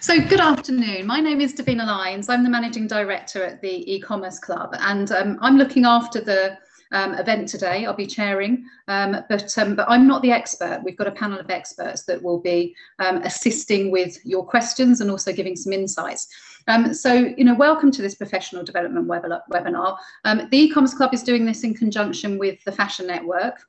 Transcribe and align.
So 0.00 0.20
good 0.20 0.40
afternoon. 0.40 1.06
My 1.06 1.20
name 1.20 1.40
is 1.40 1.54
Davina 1.54 1.86
Lines. 1.86 2.28
I'm 2.28 2.44
the 2.44 2.50
Managing 2.50 2.86
Director 2.86 3.42
at 3.44 3.60
the 3.60 3.94
E-Commerce 3.94 4.38
Club 4.38 4.74
and 4.80 5.10
um, 5.12 5.38
I'm 5.40 5.56
looking 5.56 5.84
after 5.84 6.20
the 6.20 6.58
um, 6.92 7.14
event 7.14 7.48
today. 7.48 7.86
I'll 7.86 7.94
be 7.94 8.06
chairing, 8.06 8.64
um, 8.88 9.16
but, 9.28 9.56
um, 9.58 9.74
but 9.74 9.88
I'm 9.88 10.06
not 10.06 10.22
the 10.22 10.30
expert. 10.30 10.82
We've 10.84 10.96
got 10.96 11.06
a 11.06 11.12
panel 11.12 11.38
of 11.38 11.50
experts 11.50 12.04
that 12.04 12.22
will 12.22 12.40
be 12.40 12.74
um, 12.98 13.18
assisting 13.22 13.90
with 13.90 14.18
your 14.24 14.44
questions 14.44 15.00
and 15.00 15.10
also 15.10 15.32
giving 15.32 15.56
some 15.56 15.72
insights. 15.72 16.28
Um, 16.68 16.94
so, 16.94 17.12
you 17.14 17.44
know, 17.44 17.54
welcome 17.54 17.90
to 17.90 18.02
this 18.02 18.14
professional 18.14 18.62
development 18.62 19.06
web 19.06 19.24
webinar. 19.50 19.96
Um, 20.24 20.48
the 20.50 20.58
e-commerce 20.58 20.94
club 20.94 21.14
is 21.14 21.22
doing 21.22 21.44
this 21.44 21.64
in 21.64 21.74
conjunction 21.74 22.38
with 22.38 22.62
the 22.64 22.72
Fashion 22.72 23.06
Network. 23.06 23.60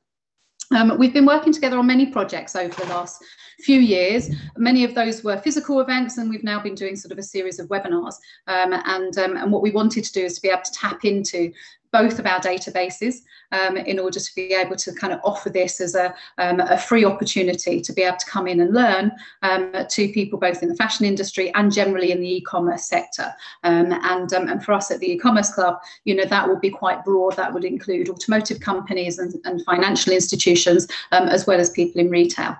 Um, 0.72 0.98
we've 0.98 1.12
been 1.12 1.26
working 1.26 1.52
together 1.52 1.78
on 1.78 1.86
many 1.86 2.06
projects 2.06 2.56
over 2.56 2.74
the 2.74 2.88
last 2.88 3.22
few 3.60 3.80
years. 3.80 4.30
Many 4.56 4.84
of 4.84 4.94
those 4.94 5.22
were 5.22 5.36
physical 5.36 5.80
events, 5.80 6.18
and 6.18 6.28
we've 6.28 6.44
now 6.44 6.60
been 6.60 6.74
doing 6.74 6.96
sort 6.96 7.12
of 7.12 7.18
a 7.18 7.22
series 7.22 7.58
of 7.58 7.68
webinars. 7.68 8.14
Um, 8.46 8.72
and, 8.72 9.16
um, 9.18 9.36
and 9.36 9.52
what 9.52 9.62
we 9.62 9.70
wanted 9.70 10.04
to 10.04 10.12
do 10.12 10.24
is 10.24 10.34
to 10.36 10.42
be 10.42 10.48
able 10.48 10.62
to 10.62 10.72
tap 10.72 11.04
into 11.04 11.52
both 11.94 12.18
of 12.18 12.26
our 12.26 12.40
databases 12.40 13.18
um, 13.52 13.76
in 13.76 14.00
order 14.00 14.18
to 14.18 14.30
be 14.34 14.52
able 14.52 14.74
to 14.74 14.92
kind 14.94 15.12
of 15.12 15.20
offer 15.22 15.48
this 15.48 15.80
as 15.80 15.94
a, 15.94 16.12
um, 16.38 16.58
a 16.58 16.76
free 16.76 17.04
opportunity 17.04 17.80
to 17.80 17.92
be 17.92 18.02
able 18.02 18.16
to 18.16 18.26
come 18.26 18.48
in 18.48 18.60
and 18.60 18.74
learn 18.74 19.12
um, 19.42 19.72
to 19.88 20.08
people 20.08 20.36
both 20.36 20.60
in 20.60 20.68
the 20.68 20.74
fashion 20.74 21.06
industry 21.06 21.54
and 21.54 21.72
generally 21.72 22.10
in 22.10 22.20
the 22.20 22.36
e-commerce 22.38 22.86
sector. 22.88 23.32
Um, 23.62 23.92
and, 23.92 24.32
um, 24.34 24.48
and 24.48 24.64
for 24.64 24.72
us 24.72 24.90
at 24.90 24.98
the 24.98 25.12
e-commerce 25.12 25.54
club, 25.54 25.78
you 26.04 26.16
know, 26.16 26.24
that 26.24 26.48
would 26.48 26.60
be 26.60 26.70
quite 26.70 27.04
broad. 27.04 27.36
That 27.36 27.54
would 27.54 27.64
include 27.64 28.08
automotive 28.08 28.58
companies 28.58 29.20
and, 29.20 29.32
and 29.44 29.64
financial 29.64 30.12
institutions, 30.12 30.88
um, 31.12 31.28
as 31.28 31.46
well 31.46 31.60
as 31.60 31.70
people 31.70 32.00
in 32.00 32.10
retail. 32.10 32.56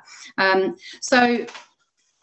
so 1.01 1.45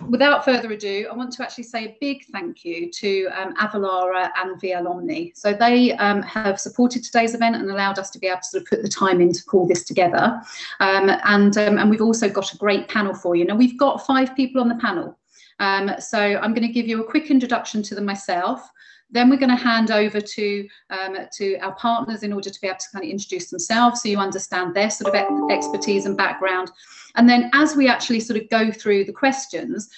without 0.10 0.44
further 0.44 0.72
ado, 0.72 1.08
I 1.12 1.16
want 1.16 1.32
to 1.34 1.44
actually 1.44 1.64
say 1.66 1.86
a 1.86 1.98
big 2.00 2.26
thank 2.32 2.66
you 2.66 2.92
to 2.92 3.28
um, 3.28 3.56
Avalara 3.56 4.30
and 4.38 4.60
VL 4.62 4.90
Omni. 4.90 5.34
So 5.36 5.54
they 5.54 5.94
um, 5.94 6.22
have 6.24 6.60
supported 6.60 7.04
today's 7.04 7.36
event 7.36 7.56
and 7.56 7.70
allowed 7.70 8.00
us 8.00 8.10
to 8.12 8.20
be 8.20 8.28
able 8.28 8.40
to 8.40 8.46
sort 8.46 8.64
of 8.64 8.70
put 8.70 8.82
the 8.82 8.90
time 8.90 9.22
in 9.22 9.32
to 9.32 9.42
pull 9.48 9.68
this 9.68 9.84
together. 9.84 10.42
Um, 10.80 11.12
and, 11.24 11.58
um, 11.58 11.78
and 11.78 11.90
we've 11.90 12.02
also 12.02 12.30
got 12.30 12.54
a 12.54 12.58
great 12.58 12.88
panel 12.88 13.14
for 13.14 13.36
you. 13.36 13.46
Now 13.46 13.56
we've 13.56 13.78
got 13.78 14.06
five 14.06 14.36
people 14.36 14.62
on 14.62 14.70
the 14.70 14.76
panel. 14.76 15.18
Um, 15.60 15.92
so 16.00 16.20
I'm 16.20 16.54
going 16.54 16.68
to 16.68 16.74
give 16.74 16.88
you 16.88 17.04
a 17.04 17.10
quick 17.10 17.30
introduction 17.30 17.84
to 17.84 17.96
them 17.96 18.06
myself. 18.06 18.70
Then 19.12 19.30
we're 19.30 19.38
going 19.38 19.50
to 19.50 19.56
hand 19.56 19.92
over 19.92 20.22
to 20.22 20.68
um, 20.90 21.18
to 21.38 21.58
our 21.58 21.76
partners 21.76 22.24
in 22.24 22.34
order 22.34 22.50
to 22.50 22.62
be 22.62 22.68
able 22.68 22.80
to 22.80 22.90
kind 22.94 23.06
of 23.06 23.12
introduce 23.12 23.50
themselves 23.50 24.02
so 24.02 24.10
you 24.10 24.18
understand 24.18 24.74
their 24.74 24.90
sort 24.90 25.14
of 25.14 25.52
expertise 25.52 26.06
and 26.06 26.18
background. 26.18 26.72
And 27.16 27.30
then 27.30 27.50
as 27.54 27.76
we 27.76 27.88
actually 27.88 28.22
sort 28.22 28.42
of 28.42 28.50
go 28.50 28.72
through 28.72 29.06
the 29.06 29.14
questions, 29.14 29.90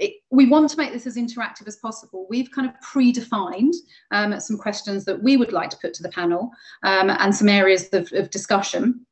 it, 0.00 0.14
we 0.30 0.46
want 0.46 0.70
to 0.70 0.76
make 0.76 0.92
this 0.92 1.06
as 1.06 1.16
interactive 1.16 1.68
as 1.68 1.76
possible. 1.76 2.26
We've 2.28 2.50
kind 2.50 2.68
of 2.68 2.74
predefined 2.80 3.74
um, 4.10 4.40
some 4.40 4.56
questions 4.56 5.04
that 5.04 5.22
we 5.22 5.36
would 5.36 5.52
like 5.52 5.70
to 5.70 5.76
put 5.76 5.94
to 5.94 6.02
the 6.02 6.08
panel 6.08 6.50
um, 6.82 7.10
and 7.10 7.34
some 7.34 7.48
areas 7.48 7.88
of, 7.92 8.10
of 8.12 8.30
discussion. 8.30 9.06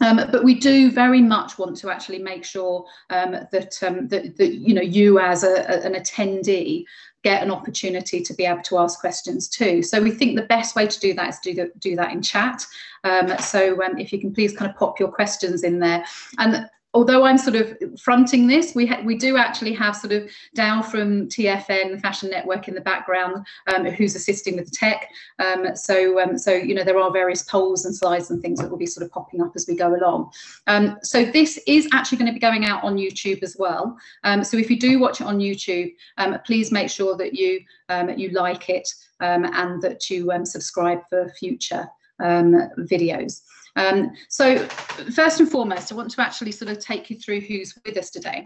Um, 0.00 0.16
but 0.32 0.42
we 0.42 0.58
do 0.58 0.90
very 0.90 1.22
much 1.22 1.58
want 1.58 1.76
to 1.76 1.90
actually 1.90 2.18
make 2.18 2.44
sure 2.44 2.84
um, 3.10 3.32
that, 3.52 3.80
um, 3.82 4.08
that, 4.08 4.36
that, 4.36 4.54
you 4.54 4.74
know 4.74 4.82
you 4.82 5.20
as 5.20 5.44
a, 5.44 5.62
a, 5.68 5.82
an 5.82 5.94
attendee 5.94 6.84
get 7.22 7.42
an 7.42 7.50
opportunity 7.50 8.20
to 8.20 8.34
be 8.34 8.44
able 8.44 8.62
to 8.62 8.78
ask 8.78 9.00
questions 9.00 9.48
too. 9.48 9.82
So 9.82 10.00
we 10.02 10.10
think 10.10 10.36
the 10.36 10.46
best 10.46 10.74
way 10.74 10.86
to 10.86 11.00
do 11.00 11.14
that 11.14 11.28
is 11.28 11.38
to 11.40 11.52
do, 11.52 11.62
the, 11.62 11.72
do 11.78 11.96
that 11.96 12.12
in 12.12 12.22
chat. 12.22 12.66
Um, 13.04 13.36
so 13.38 13.82
um, 13.82 13.98
if 13.98 14.12
you 14.12 14.20
can 14.20 14.34
please 14.34 14.56
kind 14.56 14.70
of 14.70 14.76
pop 14.76 14.98
your 14.98 15.10
questions 15.10 15.62
in 15.62 15.78
there. 15.78 16.04
And 16.38 16.68
although 16.94 17.24
I'm 17.24 17.38
sort 17.38 17.56
of 17.56 17.76
fronting 18.00 18.46
this, 18.46 18.74
we 18.74 18.92
we 19.04 19.16
do 19.16 19.36
actually 19.36 19.72
have 19.74 19.96
sort 19.96 20.12
of 20.12 20.30
Dow 20.54 20.82
from 20.82 21.28
TFN 21.28 22.00
Fashion 22.00 22.30
Network 22.30 22.68
in 22.68 22.74
the 22.74 22.80
background, 22.80 23.46
um, 23.74 23.86
who's 23.86 24.14
assisting 24.14 24.56
with 24.56 24.66
the 24.66 24.76
tech. 24.76 25.08
Um, 25.38 25.74
so 25.74 26.20
um, 26.20 26.38
so 26.38 26.52
you 26.52 26.74
know 26.74 26.84
there 26.84 26.98
are 26.98 27.10
various 27.10 27.42
polls 27.42 27.84
and 27.84 27.94
slides 27.94 28.30
and 28.30 28.42
things 28.42 28.60
that 28.60 28.70
will 28.70 28.78
be 28.78 28.86
sort 28.86 29.04
of 29.04 29.12
popping 29.12 29.40
up 29.40 29.52
as 29.54 29.66
we 29.66 29.74
go 29.74 29.94
along. 29.94 30.30
Um, 30.66 30.98
so 31.02 31.24
this 31.24 31.58
is 31.66 31.88
actually 31.92 32.18
going 32.18 32.30
to 32.30 32.34
be 32.34 32.40
going 32.40 32.66
out 32.66 32.84
on 32.84 32.96
YouTube 32.96 33.42
as 33.42 33.56
well. 33.58 33.96
Um, 34.24 34.44
so 34.44 34.56
if 34.56 34.70
you 34.70 34.78
do 34.78 34.98
watch 34.98 35.20
it 35.20 35.26
on 35.26 35.38
YouTube, 35.38 35.94
um, 36.18 36.38
please 36.44 36.70
make 36.70 36.90
sure 36.90 37.16
that 37.16 37.34
you 37.34 37.60
you 38.16 38.30
like 38.30 38.70
it 38.70 38.88
and 39.20 39.82
that 39.82 40.08
you 40.08 40.30
subscribe 40.44 41.00
for 41.08 41.28
future 41.38 41.86
videos. 42.20 43.42
Um, 43.76 44.12
so 44.28 44.58
first 45.14 45.40
and 45.40 45.50
foremost, 45.50 45.92
I 45.92 45.94
want 45.94 46.10
to 46.10 46.20
actually 46.20 46.52
sort 46.52 46.70
of 46.70 46.78
take 46.78 47.10
you 47.10 47.18
through 47.18 47.40
who's 47.40 47.74
with 47.84 47.96
us 47.96 48.10
today. 48.10 48.44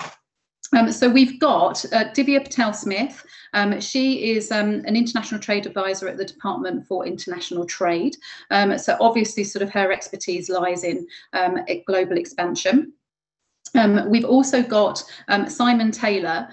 Um, 0.76 0.90
so 0.90 1.08
we've 1.08 1.38
got 1.38 1.84
uh, 1.86 2.10
Divia 2.12 2.42
Patel 2.42 2.72
Smith. 2.72 3.24
Um, 3.54 3.80
she 3.80 4.32
is 4.32 4.50
um, 4.50 4.82
an 4.84 4.96
international 4.96 5.40
trade 5.40 5.66
advisor 5.66 6.08
at 6.08 6.16
the 6.16 6.24
Department 6.24 6.86
for 6.86 7.06
International 7.06 7.64
Trade. 7.64 8.16
Um, 8.50 8.76
so 8.78 8.96
obviously, 9.00 9.44
sort 9.44 9.62
of 9.62 9.70
her 9.70 9.92
expertise 9.92 10.48
lies 10.48 10.82
in 10.84 11.06
um, 11.32 11.58
global 11.86 12.18
expansion. 12.18 12.92
Um, 13.74 14.08
we've 14.10 14.24
also 14.24 14.62
got 14.62 15.02
Simon 15.48 15.90
Taylor. 15.90 16.48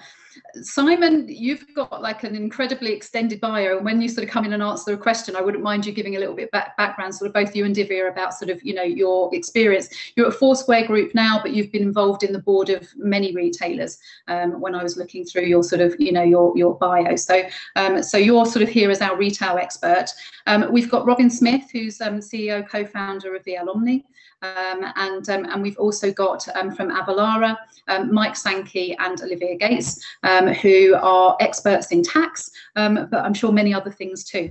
Simon, 0.62 1.26
you've 1.28 1.64
got 1.74 2.02
like 2.02 2.24
an 2.24 2.34
incredibly 2.34 2.92
extended 2.92 3.40
bio, 3.40 3.76
and 3.76 3.84
when 3.84 4.00
you 4.00 4.08
sort 4.08 4.26
of 4.26 4.30
come 4.30 4.44
in 4.44 4.52
and 4.52 4.62
answer 4.62 4.92
a 4.92 4.96
question, 4.96 5.36
I 5.36 5.40
wouldn't 5.40 5.62
mind 5.62 5.86
you 5.86 5.92
giving 5.92 6.16
a 6.16 6.18
little 6.18 6.34
bit 6.34 6.50
back 6.50 6.76
background, 6.76 7.14
sort 7.14 7.28
of 7.28 7.34
both 7.34 7.54
you 7.54 7.64
and 7.64 7.74
Divia 7.74 8.10
about 8.10 8.34
sort 8.34 8.50
of 8.50 8.62
you 8.62 8.74
know 8.74 8.82
your 8.82 9.34
experience. 9.34 9.88
You're 10.16 10.28
at 10.28 10.34
Foursquare 10.34 10.86
Group 10.86 11.14
now, 11.14 11.40
but 11.42 11.52
you've 11.52 11.72
been 11.72 11.82
involved 11.82 12.22
in 12.22 12.32
the 12.32 12.38
board 12.38 12.70
of 12.70 12.88
many 12.96 13.34
retailers. 13.34 13.98
Um, 14.28 14.60
when 14.60 14.74
I 14.74 14.82
was 14.82 14.96
looking 14.96 15.24
through 15.24 15.44
your 15.44 15.62
sort 15.62 15.80
of 15.80 15.94
you 15.98 16.12
know 16.12 16.22
your 16.22 16.56
your 16.56 16.74
bio, 16.76 17.16
so 17.16 17.42
um, 17.76 18.02
so 18.02 18.18
you're 18.18 18.46
sort 18.46 18.62
of 18.62 18.68
here 18.68 18.90
as 18.90 19.00
our 19.00 19.16
retail 19.16 19.56
expert. 19.56 20.06
Um, 20.46 20.70
we've 20.72 20.90
got 20.90 21.06
Robin 21.06 21.30
Smith, 21.30 21.70
who's 21.72 22.00
um, 22.00 22.20
CEO 22.20 22.68
co-founder 22.68 23.34
of 23.34 23.44
VL 23.44 23.68
Omni. 23.68 24.04
Um, 24.44 24.84
and, 24.96 25.28
um, 25.30 25.44
and 25.46 25.62
we've 25.62 25.78
also 25.78 26.12
got 26.12 26.46
um, 26.54 26.74
from 26.74 26.90
Avalara, 26.90 27.56
um, 27.88 28.12
Mike 28.12 28.36
Sankey 28.36 28.94
and 28.98 29.18
Olivia 29.22 29.56
Gates, 29.56 30.04
um, 30.22 30.48
who 30.48 30.94
are 30.96 31.34
experts 31.40 31.92
in 31.92 32.02
tax, 32.02 32.50
um, 32.76 33.08
but 33.10 33.24
I'm 33.24 33.32
sure 33.32 33.52
many 33.52 33.72
other 33.72 33.90
things 33.90 34.22
too. 34.22 34.50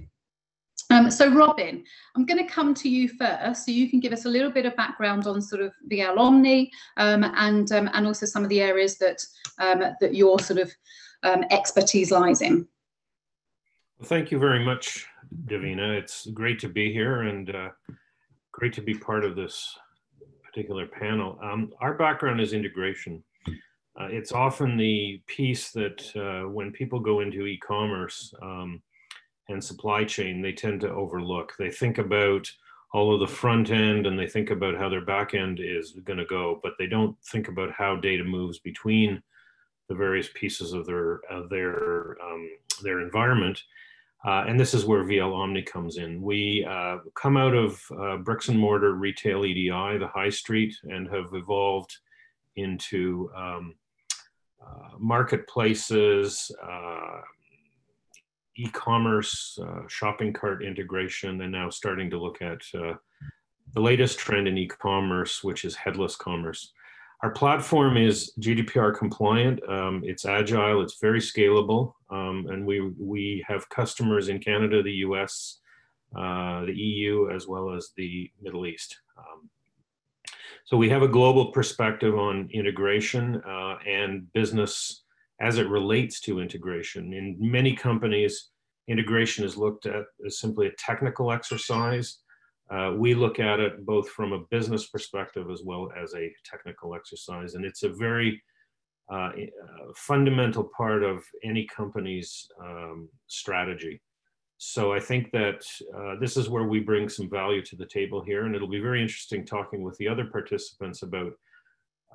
so 1.09 1.31
Robin, 1.31 1.83
I'm 2.15 2.25
going 2.25 2.43
to 2.43 2.51
come 2.51 2.73
to 2.75 2.89
you 2.89 3.07
first, 3.07 3.65
so 3.65 3.71
you 3.71 3.87
can 3.87 3.99
give 3.99 4.13
us 4.13 4.25
a 4.25 4.29
little 4.29 4.51
bit 4.51 4.65
of 4.65 4.75
background 4.75 5.27
on 5.27 5.41
sort 5.41 5.61
of 5.61 5.73
VL 5.91 6.17
Omni 6.17 6.71
and 6.97 7.71
and 7.71 8.07
also 8.07 8.25
some 8.25 8.43
of 8.43 8.49
the 8.49 8.61
areas 8.61 8.97
that 8.97 9.23
that 9.59 10.15
your 10.15 10.39
sort 10.39 10.59
of 10.59 10.71
expertise 11.51 12.09
lies 12.09 12.41
in. 12.41 12.67
Well, 13.99 14.07
thank 14.07 14.31
you 14.31 14.39
very 14.39 14.63
much, 14.65 15.05
Davina. 15.45 15.97
It's 15.97 16.27
great 16.27 16.59
to 16.59 16.69
be 16.69 16.91
here 16.91 17.21
and 17.21 17.55
uh, 17.55 17.69
great 18.51 18.73
to 18.73 18.81
be 18.81 18.93
part 18.93 19.23
of 19.23 19.35
this 19.35 19.77
particular 20.53 20.85
panel. 20.85 21.39
Um, 21.41 21.73
our 21.81 21.95
background 21.95 22.39
is 22.39 22.53
integration. 22.53 23.23
Uh, 23.99 24.07
it's 24.09 24.31
often 24.31 24.77
the 24.77 25.21
piece 25.27 25.71
that 25.71 26.15
uh, 26.15 26.49
when 26.49 26.71
people 26.71 26.99
go 26.99 27.19
into 27.21 27.45
e-commerce 27.45 28.33
um, 28.41 28.81
and 29.49 29.63
supply 29.63 30.03
chain, 30.03 30.41
they 30.41 30.51
tend 30.51 30.81
to 30.81 30.89
overlook. 30.89 31.53
They 31.57 31.69
think 31.69 31.97
about 31.97 32.49
all 32.93 33.13
of 33.13 33.19
the 33.19 33.35
front 33.35 33.71
end 33.71 34.05
and 34.05 34.17
they 34.17 34.27
think 34.27 34.51
about 34.51 34.77
how 34.77 34.89
their 34.89 35.05
back 35.05 35.33
end 35.33 35.59
is 35.59 35.93
going 36.03 36.19
to 36.19 36.25
go, 36.25 36.59
but 36.61 36.73
they 36.77 36.87
don't 36.87 37.15
think 37.25 37.47
about 37.47 37.71
how 37.71 37.95
data 37.95 38.23
moves 38.23 38.59
between 38.59 39.21
the 39.89 39.95
various 39.95 40.29
pieces 40.35 40.73
of 40.73 40.85
their 40.85 41.19
of 41.29 41.49
their 41.49 42.15
um, 42.23 42.49
their 42.83 43.01
environment. 43.01 43.61
Uh, 44.25 44.45
and 44.47 44.57
this 44.57 44.73
is 44.73 44.85
where 44.85 45.03
VL 45.03 45.35
Omni 45.35 45.63
comes 45.63 45.97
in. 45.97 46.21
We 46.21 46.65
uh, 46.69 46.99
come 47.13 47.35
out 47.35 47.53
of 47.53 47.81
uh, 47.99 48.17
bricks 48.17 48.47
and 48.47 48.57
mortar 48.57 48.93
retail 48.93 49.43
EDI, 49.43 49.97
the 49.97 50.09
high 50.13 50.29
street, 50.29 50.73
and 50.83 51.09
have 51.09 51.33
evolved 51.33 51.97
into 52.55 53.29
um, 53.35 53.75
uh, 54.65 54.97
marketplaces, 54.97 56.49
uh, 56.63 57.19
e-commerce, 58.55 59.59
uh, 59.61 59.81
shopping 59.87 60.31
cart 60.31 60.63
integration, 60.63 61.41
and 61.41 61.51
now 61.51 61.69
starting 61.69 62.09
to 62.09 62.21
look 62.21 62.41
at 62.41 62.61
the 62.71 63.81
latest 63.81 64.19
trend 64.19 64.47
in 64.47 64.57
e-commerce, 64.57 65.43
which 65.43 65.65
is 65.65 65.75
headless 65.75 66.15
commerce. 66.15 66.71
Our 67.23 67.31
platform 67.31 67.97
is 67.97 68.33
GDPR 68.39 68.95
compliant. 68.97 69.67
Um, 69.67 70.03
it's 70.05 70.25
agile. 70.25 70.81
It's 70.81 70.99
very 70.99 71.19
scalable, 71.19 71.93
um, 72.13 72.47
and 72.49 72.65
we 72.65 72.79
we 72.99 73.43
have 73.47 73.67
customers 73.69 74.29
in 74.29 74.39
Canada, 74.39 74.83
the 74.83 74.99
U.S., 75.07 75.59
uh, 76.15 76.65
the 76.65 76.75
EU, 76.75 77.31
as 77.31 77.47
well 77.47 77.73
as 77.73 77.89
the 77.97 78.29
Middle 78.41 78.67
East. 78.67 78.99
Um, 79.17 79.49
so 80.65 80.77
we 80.77 80.89
have 80.89 81.01
a 81.01 81.07
global 81.07 81.51
perspective 81.51 82.15
on 82.15 82.49
integration 82.53 83.41
uh, 83.47 83.77
and 83.87 84.31
business 84.33 85.03
as 85.41 85.57
it 85.57 85.67
relates 85.67 86.21
to 86.21 86.39
integration. 86.39 87.13
In 87.13 87.35
many 87.39 87.75
companies, 87.75 88.49
integration 88.87 89.43
is 89.43 89.57
looked 89.57 89.87
at 89.87 90.05
as 90.25 90.39
simply 90.39 90.67
a 90.67 90.75
technical 90.77 91.31
exercise. 91.31 92.19
Uh, 92.69 92.93
we 92.95 93.13
look 93.13 93.39
at 93.39 93.59
it 93.59 93.85
both 93.85 94.09
from 94.09 94.33
a 94.33 94.43
business 94.51 94.87
perspective 94.87 95.47
as 95.51 95.63
well 95.65 95.89
as 96.01 96.13
a 96.13 96.31
technical 96.45 96.95
exercise. 96.95 97.55
And 97.55 97.65
it's 97.65 97.83
a 97.83 97.89
very 97.89 98.41
uh, 99.11 99.31
fundamental 99.95 100.69
part 100.75 101.03
of 101.03 101.23
any 101.43 101.67
company's 101.67 102.47
um, 102.63 103.09
strategy. 103.27 104.01
So 104.57 104.93
I 104.93 104.99
think 104.99 105.31
that 105.31 105.65
uh, 105.95 106.15
this 106.21 106.37
is 106.37 106.49
where 106.49 106.63
we 106.63 106.79
bring 106.79 107.09
some 107.09 107.29
value 107.29 107.61
to 107.63 107.75
the 107.75 107.85
table 107.85 108.23
here, 108.23 108.45
and 108.45 108.55
it'll 108.55 108.69
be 108.69 108.79
very 108.79 109.01
interesting 109.01 109.45
talking 109.45 109.83
with 109.83 109.97
the 109.97 110.07
other 110.07 110.25
participants 110.25 111.03
about 111.03 111.33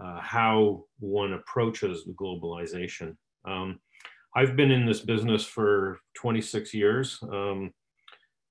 uh, 0.02 0.20
how 0.20 0.85
one 0.99 1.35
approaches 1.35 2.08
globalization. 2.19 3.17
Um, 3.44 3.81
I've 4.35 4.56
been 4.56 4.70
in 4.70 4.87
this 4.87 5.00
business 5.00 5.44
for 5.44 6.00
26 6.14 6.73
years. 6.73 7.19
Um, 7.31 7.73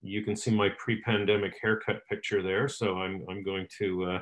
you 0.01 0.23
can 0.23 0.35
see 0.35 0.51
my 0.51 0.69
pre-pandemic 0.77 1.55
haircut 1.61 2.01
picture 2.09 2.43
there, 2.43 2.67
so 2.67 2.99
I'm 2.99 3.23
I'm 3.29 3.43
going 3.43 3.67
to 3.79 4.05
uh, 4.05 4.19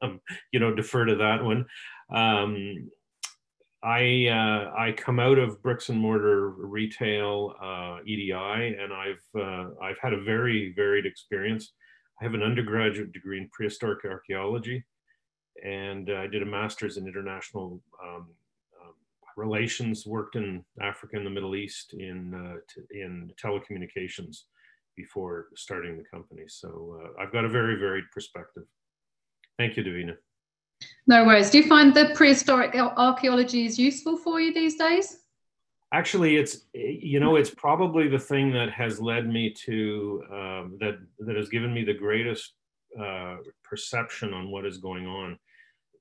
um, 0.02 0.20
you 0.52 0.60
know 0.60 0.74
defer 0.74 1.04
to 1.04 1.16
that 1.16 1.42
one. 1.42 1.64
Um, 2.14 2.90
I 3.82 4.26
uh, 4.26 4.72
I 4.76 4.92
come 4.92 5.20
out 5.20 5.38
of 5.38 5.62
bricks 5.62 5.88
and 5.88 5.98
mortar 5.98 6.50
retail 6.50 7.54
uh, 7.62 7.98
EDI, 8.04 8.32
and 8.32 8.92
I've 8.92 9.40
uh, 9.40 9.70
I've 9.80 9.98
had 10.00 10.12
a 10.12 10.22
very 10.22 10.72
varied 10.74 11.06
experience. 11.06 11.72
I 12.20 12.24
have 12.24 12.34
an 12.34 12.42
undergraduate 12.42 13.12
degree 13.12 13.38
in 13.38 13.48
prehistoric 13.50 14.04
archaeology, 14.04 14.84
and 15.64 16.10
I 16.10 16.26
did 16.26 16.42
a 16.42 16.46
master's 16.46 16.96
in 16.96 17.06
international 17.06 17.80
um, 18.02 18.26
um, 18.82 18.94
relations. 19.36 20.06
Worked 20.06 20.34
in 20.34 20.64
Africa 20.82 21.16
and 21.16 21.26
the 21.26 21.30
Middle 21.30 21.54
East 21.54 21.94
in 21.94 22.34
uh, 22.34 22.56
in 22.90 23.30
telecommunications 23.40 24.38
before 24.96 25.46
starting 25.54 25.96
the 25.96 26.04
company. 26.12 26.42
So 26.48 27.00
uh, 27.00 27.22
I've 27.22 27.32
got 27.32 27.44
a 27.44 27.48
very 27.48 27.76
varied 27.76 28.10
perspective. 28.12 28.64
Thank 29.56 29.76
you, 29.76 29.84
Davina. 29.84 30.16
No 31.08 31.24
worries. 31.24 31.48
Do 31.48 31.58
you 31.58 31.66
find 31.66 31.94
the 31.94 32.12
prehistoric 32.14 32.74
archaeology 32.76 33.64
is 33.64 33.78
useful 33.78 34.18
for 34.18 34.40
you 34.40 34.52
these 34.52 34.76
days? 34.76 35.20
Actually, 35.94 36.36
it's 36.36 36.66
you 36.74 37.18
know 37.18 37.36
it's 37.36 37.48
probably 37.48 38.08
the 38.08 38.18
thing 38.18 38.52
that 38.52 38.70
has 38.70 39.00
led 39.00 39.26
me 39.26 39.50
to 39.64 40.22
um, 40.30 40.76
that 40.80 40.98
that 41.20 41.34
has 41.34 41.48
given 41.48 41.72
me 41.72 41.82
the 41.82 41.94
greatest 41.94 42.52
uh, 43.00 43.36
perception 43.64 44.34
on 44.34 44.50
what 44.50 44.66
is 44.66 44.76
going 44.76 45.06
on. 45.06 45.38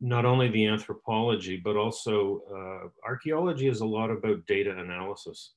Not 0.02 0.26
only 0.26 0.50
the 0.50 0.68
anthropology, 0.68 1.56
but 1.56 1.78
also 1.78 2.42
uh, 2.54 3.08
archaeology 3.08 3.68
is 3.70 3.80
a 3.80 3.86
lot 3.86 4.12
about 4.12 4.46
data 4.46 4.78
analysis 4.78 5.54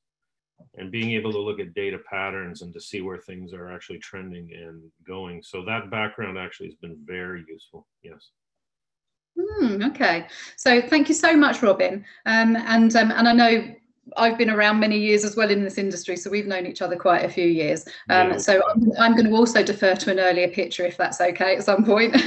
and 0.77 0.93
being 0.93 1.11
able 1.11 1.33
to 1.33 1.41
look 1.41 1.59
at 1.59 1.75
data 1.75 1.99
patterns 2.09 2.63
and 2.63 2.73
to 2.73 2.81
see 2.81 3.01
where 3.01 3.19
things 3.19 3.53
are 3.53 3.73
actually 3.73 3.99
trending 3.99 4.53
and 4.53 4.83
going. 5.05 5.43
So 5.43 5.65
that 5.65 5.91
background 5.91 6.39
actually 6.39 6.69
has 6.69 6.77
been 6.77 6.99
very 7.05 7.45
useful. 7.49 7.87
Yes. 8.03 8.31
Mm, 9.39 9.89
okay, 9.91 10.27
so 10.57 10.81
thank 10.81 11.09
you 11.09 11.15
so 11.15 11.37
much, 11.37 11.63
Robin. 11.63 12.05
Um, 12.27 12.57
and 12.57 12.95
um, 12.97 13.11
and 13.11 13.29
I 13.29 13.33
know 13.33 13.75
I've 14.17 14.39
been 14.39 14.51
around 14.51 14.81
many 14.81 14.99
years 14.99 15.25
as 15.25 15.37
well 15.37 15.51
in 15.51 15.63
this 15.63 15.79
industry, 15.79 16.17
so 16.17 16.31
we've 16.31 16.47
known 16.47 16.67
each 16.67 16.83
other 16.83 16.97
quite 16.97 17.25
a 17.25 17.29
few 17.29 17.47
years. 17.47 17.85
Um, 18.09 18.31
yeah. 18.31 18.39
So 18.39 18.63
I'm, 18.69 18.93
I'm, 18.99 19.13
going 19.13 19.27
to 19.27 19.33
also 19.33 19.63
defer 19.63 19.95
to 19.95 20.11
an 20.11 20.19
earlier 20.19 20.49
picture 20.49 20.85
if 20.85 20.97
that's 20.97 21.21
okay 21.21 21.57
at 21.57 21.65
some 21.65 21.85
point. 21.85 22.17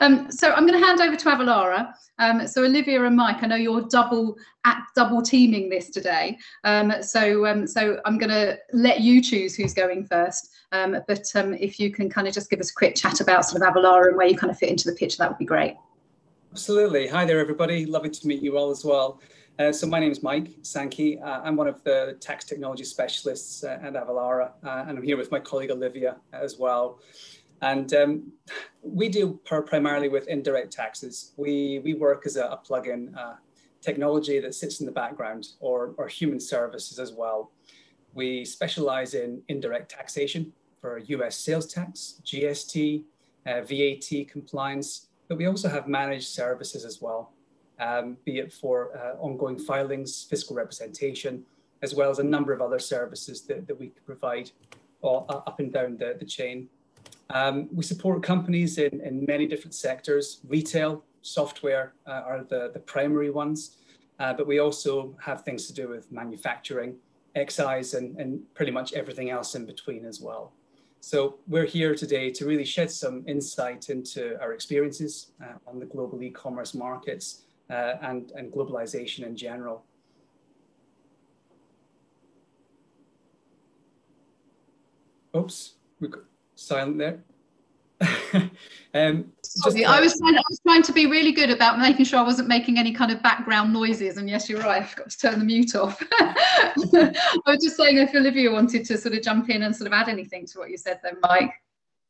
um, 0.00 0.30
so 0.30 0.52
I'm 0.52 0.66
going 0.66 0.80
to 0.80 0.86
hand 0.86 1.00
over 1.00 1.16
to 1.16 1.24
Avalara. 1.26 1.92
Um, 2.18 2.46
so 2.46 2.64
Olivia 2.64 3.04
and 3.04 3.16
Mike, 3.16 3.42
I 3.42 3.46
know 3.46 3.56
you're 3.56 3.82
double 3.88 4.36
at 4.64 4.82
double 4.94 5.22
teaming 5.22 5.68
this 5.68 5.90
today. 5.90 6.38
Um, 6.64 6.92
so 7.00 7.46
um, 7.46 7.66
so 7.66 7.98
I'm 8.04 8.18
going 8.18 8.30
to 8.30 8.58
let 8.72 9.00
you 9.00 9.22
choose 9.22 9.54
who's 9.54 9.74
going 9.74 10.04
first. 10.06 10.51
Um, 10.72 10.96
but 11.06 11.30
um, 11.34 11.52
if 11.52 11.78
you 11.78 11.90
can 11.90 12.08
kind 12.08 12.26
of 12.26 12.32
just 12.32 12.48
give 12.48 12.58
us 12.58 12.70
a 12.70 12.74
quick 12.74 12.94
chat 12.96 13.20
about 13.20 13.44
sort 13.44 13.62
of 13.62 13.74
Avalara 13.74 14.08
and 14.08 14.16
where 14.16 14.26
you 14.26 14.36
kind 14.36 14.50
of 14.50 14.58
fit 14.58 14.70
into 14.70 14.90
the 14.90 14.96
picture, 14.96 15.18
that 15.18 15.28
would 15.28 15.38
be 15.38 15.44
great. 15.44 15.76
Absolutely. 16.50 17.06
Hi 17.08 17.26
there, 17.26 17.38
everybody. 17.38 17.84
Lovely 17.84 18.10
to 18.10 18.26
meet 18.26 18.42
you 18.42 18.56
all 18.56 18.70
as 18.70 18.84
well. 18.84 19.20
Uh, 19.58 19.70
so 19.70 19.86
my 19.86 20.00
name 20.00 20.10
is 20.10 20.22
Mike 20.22 20.48
Sankey. 20.62 21.20
Uh, 21.20 21.42
I'm 21.42 21.56
one 21.56 21.68
of 21.68 21.84
the 21.84 22.16
tax 22.20 22.46
technology 22.46 22.84
specialists 22.84 23.64
uh, 23.64 23.78
at 23.82 23.92
Avalara, 23.92 24.52
uh, 24.64 24.84
and 24.88 24.96
I'm 24.96 25.02
here 25.02 25.18
with 25.18 25.30
my 25.30 25.38
colleague 25.38 25.70
Olivia 25.70 26.16
as 26.32 26.58
well. 26.58 27.00
And 27.60 27.92
um, 27.94 28.32
we 28.82 29.10
deal 29.10 29.34
primarily 29.34 30.08
with 30.08 30.26
indirect 30.26 30.72
taxes. 30.72 31.32
We, 31.36 31.80
we 31.84 31.94
work 31.94 32.24
as 32.24 32.36
a, 32.36 32.46
a 32.46 32.56
plug-in 32.56 33.14
uh, 33.14 33.36
technology 33.82 34.40
that 34.40 34.54
sits 34.54 34.80
in 34.80 34.86
the 34.86 34.92
background 34.92 35.48
or, 35.60 35.94
or 35.98 36.08
human 36.08 36.40
services 36.40 36.98
as 36.98 37.12
well. 37.12 37.52
We 38.14 38.44
specialize 38.44 39.14
in 39.14 39.42
indirect 39.48 39.90
taxation 39.90 40.52
for 40.82 40.98
US 40.98 41.38
sales 41.38 41.66
tax, 41.72 42.20
GST, 42.24 43.04
uh, 43.46 43.62
VAT 43.62 44.28
compliance, 44.28 45.06
but 45.28 45.38
we 45.38 45.46
also 45.46 45.68
have 45.68 45.86
managed 45.86 46.28
services 46.28 46.84
as 46.84 47.00
well, 47.00 47.32
um, 47.78 48.18
be 48.24 48.38
it 48.38 48.52
for 48.52 48.94
uh, 48.98 49.14
ongoing 49.22 49.58
filings, 49.58 50.26
fiscal 50.28 50.56
representation, 50.56 51.44
as 51.82 51.94
well 51.94 52.10
as 52.10 52.18
a 52.18 52.24
number 52.24 52.52
of 52.52 52.60
other 52.60 52.80
services 52.80 53.42
that, 53.42 53.66
that 53.68 53.78
we 53.78 53.86
can 53.86 54.02
provide 54.04 54.50
all, 55.00 55.24
uh, 55.28 55.40
up 55.46 55.60
and 55.60 55.72
down 55.72 55.96
the, 55.96 56.16
the 56.18 56.26
chain. 56.26 56.68
Um, 57.30 57.68
we 57.72 57.84
support 57.84 58.22
companies 58.22 58.76
in, 58.78 59.00
in 59.00 59.24
many 59.24 59.46
different 59.46 59.74
sectors. 59.74 60.40
Retail, 60.48 61.04
software 61.22 61.94
uh, 62.06 62.22
are 62.26 62.44
the, 62.44 62.70
the 62.74 62.80
primary 62.80 63.30
ones, 63.30 63.76
uh, 64.18 64.32
but 64.32 64.48
we 64.48 64.58
also 64.58 65.16
have 65.24 65.42
things 65.44 65.66
to 65.68 65.72
do 65.72 65.88
with 65.88 66.10
manufacturing, 66.10 66.96
excise, 67.36 67.94
and, 67.94 68.16
and 68.18 68.40
pretty 68.54 68.72
much 68.72 68.92
everything 68.92 69.30
else 69.30 69.54
in 69.54 69.64
between 69.64 70.04
as 70.04 70.20
well. 70.20 70.52
So 71.04 71.38
we're 71.48 71.66
here 71.66 71.96
today 71.96 72.30
to 72.30 72.46
really 72.46 72.64
shed 72.64 72.88
some 72.88 73.24
insight 73.26 73.90
into 73.90 74.40
our 74.40 74.52
experiences 74.52 75.32
uh, 75.42 75.54
on 75.66 75.80
the 75.80 75.84
global 75.84 76.22
e-commerce 76.22 76.74
markets 76.74 77.42
uh, 77.68 77.94
and, 78.02 78.30
and 78.36 78.52
globalization 78.52 79.26
in 79.26 79.36
general. 79.36 79.84
Oops, 85.36 85.72
we 85.98 86.06
got 86.06 86.22
silent 86.54 86.98
there. 86.98 87.18
um, 88.94 89.32
Sorry, 89.42 89.84
I 89.84 90.00
was 90.00 90.18
trying, 90.18 90.36
I 90.36 90.42
was 90.48 90.60
trying 90.66 90.82
to 90.82 90.92
be 90.92 91.06
really 91.06 91.32
good 91.32 91.50
about 91.50 91.78
making 91.78 92.04
sure 92.04 92.18
I 92.18 92.22
wasn't 92.22 92.48
making 92.48 92.78
any 92.78 92.92
kind 92.92 93.10
of 93.10 93.22
background 93.22 93.72
noises. 93.72 94.16
And 94.16 94.28
yes, 94.28 94.48
you're 94.48 94.60
right, 94.60 94.82
I 94.82 94.86
forgot 94.86 95.10
to 95.10 95.18
turn 95.18 95.38
the 95.38 95.44
mute 95.44 95.74
off. 95.74 96.02
I 96.20 97.12
was 97.46 97.62
just 97.62 97.76
saying 97.76 97.98
if 97.98 98.14
Olivia 98.14 98.50
wanted 98.50 98.84
to 98.86 98.98
sort 98.98 99.14
of 99.14 99.22
jump 99.22 99.50
in 99.50 99.62
and 99.62 99.74
sort 99.74 99.86
of 99.86 99.92
add 99.92 100.08
anything 100.08 100.46
to 100.46 100.58
what 100.58 100.70
you 100.70 100.76
said 100.76 101.00
then, 101.02 101.16
Mike. 101.22 101.52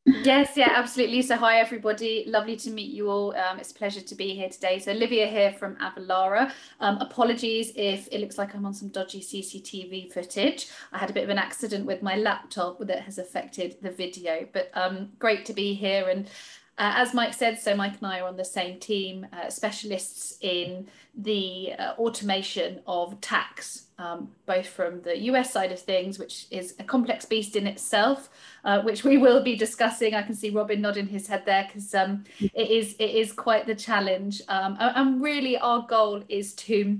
Yes, 0.05 0.57
yeah, 0.57 0.73
absolutely. 0.75 1.21
So, 1.21 1.37
hi 1.37 1.59
everybody. 1.59 2.25
Lovely 2.27 2.57
to 2.57 2.69
meet 2.71 2.91
you 2.91 3.09
all. 3.09 3.33
Um, 3.37 3.57
it's 3.57 3.71
a 3.71 3.73
pleasure 3.73 4.01
to 4.01 4.15
be 4.15 4.35
here 4.35 4.49
today. 4.49 4.77
So, 4.79 4.91
Olivia 4.91 5.27
here 5.27 5.53
from 5.53 5.77
Avalara. 5.77 6.51
Um, 6.81 6.97
apologies 6.97 7.71
if 7.77 8.09
it 8.11 8.19
looks 8.19 8.37
like 8.37 8.53
I'm 8.53 8.65
on 8.65 8.73
some 8.73 8.89
dodgy 8.89 9.21
CCTV 9.21 10.11
footage. 10.11 10.67
I 10.91 10.97
had 10.97 11.09
a 11.09 11.13
bit 11.13 11.23
of 11.23 11.29
an 11.29 11.37
accident 11.37 11.85
with 11.85 12.01
my 12.01 12.17
laptop 12.17 12.79
that 12.79 13.03
has 13.03 13.17
affected 13.17 13.77
the 13.81 13.91
video, 13.91 14.45
but 14.51 14.71
um, 14.73 15.13
great 15.19 15.45
to 15.45 15.53
be 15.53 15.73
here. 15.73 16.09
And 16.09 16.29
uh, 16.77 16.93
as 16.95 17.13
Mike 17.13 17.33
said, 17.33 17.59
so 17.59 17.75
Mike 17.75 17.97
and 18.01 18.07
I 18.07 18.19
are 18.19 18.27
on 18.27 18.35
the 18.35 18.45
same 18.45 18.79
team, 18.79 19.27
uh, 19.31 19.49
specialists 19.49 20.37
in 20.41 20.87
the 21.15 21.73
uh, 21.77 21.93
automation 21.99 22.79
of 22.87 23.21
tax, 23.21 23.85
um, 23.99 24.31
both 24.47 24.65
from 24.65 24.99
the 25.03 25.15
US 25.29 25.53
side 25.53 25.71
of 25.71 25.79
things, 25.79 26.17
which 26.17 26.47
is 26.49 26.73
a 26.79 26.83
complex 26.83 27.25
beast 27.25 27.55
in 27.55 27.67
itself, 27.67 28.29
uh, 28.63 28.81
which 28.81 29.03
we 29.03 29.19
will 29.19 29.43
be 29.43 29.55
discussing. 29.55 30.15
I 30.15 30.23
can 30.23 30.33
see 30.33 30.49
Robin 30.49 30.81
nodding 30.81 31.07
his 31.07 31.27
head 31.27 31.45
there 31.45 31.65
because 31.67 31.93
um, 31.93 32.23
it 32.39 32.71
is 32.71 32.95
it 32.97 33.11
is 33.11 33.31
quite 33.31 33.67
the 33.67 33.75
challenge. 33.75 34.41
Um, 34.47 34.75
and 34.79 35.21
really, 35.21 35.59
our 35.59 35.85
goal 35.85 36.23
is 36.27 36.53
to 36.53 36.99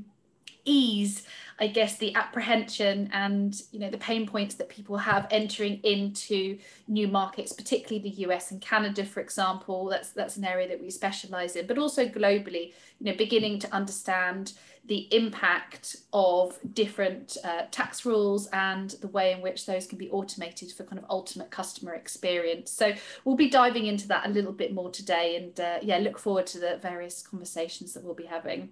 ease 0.65 1.23
I 1.59 1.67
guess 1.67 1.97
the 1.97 2.15
apprehension 2.15 3.09
and 3.13 3.61
you 3.71 3.79
know 3.79 3.89
the 3.89 3.97
pain 3.97 4.27
points 4.27 4.55
that 4.55 4.69
people 4.69 4.97
have 4.97 5.27
entering 5.31 5.79
into 5.83 6.57
new 6.87 7.07
markets, 7.07 7.53
particularly 7.53 8.09
the 8.09 8.23
US 8.27 8.51
and 8.51 8.61
Canada, 8.61 9.05
for 9.05 9.19
example. 9.19 9.85
That's 9.85 10.11
that's 10.11 10.37
an 10.37 10.45
area 10.45 10.67
that 10.67 10.81
we 10.81 10.89
specialize 10.89 11.55
in, 11.55 11.67
but 11.67 11.77
also 11.77 12.07
globally. 12.07 12.73
You 12.99 13.11
know, 13.11 13.17
beginning 13.17 13.59
to 13.59 13.73
understand 13.73 14.53
the 14.85 15.07
impact 15.15 15.95
of 16.11 16.59
different 16.73 17.37
uh, 17.45 17.61
tax 17.71 18.05
rules 18.05 18.47
and 18.47 18.89
the 18.99 19.07
way 19.07 19.31
in 19.31 19.39
which 19.39 19.65
those 19.65 19.87
can 19.87 19.97
be 19.97 20.09
automated 20.09 20.73
for 20.73 20.83
kind 20.83 20.99
of 20.99 21.05
ultimate 21.09 21.49
customer 21.49 21.93
experience. 21.93 22.69
So 22.69 22.93
we'll 23.23 23.37
be 23.37 23.49
diving 23.49 23.85
into 23.85 24.09
that 24.09 24.25
a 24.25 24.29
little 24.29 24.51
bit 24.51 24.73
more 24.73 24.89
today, 24.89 25.37
and 25.37 25.57
uh, 25.59 25.77
yeah, 25.81 25.99
look 25.99 26.19
forward 26.19 26.47
to 26.47 26.59
the 26.59 26.79
various 26.81 27.21
conversations 27.21 27.93
that 27.93 28.03
we'll 28.03 28.15
be 28.15 28.25
having. 28.25 28.71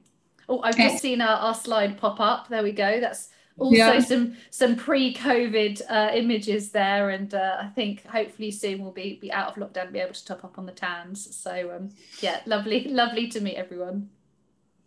Oh, 0.49 0.61
I've 0.61 0.77
just 0.77 1.01
seen 1.01 1.21
our, 1.21 1.37
our 1.37 1.55
slide 1.55 1.97
pop 1.97 2.19
up. 2.19 2.49
There 2.49 2.63
we 2.63 2.71
go. 2.71 2.99
That's 2.99 3.29
also 3.57 3.75
yeah. 3.75 3.99
some 3.99 4.35
some 4.49 4.75
pre-COVID 4.75 5.81
uh, 5.89 6.11
images 6.13 6.71
there, 6.71 7.11
and 7.11 7.33
uh, 7.33 7.57
I 7.59 7.67
think 7.67 8.05
hopefully 8.05 8.51
soon 8.51 8.81
we'll 8.81 8.91
be 8.91 9.19
be 9.21 9.31
out 9.31 9.49
of 9.49 9.55
lockdown 9.55 9.83
and 9.83 9.93
be 9.93 9.99
able 9.99 10.13
to 10.13 10.25
top 10.25 10.43
up 10.43 10.57
on 10.57 10.65
the 10.65 10.71
tans. 10.71 11.35
So 11.35 11.71
um, 11.75 11.89
yeah, 12.19 12.41
lovely, 12.45 12.83
lovely 12.89 13.27
to 13.29 13.41
meet 13.41 13.55
everyone. 13.55 14.09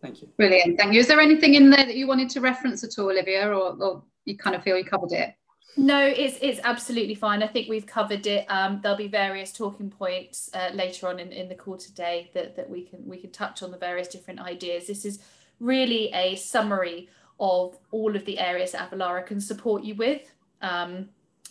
Thank 0.02 0.22
you. 0.22 0.28
Brilliant, 0.36 0.78
thank 0.78 0.92
you. 0.92 1.00
Is 1.00 1.08
there 1.08 1.20
anything 1.20 1.54
in 1.54 1.70
there 1.70 1.86
that 1.86 1.96
you 1.96 2.06
wanted 2.06 2.28
to 2.30 2.40
reference 2.40 2.84
at 2.84 2.98
all, 2.98 3.10
Olivia, 3.10 3.48
or, 3.48 3.74
or 3.82 4.02
you 4.26 4.36
kind 4.36 4.54
of 4.54 4.62
feel 4.62 4.76
you 4.76 4.84
covered 4.84 5.12
it? 5.12 5.34
No, 5.76 6.06
it's 6.06 6.38
it's 6.40 6.60
absolutely 6.62 7.16
fine. 7.16 7.42
I 7.42 7.48
think 7.48 7.68
we've 7.68 7.86
covered 7.86 8.26
it. 8.26 8.46
Um, 8.48 8.80
there'll 8.82 8.96
be 8.96 9.08
various 9.08 9.52
talking 9.52 9.90
points 9.90 10.50
uh, 10.54 10.70
later 10.72 11.08
on 11.08 11.18
in, 11.18 11.32
in 11.32 11.48
the 11.48 11.54
call 11.54 11.76
today 11.76 12.30
that, 12.34 12.54
that 12.56 12.70
we 12.70 12.82
can 12.82 13.04
we 13.06 13.16
can 13.16 13.30
touch 13.30 13.62
on 13.62 13.72
the 13.72 13.78
various 13.78 14.06
different 14.06 14.40
ideas. 14.40 14.86
This 14.86 15.04
is 15.04 15.18
really 15.60 16.12
a 16.12 16.36
summary 16.36 17.08
of 17.40 17.76
all 17.90 18.14
of 18.14 18.24
the 18.24 18.38
areas 18.38 18.72
that 18.72 18.90
Avalara 18.90 19.26
can 19.26 19.40
support 19.40 19.82
you 19.84 19.94
with. 19.94 20.22
Um, 20.62 21.08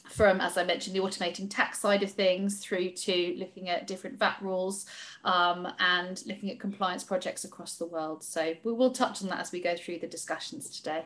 from, 0.09 0.41
as 0.41 0.57
I 0.57 0.63
mentioned, 0.63 0.95
the 0.95 0.99
automating 0.99 1.49
tax 1.49 1.79
side 1.79 2.03
of 2.03 2.11
things 2.11 2.59
through 2.59 2.91
to 2.91 3.35
looking 3.37 3.69
at 3.69 3.87
different 3.87 4.19
VAT 4.19 4.37
rules 4.41 4.85
um, 5.23 5.67
and 5.79 6.21
looking 6.25 6.51
at 6.51 6.59
compliance 6.59 7.03
projects 7.03 7.45
across 7.45 7.77
the 7.77 7.85
world. 7.85 8.23
So 8.23 8.53
we 8.63 8.73
will 8.73 8.91
touch 8.91 9.23
on 9.23 9.29
that 9.29 9.39
as 9.39 9.51
we 9.51 9.61
go 9.61 9.75
through 9.75 9.99
the 9.99 10.07
discussions 10.07 10.69
today. 10.69 11.05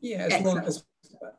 Yeah, 0.00 0.28
as 0.30 0.42
well 0.42 0.58
as, 0.58 0.84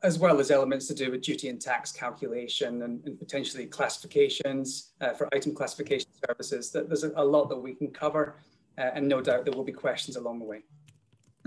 as 0.03 0.19
well 0.19 0.39
as 0.39 0.51
elements 0.51 0.87
to 0.87 0.93
do 0.93 1.11
with 1.11 1.21
duty 1.21 1.47
and 1.49 1.61
tax 1.61 1.91
calculation 1.91 2.81
and, 2.83 3.05
and 3.05 3.17
potentially 3.17 3.67
classifications 3.67 4.91
uh, 4.99 5.13
for 5.13 5.33
item 5.33 5.53
classification 5.53 6.09
services. 6.27 6.71
There's 6.71 7.03
a, 7.03 7.11
a 7.15 7.23
lot 7.23 7.47
that 7.49 7.57
we 7.57 7.73
can 7.73 7.89
cover 7.89 8.35
uh, 8.77 8.91
and 8.93 9.07
no 9.07 9.21
doubt 9.21 9.45
there 9.45 9.53
will 9.53 9.63
be 9.63 9.71
questions 9.71 10.17
along 10.17 10.39
the 10.39 10.45
way. 10.45 10.63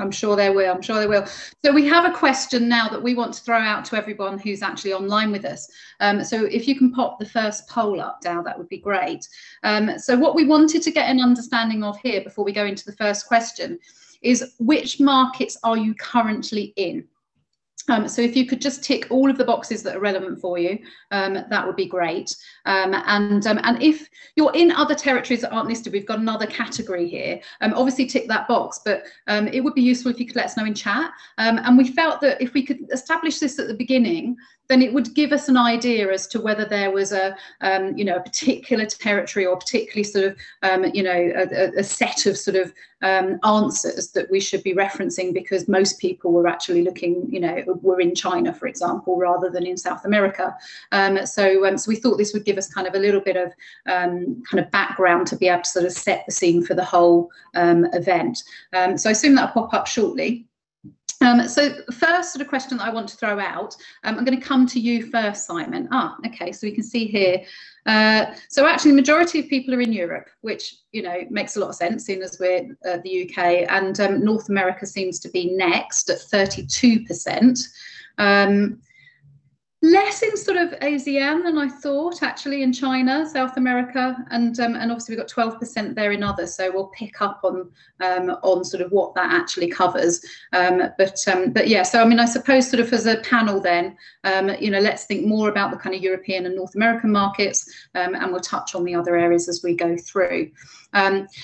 I'm 0.00 0.10
sure 0.10 0.36
there 0.36 0.52
will. 0.52 0.72
I'm 0.72 0.82
sure 0.82 0.98
there 0.98 1.08
will. 1.08 1.26
So 1.64 1.72
we 1.72 1.86
have 1.86 2.04
a 2.04 2.16
question 2.16 2.68
now 2.68 2.88
that 2.88 3.02
we 3.02 3.14
want 3.14 3.34
to 3.34 3.42
throw 3.42 3.58
out 3.58 3.84
to 3.86 3.96
everyone 3.96 4.38
who's 4.38 4.62
actually 4.62 4.92
online 4.92 5.30
with 5.30 5.44
us. 5.44 5.70
Um, 6.00 6.24
so 6.24 6.44
if 6.46 6.66
you 6.66 6.76
can 6.76 6.92
pop 6.92 7.18
the 7.18 7.26
first 7.26 7.68
poll 7.68 8.00
up, 8.00 8.20
Dow, 8.20 8.42
that 8.42 8.58
would 8.58 8.68
be 8.68 8.78
great. 8.78 9.28
Um, 9.62 9.98
so 9.98 10.16
what 10.16 10.34
we 10.34 10.44
wanted 10.44 10.82
to 10.82 10.90
get 10.90 11.10
an 11.10 11.20
understanding 11.20 11.84
of 11.84 11.98
here 12.00 12.22
before 12.22 12.44
we 12.44 12.52
go 12.52 12.64
into 12.64 12.84
the 12.84 12.96
first 12.96 13.26
question 13.26 13.78
is 14.22 14.54
which 14.58 15.00
markets 15.00 15.56
are 15.62 15.76
you 15.76 15.94
currently 15.94 16.72
in? 16.76 17.06
Um, 17.90 18.08
so 18.08 18.22
if 18.22 18.36
you 18.36 18.46
could 18.46 18.60
just 18.60 18.84
tick 18.84 19.06
all 19.10 19.28
of 19.28 19.36
the 19.36 19.44
boxes 19.44 19.82
that 19.82 19.96
are 19.96 20.00
relevant 20.00 20.40
for 20.40 20.58
you, 20.58 20.78
um, 21.10 21.34
that 21.34 21.66
would 21.66 21.76
be 21.76 21.86
great. 21.86 22.34
Um, 22.64 22.94
and 23.06 23.46
um, 23.46 23.60
and 23.64 23.82
if 23.82 24.08
you're 24.36 24.54
in 24.54 24.70
other 24.70 24.94
territories 24.94 25.40
that 25.42 25.52
aren't 25.52 25.68
listed, 25.68 25.92
we've 25.92 26.06
got 26.06 26.20
another 26.20 26.46
category 26.46 27.08
here. 27.08 27.40
Um, 27.60 27.74
obviously 27.74 28.06
tick 28.06 28.28
that 28.28 28.48
box, 28.48 28.80
but 28.84 29.02
um, 29.26 29.48
it 29.48 29.60
would 29.62 29.74
be 29.74 29.82
useful 29.82 30.10
if 30.10 30.20
you 30.20 30.26
could 30.26 30.36
let 30.36 30.46
us 30.46 30.56
know 30.56 30.64
in 30.64 30.74
chat. 30.74 31.10
and 31.38 31.76
we 31.76 31.88
felt 31.88 32.20
that 32.20 32.40
if 32.40 32.54
we 32.54 32.64
could 32.64 32.78
establish 32.92 33.38
this 33.38 33.58
at 33.58 33.66
the 33.66 33.74
beginning, 33.74 34.36
then 34.70 34.82
it 34.82 34.92
would 34.94 35.12
give 35.14 35.32
us 35.32 35.48
an 35.48 35.56
idea 35.56 36.12
as 36.12 36.28
to 36.28 36.40
whether 36.40 36.64
there 36.64 36.92
was 36.92 37.10
a, 37.10 37.36
um, 37.60 37.96
you 37.98 38.04
know, 38.04 38.14
a 38.14 38.22
particular 38.22 38.86
territory 38.86 39.44
or 39.44 39.56
particularly 39.56 40.04
sort 40.04 40.24
of, 40.26 40.36
um, 40.62 40.84
you 40.94 41.02
know, 41.02 41.32
a, 41.34 41.80
a, 41.80 41.82
set 41.82 42.24
of 42.26 42.38
sort 42.38 42.56
of 42.56 42.72
um, 43.02 43.40
answers 43.42 44.12
that 44.12 44.30
we 44.30 44.38
should 44.38 44.62
be 44.62 44.72
referencing 44.72 45.34
because 45.34 45.66
most 45.66 45.98
people 45.98 46.30
were 46.30 46.46
actually 46.46 46.82
looking, 46.82 47.26
you 47.28 47.40
know, 47.40 47.64
were 47.82 48.00
in 48.00 48.14
China, 48.14 48.54
for 48.54 48.68
example, 48.68 49.16
rather 49.16 49.50
than 49.50 49.66
in 49.66 49.76
South 49.76 50.04
America. 50.04 50.56
Um, 50.92 51.26
so, 51.26 51.66
um, 51.66 51.76
so 51.76 51.88
we 51.88 51.96
thought 51.96 52.16
this 52.16 52.32
would 52.32 52.44
give 52.44 52.56
us 52.56 52.72
kind 52.72 52.86
of 52.86 52.94
a 52.94 53.00
little 53.00 53.20
bit 53.20 53.36
of 53.36 53.52
um, 53.86 54.40
kind 54.48 54.64
of 54.64 54.70
background 54.70 55.26
to 55.26 55.36
be 55.36 55.48
able 55.48 55.62
to 55.62 55.68
sort 55.68 55.84
of 55.84 55.90
set 55.90 56.24
the 56.26 56.32
scene 56.32 56.64
for 56.64 56.74
the 56.74 56.84
whole 56.84 57.28
event. 57.56 58.44
so 58.72 59.08
I 59.08 59.12
assume 59.12 59.34
that'll 59.34 59.52
pop 59.52 59.74
up 59.74 59.88
shortly. 59.88 60.46
Um, 61.22 61.46
so 61.48 61.74
first 61.92 62.32
sort 62.32 62.40
of 62.40 62.48
question 62.48 62.78
that 62.78 62.86
I 62.86 62.90
want 62.90 63.08
to 63.08 63.16
throw 63.16 63.38
out, 63.38 63.76
um, 64.04 64.16
I'm 64.16 64.24
going 64.24 64.38
to 64.38 64.44
come 64.44 64.66
to 64.68 64.80
you 64.80 65.06
first, 65.10 65.46
Simon. 65.46 65.88
Ah, 65.92 66.16
okay, 66.26 66.50
so 66.50 66.66
we 66.66 66.72
can 66.72 66.82
see 66.82 67.06
here. 67.06 67.42
Uh, 67.86 68.26
so 68.48 68.66
actually 68.66 68.92
the 68.92 68.96
majority 68.96 69.40
of 69.40 69.48
people 69.48 69.74
are 69.74 69.80
in 69.80 69.92
Europe, 69.92 70.28
which, 70.40 70.76
you 70.92 71.02
know, 71.02 71.22
makes 71.30 71.56
a 71.56 71.60
lot 71.60 71.68
of 71.68 71.74
sense 71.74 72.06
seeing 72.06 72.22
as 72.22 72.38
we're 72.40 72.76
uh, 72.86 72.98
the 73.04 73.28
UK 73.28 73.66
and 73.70 74.00
um, 74.00 74.24
North 74.24 74.48
America 74.48 74.86
seems 74.86 75.18
to 75.20 75.28
be 75.28 75.54
next 75.54 76.08
at 76.08 76.18
32%. 76.18 77.60
Less 79.82 80.22
in 80.22 80.36
sort 80.36 80.58
of 80.58 80.72
ASEAN 80.80 81.42
than 81.42 81.56
I 81.56 81.66
thought, 81.66 82.22
actually, 82.22 82.62
in 82.62 82.70
China, 82.70 83.26
South 83.26 83.56
America, 83.56 84.14
and 84.30 84.60
um, 84.60 84.74
and 84.74 84.90
obviously 84.90 85.16
we've 85.16 85.26
got 85.26 85.30
12% 85.30 85.94
there 85.94 86.12
in 86.12 86.22
others. 86.22 86.54
So 86.54 86.70
we'll 86.70 86.88
pick 86.88 87.22
up 87.22 87.40
on 87.44 87.70
um, 88.00 88.28
on 88.42 88.62
sort 88.62 88.82
of 88.82 88.92
what 88.92 89.14
that 89.14 89.32
actually 89.32 89.68
covers. 89.68 90.22
Um, 90.52 90.82
but 90.98 91.26
um, 91.28 91.52
but 91.52 91.66
yeah, 91.66 91.82
so 91.82 92.02
I 92.02 92.04
mean, 92.04 92.20
I 92.20 92.26
suppose 92.26 92.68
sort 92.68 92.80
of 92.80 92.92
as 92.92 93.06
a 93.06 93.22
panel, 93.22 93.58
then 93.58 93.96
um, 94.24 94.50
you 94.60 94.70
know, 94.70 94.80
let's 94.80 95.06
think 95.06 95.24
more 95.26 95.48
about 95.48 95.70
the 95.70 95.78
kind 95.78 95.94
of 95.94 96.02
European 96.02 96.44
and 96.44 96.56
North 96.56 96.74
American 96.74 97.10
markets, 97.10 97.66
um, 97.94 98.14
and 98.14 98.32
we'll 98.32 98.40
touch 98.40 98.74
on 98.74 98.84
the 98.84 98.94
other 98.94 99.16
areas 99.16 99.48
as 99.48 99.62
we 99.64 99.74
go 99.74 99.96
through. 99.96 100.50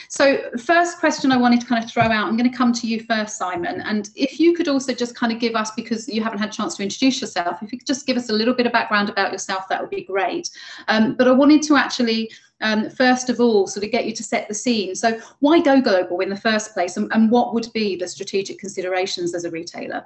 So 0.09 0.51
first 0.59 0.99
question 0.99 1.33
I 1.33 1.37
wanted 1.37 1.61
to 1.61 1.67
kind 1.67 1.83
of 1.83 1.91
throw 1.91 2.05
out, 2.05 2.27
I'm 2.27 2.37
going 2.37 2.51
to 2.51 2.57
come 2.57 2.73
to 2.73 2.87
you 2.87 3.01
first, 3.05 3.39
Simon. 3.39 3.81
And 3.83 4.11
if 4.15 4.41
you 4.41 4.55
could 4.55 4.69
also 4.69 4.93
just 4.93 5.15
kind 5.15 5.33
of 5.33 5.39
give 5.39 5.55
us, 5.55 5.71
because 5.73 6.09
you 6.09 6.23
haven't 6.23 6.39
had 6.39 6.49
a 6.49 6.53
chance 6.53 6.77
to 6.77 6.83
introduce 6.83 7.21
yourself, 7.21 7.63
if 7.63 7.73
you 7.73 7.79
could 7.79 7.87
just 7.87 8.07
give 8.07 8.17
us 8.17 8.26
a 8.31 8.33
little 8.33 8.55
bit 8.55 8.67
of 8.67 8.73
background 8.73 9.09
about 9.09 9.33
yourself, 9.33 9.69
that 9.69 9.81
would 9.81 9.91
be 9.91 10.05
great. 10.05 10.51
Um, 10.89 11.15
but 11.15 11.29
I 11.29 11.33
wanted 11.33 11.63
to 11.63 11.77
actually 11.77 12.31
um, 12.61 12.89
first 12.89 13.29
of 13.29 13.41
all, 13.41 13.67
sort 13.67 13.85
of 13.85 13.93
get 13.93 14.07
you 14.07 14.15
to 14.15 14.23
set 14.23 14.49
the 14.49 14.55
scene. 14.55 14.95
So 14.95 15.21
why 15.41 15.61
go 15.61 15.81
global 15.81 16.21
in 16.21 16.31
the 16.31 16.37
first 16.37 16.73
place 16.73 16.97
and, 16.97 17.13
and 17.13 17.31
what 17.31 17.55
would 17.55 17.69
be 17.75 17.97
the 17.97 18.09
strategic 18.09 18.59
considerations 18.59 19.35
as 19.35 19.45
a 19.45 19.51
retailer? 19.51 20.05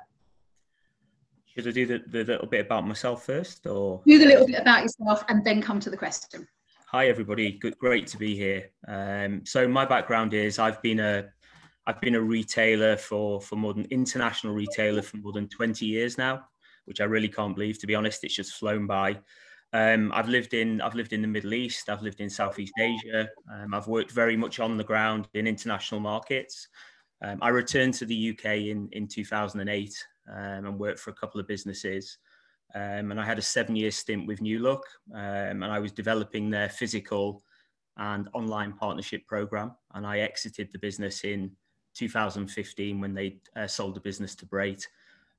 Should 1.54 1.68
I 1.68 1.70
do 1.72 1.86
the, 1.86 2.02
the 2.06 2.24
little 2.24 2.46
bit 2.46 2.66
about 2.66 2.86
myself 2.86 3.24
first 3.24 3.66
or? 3.66 4.00
Do 4.06 4.18
the 4.18 4.26
little 4.26 4.46
bit 4.46 4.60
about 4.60 4.82
yourself 4.82 5.24
and 5.28 5.44
then 5.44 5.60
come 5.60 5.80
to 5.80 5.90
the 5.90 5.96
question. 5.96 6.46
Hi 6.86 7.08
everybody, 7.08 7.52
Good, 7.52 7.78
great 7.78 8.08
to 8.08 8.18
be 8.18 8.34
here. 8.34 8.70
Um, 8.88 9.42
so 9.44 9.68
my 9.68 9.84
background 9.84 10.34
is 10.34 10.58
I've 10.58 10.82
been 10.82 10.98
a 10.98 11.28
I've 11.86 12.00
been 12.00 12.16
a 12.16 12.20
retailer 12.20 12.96
for 12.96 13.40
for 13.40 13.56
more 13.56 13.74
than 13.74 13.84
international 13.90 14.54
retailer 14.54 15.00
for 15.00 15.16
more 15.18 15.32
than 15.32 15.48
20 15.48 15.86
years 15.86 16.18
now, 16.18 16.46
which 16.84 17.00
I 17.00 17.04
really 17.04 17.28
can't 17.28 17.54
believe. 17.54 17.78
To 17.80 17.86
be 17.86 17.94
honest, 17.94 18.24
it's 18.24 18.36
just 18.36 18.54
flown 18.54 18.86
by. 18.86 19.18
Um, 19.72 20.10
I've 20.12 20.28
lived 20.28 20.54
in 20.54 20.80
I've 20.80 20.94
lived 20.94 21.12
in 21.12 21.22
the 21.22 21.28
Middle 21.28 21.54
East. 21.54 21.88
I've 21.88 22.02
lived 22.02 22.20
in 22.20 22.30
Southeast 22.30 22.74
Asia. 22.78 23.28
Um, 23.52 23.72
I've 23.72 23.86
worked 23.86 24.10
very 24.10 24.36
much 24.36 24.58
on 24.58 24.76
the 24.76 24.84
ground 24.84 25.28
in 25.34 25.46
international 25.46 26.00
markets. 26.00 26.68
Um, 27.22 27.38
I 27.40 27.48
returned 27.48 27.94
to 27.94 28.06
the 28.06 28.30
UK 28.30 28.44
in 28.44 28.88
in 28.92 29.06
2008 29.06 29.92
um, 30.28 30.66
and 30.66 30.78
worked 30.78 30.98
for 30.98 31.10
a 31.10 31.14
couple 31.14 31.40
of 31.40 31.46
businesses. 31.46 32.18
Um, 32.74 33.10
and 33.10 33.20
I 33.20 33.24
had 33.24 33.38
a 33.38 33.42
seven 33.42 33.74
year 33.76 33.90
stint 33.90 34.26
with 34.26 34.40
New 34.40 34.60
Look, 34.60 34.84
um, 35.12 35.62
and 35.62 35.66
I 35.66 35.78
was 35.78 35.92
developing 35.92 36.50
their 36.50 36.68
physical 36.68 37.42
and 37.96 38.28
online 38.32 38.72
partnership 38.72 39.26
program. 39.26 39.72
And 39.94 40.06
I 40.06 40.20
exited 40.20 40.70
the 40.72 40.78
business 40.78 41.24
in 41.24 41.50
2015 41.94 43.00
when 43.00 43.14
they 43.14 43.38
uh, 43.56 43.66
sold 43.66 43.96
the 43.96 44.00
business 44.00 44.34
to 44.36 44.46
Brait. 44.46 44.84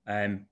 Um, 0.07 0.45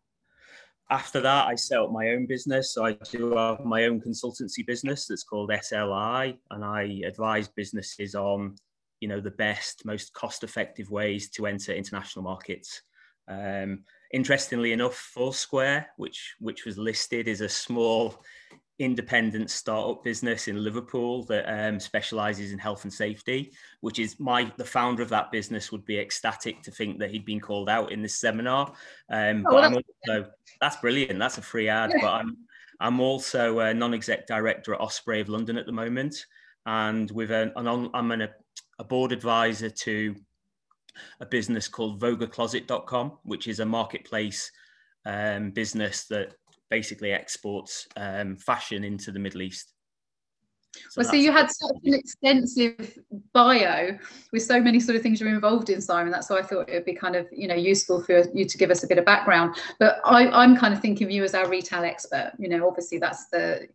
after 0.90 1.22
that, 1.22 1.48
I 1.48 1.56
set 1.56 1.80
up 1.80 1.92
my 1.92 2.10
own 2.10 2.26
business. 2.26 2.74
So 2.74 2.86
I 2.86 2.94
do 3.12 3.36
have 3.36 3.64
my 3.64 3.86
own 3.86 4.02
consultancy 4.02 4.66
business 4.66 5.08
that's 5.08 5.24
called 5.24 5.52
SLI, 5.52 6.38
and 6.52 6.66
I 6.66 7.02
advise 7.06 7.48
businesses 7.48 8.16
on, 8.16 8.56
you 9.00 9.08
know, 9.08 9.22
the 9.22 9.32
best, 9.32 9.86
most 9.86 10.14
cost-effective 10.14 10.90
ways 10.90 11.30
to 11.32 11.46
enter 11.46 11.74
international 11.74 12.24
markets. 12.24 12.82
Um, 13.28 13.84
interestingly 14.12 14.72
enough, 14.72 14.96
Foursquare, 14.96 15.88
which 15.98 16.36
which 16.40 16.66
was 16.66 16.78
listed, 16.78 17.28
is 17.28 17.42
a 17.42 17.50
small 17.50 18.24
independent 18.80 19.50
startup 19.52 20.04
business 20.04 20.48
in 20.48 20.64
Liverpool 20.64 21.24
that 21.24 21.46
um, 21.48 21.80
specializes 21.80 22.54
in 22.54 22.60
health 22.60 22.86
and 22.86 22.94
safety, 22.94 23.52
which 23.82 24.00
is 24.00 24.20
my 24.20 24.52
the 24.58 24.66
founder 24.66 25.04
of 25.04 25.10
that 25.10 25.32
business 25.32 25.72
would 25.72 25.86
be 25.86 26.00
ecstatic 26.00 26.64
to 26.64 26.72
think 26.72 26.98
that 26.98 27.12
he'd 27.12 27.26
been 27.26 27.42
called 27.42 27.70
out 27.70 27.92
in 27.92 28.02
this 28.02 28.20
seminar. 28.20 28.74
Um, 29.12 29.46
oh, 29.48 29.52
but 29.52 29.64
I'm 29.66 29.76
also 29.76 30.30
that's 30.62 30.78
brilliant. 30.78 31.20
That's 31.20 31.38
a 31.38 31.42
free 31.42 31.68
ad. 31.68 31.92
Yeah. 31.94 32.02
But 32.02 32.14
I'm 32.14 32.38
I'm 32.80 33.00
also 33.02 33.60
a 33.60 33.74
non-exec 33.74 34.26
director 34.26 34.74
at 34.74 34.80
Osprey 34.80 35.20
of 35.20 35.30
London 35.30 35.58
at 35.58 35.66
the 35.66 35.72
moment, 35.74 36.26
and 36.66 37.12
with 37.12 37.32
an, 37.32 37.52
an 37.58 37.68
on, 37.68 37.90
I'm 37.94 38.12
an, 38.12 38.30
a 38.80 38.84
board 38.84 39.12
advisor 39.12 39.70
to 39.70 40.16
a 41.20 41.26
business 41.26 41.68
called 41.68 42.02
VogaCloset.com, 42.02 43.20
which 43.24 43.48
is 43.48 43.60
a 43.60 43.66
marketplace 43.66 44.52
um, 45.06 45.52
business 45.52 46.06
that 46.06 46.34
basically 46.70 47.12
exports 47.12 47.88
um, 47.98 48.36
fashion 48.36 48.84
into 48.84 49.12
the 49.12 49.20
Middle 49.20 49.42
East. 49.42 49.74
So 50.76 51.02
well, 51.02 51.10
so 51.10 51.16
you 51.16 51.32
had 51.32 51.50
such 51.50 51.78
an 51.84 51.96
extensive 51.96 53.00
bio 53.34 53.98
with 54.32 54.44
so 54.44 54.62
many 54.62 54.80
sort 54.80 54.96
of 54.96 55.02
things 55.02 55.20
you're 55.20 55.30
involved 55.30 55.70
in, 55.70 55.82
Simon. 55.82 56.12
That's 56.12 56.30
why 56.30 56.38
I 56.38 56.42
thought 56.44 56.70
it 56.70 56.74
would 56.74 56.86
be 56.86 56.94
kind 56.94 57.16
of 57.16 57.28
you 57.32 57.48
know 57.48 57.56
useful 57.56 58.04
for 58.04 58.24
you 58.34 58.46
to 58.46 58.58
give 58.58 58.70
us 58.70 58.84
a 58.84 58.88
bit 58.88 59.00
of 59.00 59.06
background. 59.06 59.56
But 59.80 60.00
I, 60.06 60.44
am 60.44 60.56
kind 60.56 60.74
of 60.74 60.80
thinking 60.80 61.08
of 61.08 61.12
you 61.12 61.24
as 61.24 61.34
our 61.34 61.50
retail 61.50 61.84
expert. 61.84 62.34
You 62.38 62.50
know, 62.50 62.68
obviously 62.68 63.00
that's 63.00 63.28
the 63.30 63.68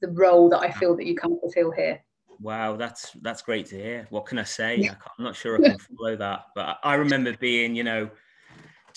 the 0.00 0.08
role 0.08 0.48
that 0.50 0.60
I 0.60 0.70
feel 0.72 0.94
that 0.96 1.06
you 1.06 1.16
of 1.18 1.40
fulfil 1.40 1.70
here. 1.70 2.00
Wow, 2.40 2.76
that's 2.76 3.12
that's 3.22 3.42
great 3.42 3.66
to 3.66 3.76
hear. 3.76 4.06
What 4.10 4.26
can 4.26 4.38
I 4.38 4.44
say? 4.44 4.76
Yeah. 4.76 4.94
I 5.02 5.10
am 5.18 5.24
not 5.24 5.36
sure 5.36 5.56
I 5.56 5.70
can 5.70 5.78
follow 5.78 6.16
that, 6.16 6.44
but 6.54 6.78
I 6.84 6.94
remember 6.94 7.36
being, 7.38 7.74
you 7.74 7.82
know, 7.82 8.10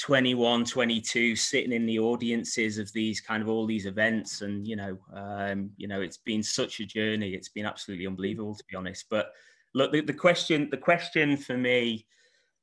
21, 0.02 0.66
22, 0.66 1.36
sitting 1.36 1.72
in 1.72 1.86
the 1.86 2.00
audiences 2.00 2.80
of 2.80 2.92
these 2.92 3.22
kind 3.22 3.44
of 3.44 3.48
all 3.48 3.68
these 3.68 3.86
events, 3.86 4.42
and 4.42 4.66
you 4.68 4.76
know, 4.76 4.98
um, 5.14 5.70
you 5.78 5.88
know, 5.88 6.02
it's 6.02 6.18
been 6.18 6.42
such 6.42 6.80
a 6.80 6.86
journey. 6.86 7.36
It's 7.36 7.50
been 7.50 7.68
absolutely 7.68 8.08
unbelievable, 8.08 8.56
to 8.56 8.64
be 8.68 8.76
honest. 8.76 9.06
But 9.12 9.32
look, 9.76 9.92
the, 9.92 10.02
the 10.02 10.14
question, 10.14 10.70
the 10.72 10.78
question 10.78 11.38
for 11.38 11.56
me 11.56 12.08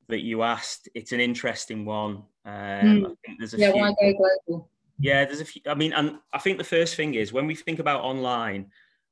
that 0.09 0.19
you 0.19 0.43
asked, 0.43 0.89
it's 0.95 1.13
an 1.13 1.21
interesting 1.21 1.85
one. 1.85 2.23
Um, 2.43 2.53
mm. 2.53 3.05
I 3.05 3.15
think 3.25 3.39
there's 3.39 3.53
a 3.53 3.57
yeah, 3.57 3.71
few, 3.71 3.81
why 3.81 3.93
go 4.01 4.13
global? 4.45 4.69
Yeah, 4.99 5.23
there's 5.23 5.39
a 5.39 5.45
few. 5.45 5.61
I 5.65 5.75
mean, 5.75 5.93
and 5.93 6.17
I 6.33 6.39
think 6.39 6.57
the 6.57 6.65
first 6.65 6.95
thing 6.95 7.13
is 7.13 7.31
when 7.31 7.47
we 7.47 7.55
think 7.55 7.79
about 7.79 8.01
online, 8.01 8.65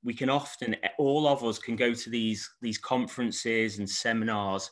we 0.03 0.13
can 0.13 0.29
often 0.29 0.75
all 0.97 1.27
of 1.27 1.45
us 1.45 1.59
can 1.59 1.77
go 1.77 1.93
to 1.93 2.09
these 2.09 2.49
these 2.61 2.77
conferences 2.77 3.79
and 3.79 3.89
seminars, 3.89 4.69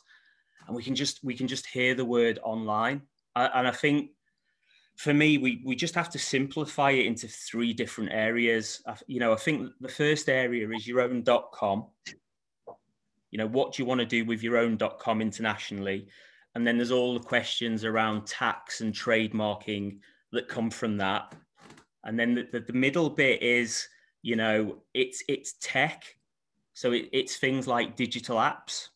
and 0.68 0.76
we 0.76 0.84
can 0.84 0.94
just 0.94 1.24
we 1.24 1.36
can 1.36 1.48
just 1.48 1.68
hear 1.68 1.96
the 1.96 2.04
word 2.04 2.38
online. 2.44 3.02
And 3.36 3.68
I 3.68 3.72
think 3.72 4.12
for 4.96 5.14
me, 5.14 5.38
we 5.38 5.62
we 5.66 5.76
just 5.76 5.96
have 5.96 6.10
to 6.12 6.20
simplify 6.20 6.92
it 6.92 7.06
into 7.06 7.28
three 7.28 7.74
different 7.74 8.12
areas. 8.12 8.82
You 9.08 9.20
know, 9.20 9.34
I 9.34 9.36
think 9.36 9.72
the 9.82 9.90
first 9.90 10.30
area 10.30 10.70
is 10.70 10.88
your 10.88 11.02
own 11.02 11.24
.com. 11.54 11.88
You 13.32 13.40
know, 13.40 13.48
what 13.48 13.74
do 13.74 13.84
you 13.84 13.88
want 13.88 14.00
to 14.00 14.06
do 14.06 14.24
with 14.24 14.42
your 14.42 14.58
own 14.58 14.78
.com 15.00 15.22
internationally? 15.22 16.08
And 16.56 16.66
then 16.66 16.78
there's 16.78 16.92
all 16.92 17.14
the 17.14 17.20
questions 17.20 17.84
around 17.84 18.26
tax 18.26 18.80
and 18.80 18.94
trademarking 18.94 20.00
that 20.32 20.48
come 20.48 20.72
from 20.72 20.96
that. 20.98 21.36
And 22.06 22.18
then 22.18 22.36
the, 22.36 22.48
the, 22.54 22.60
the 22.62 22.74
middle 22.74 23.10
bit 23.10 23.42
is, 23.44 23.86
you 24.22 24.38
know, 24.38 24.78
it's 24.94 25.24
it's 25.28 25.56
tech. 25.60 26.16
So 26.74 26.94
it, 26.94 27.10
it's 27.12 27.36
things 27.38 27.68
like 27.68 27.98
digital 27.98 28.38
apps 28.38 28.90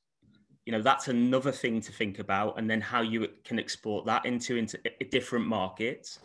you 0.69 0.77
know 0.77 0.83
that's 0.83 1.07
another 1.07 1.51
thing 1.51 1.81
to 1.81 1.91
think 1.91 2.19
about 2.19 2.59
and 2.59 2.69
then 2.69 2.79
how 2.79 3.01
you 3.01 3.27
can 3.43 3.57
export 3.57 4.05
that 4.05 4.23
into 4.27 4.55
into 4.55 4.77
different 5.09 5.47
markets. 5.47 6.19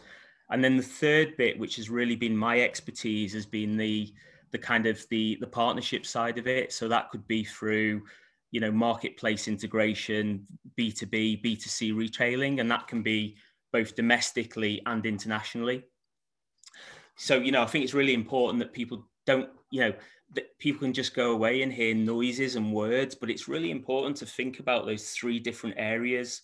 And 0.50 0.62
then 0.62 0.76
the 0.76 0.82
third 0.82 1.38
bit 1.38 1.58
which 1.58 1.76
has 1.76 1.88
really 1.88 2.14
been 2.14 2.36
my 2.36 2.60
expertise 2.60 3.32
has 3.32 3.46
been 3.46 3.78
the 3.78 4.12
the 4.50 4.58
kind 4.58 4.84
of 4.84 5.02
the 5.08 5.38
the 5.40 5.46
partnership 5.46 6.04
side 6.04 6.36
of 6.36 6.46
it. 6.46 6.74
So 6.74 6.88
that 6.88 7.08
could 7.08 7.26
be 7.26 7.42
through 7.42 8.02
you 8.50 8.60
know 8.60 8.70
marketplace 8.70 9.48
integration 9.48 10.46
b2b 10.78 11.42
b2c 11.42 11.96
retailing 11.96 12.60
and 12.60 12.70
that 12.70 12.86
can 12.86 13.02
be 13.02 13.36
both 13.72 13.96
domestically 13.96 14.82
and 14.84 15.06
internationally. 15.06 15.84
So 17.16 17.38
you 17.38 17.50
know 17.50 17.62
i 17.62 17.66
think 17.66 17.82
it's 17.82 17.94
really 17.94 18.12
important 18.12 18.58
that 18.58 18.74
people 18.74 19.06
don't 19.24 19.48
you 19.70 19.80
know 19.80 19.94
that 20.34 20.58
people 20.58 20.80
can 20.80 20.92
just 20.92 21.14
go 21.14 21.32
away 21.32 21.62
and 21.62 21.72
hear 21.72 21.94
noises 21.94 22.56
and 22.56 22.72
words, 22.72 23.14
but 23.14 23.30
it's 23.30 23.48
really 23.48 23.70
important 23.70 24.16
to 24.18 24.26
think 24.26 24.60
about 24.60 24.86
those 24.86 25.10
three 25.10 25.38
different 25.38 25.76
areas 25.78 26.42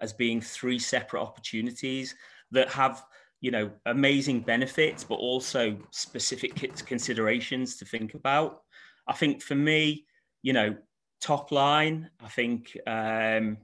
as 0.00 0.12
being 0.12 0.40
three 0.40 0.78
separate 0.78 1.22
opportunities 1.22 2.14
that 2.50 2.68
have 2.70 3.04
you 3.40 3.50
know 3.50 3.70
amazing 3.86 4.40
benefits 4.40 5.02
but 5.02 5.16
also 5.16 5.76
specific 5.90 6.54
considerations 6.86 7.76
to 7.76 7.84
think 7.84 8.14
about. 8.14 8.62
I 9.06 9.12
think 9.12 9.42
for 9.42 9.54
me 9.54 10.06
you 10.42 10.52
know 10.52 10.76
top 11.20 11.52
line 11.52 12.10
i 12.22 12.28
think 12.28 12.76
um 12.86 13.56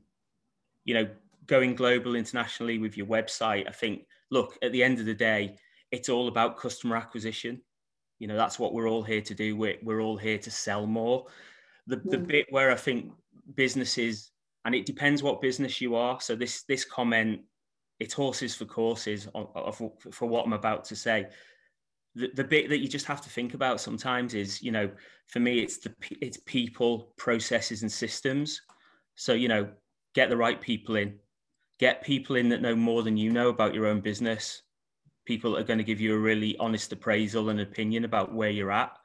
you 0.84 0.94
know 0.94 1.08
going 1.46 1.75
global 1.75 2.14
internationally 2.14 2.78
with 2.78 2.96
your 2.96 3.06
website 3.06 3.68
i 3.68 3.72
think 3.72 4.06
look 4.30 4.56
at 4.62 4.72
the 4.72 4.82
end 4.82 5.00
of 5.00 5.06
the 5.06 5.14
day 5.14 5.56
it's 5.90 6.08
all 6.08 6.28
about 6.28 6.56
customer 6.56 6.96
acquisition 6.96 7.60
you 8.18 8.26
know, 8.26 8.37
that's 8.37 8.58
what 8.58 8.75
we're 8.75 8.88
all 8.88 9.02
here 9.02 9.20
to 9.20 9.34
do. 9.34 9.56
We're, 9.56 9.78
we're 9.82 10.00
all 10.00 10.16
here 10.16 10.38
to 10.38 10.50
sell 10.50 10.87
more. 10.87 11.26
The, 11.87 11.96
the 11.96 12.18
hmm. 12.18 12.25
bit 12.25 12.46
where 12.50 12.70
I 12.70 12.76
think 12.76 13.12
businesses, 13.54 14.32
and 14.64 14.75
it 14.75 14.87
depends 14.87 15.22
what 15.22 15.40
business 15.40 15.80
you 15.80 15.94
are. 15.94 16.20
So 16.20 16.34
this 16.34 16.62
this 16.64 16.84
comment, 16.84 17.40
it's 18.00 18.12
horses 18.12 18.54
for 18.54 18.64
courses 18.64 19.28
of, 19.34 19.48
of, 19.54 19.80
for 20.10 20.28
what 20.28 20.44
I'm 20.44 20.52
about 20.52 20.84
to 20.87 20.96
say. 20.96 21.28
The, 22.14 22.30
the 22.34 22.44
bit 22.44 22.68
that 22.68 22.78
you 22.78 22.88
just 22.88 23.06
have 23.06 23.20
to 23.22 23.30
think 23.30 23.54
about 23.54 23.80
sometimes 23.80 24.34
is, 24.34 24.60
you 24.62 24.72
know, 24.72 24.90
for 25.28 25.40
me, 25.40 25.60
it's 25.60 25.78
the 25.78 25.94
it's 26.20 26.38
people, 26.44 27.12
processes, 27.16 27.82
and 27.82 27.92
systems. 27.92 28.60
So 29.14 29.32
you 29.32 29.48
know, 29.48 29.68
get 30.14 30.28
the 30.28 30.37
right 30.37 30.60
people 30.60 30.96
in, 30.96 31.14
get 31.78 32.02
people 32.02 32.37
in 32.37 32.48
that 32.50 32.62
know 32.62 32.75
more 32.75 33.02
than 33.02 33.16
you 33.16 33.30
know 33.30 33.48
about 33.48 33.75
your 33.75 33.87
own 33.87 34.00
business 34.00 34.62
people 35.28 35.58
are 35.58 35.62
going 35.62 35.78
to 35.78 35.85
give 35.85 36.00
you 36.00 36.14
a 36.14 36.18
really 36.18 36.56
honest 36.58 36.90
appraisal 36.90 37.50
and 37.50 37.61
opinion 37.61 38.06
about 38.06 38.35
where 38.35 38.49
you're 38.49 38.73
at. 38.73 38.99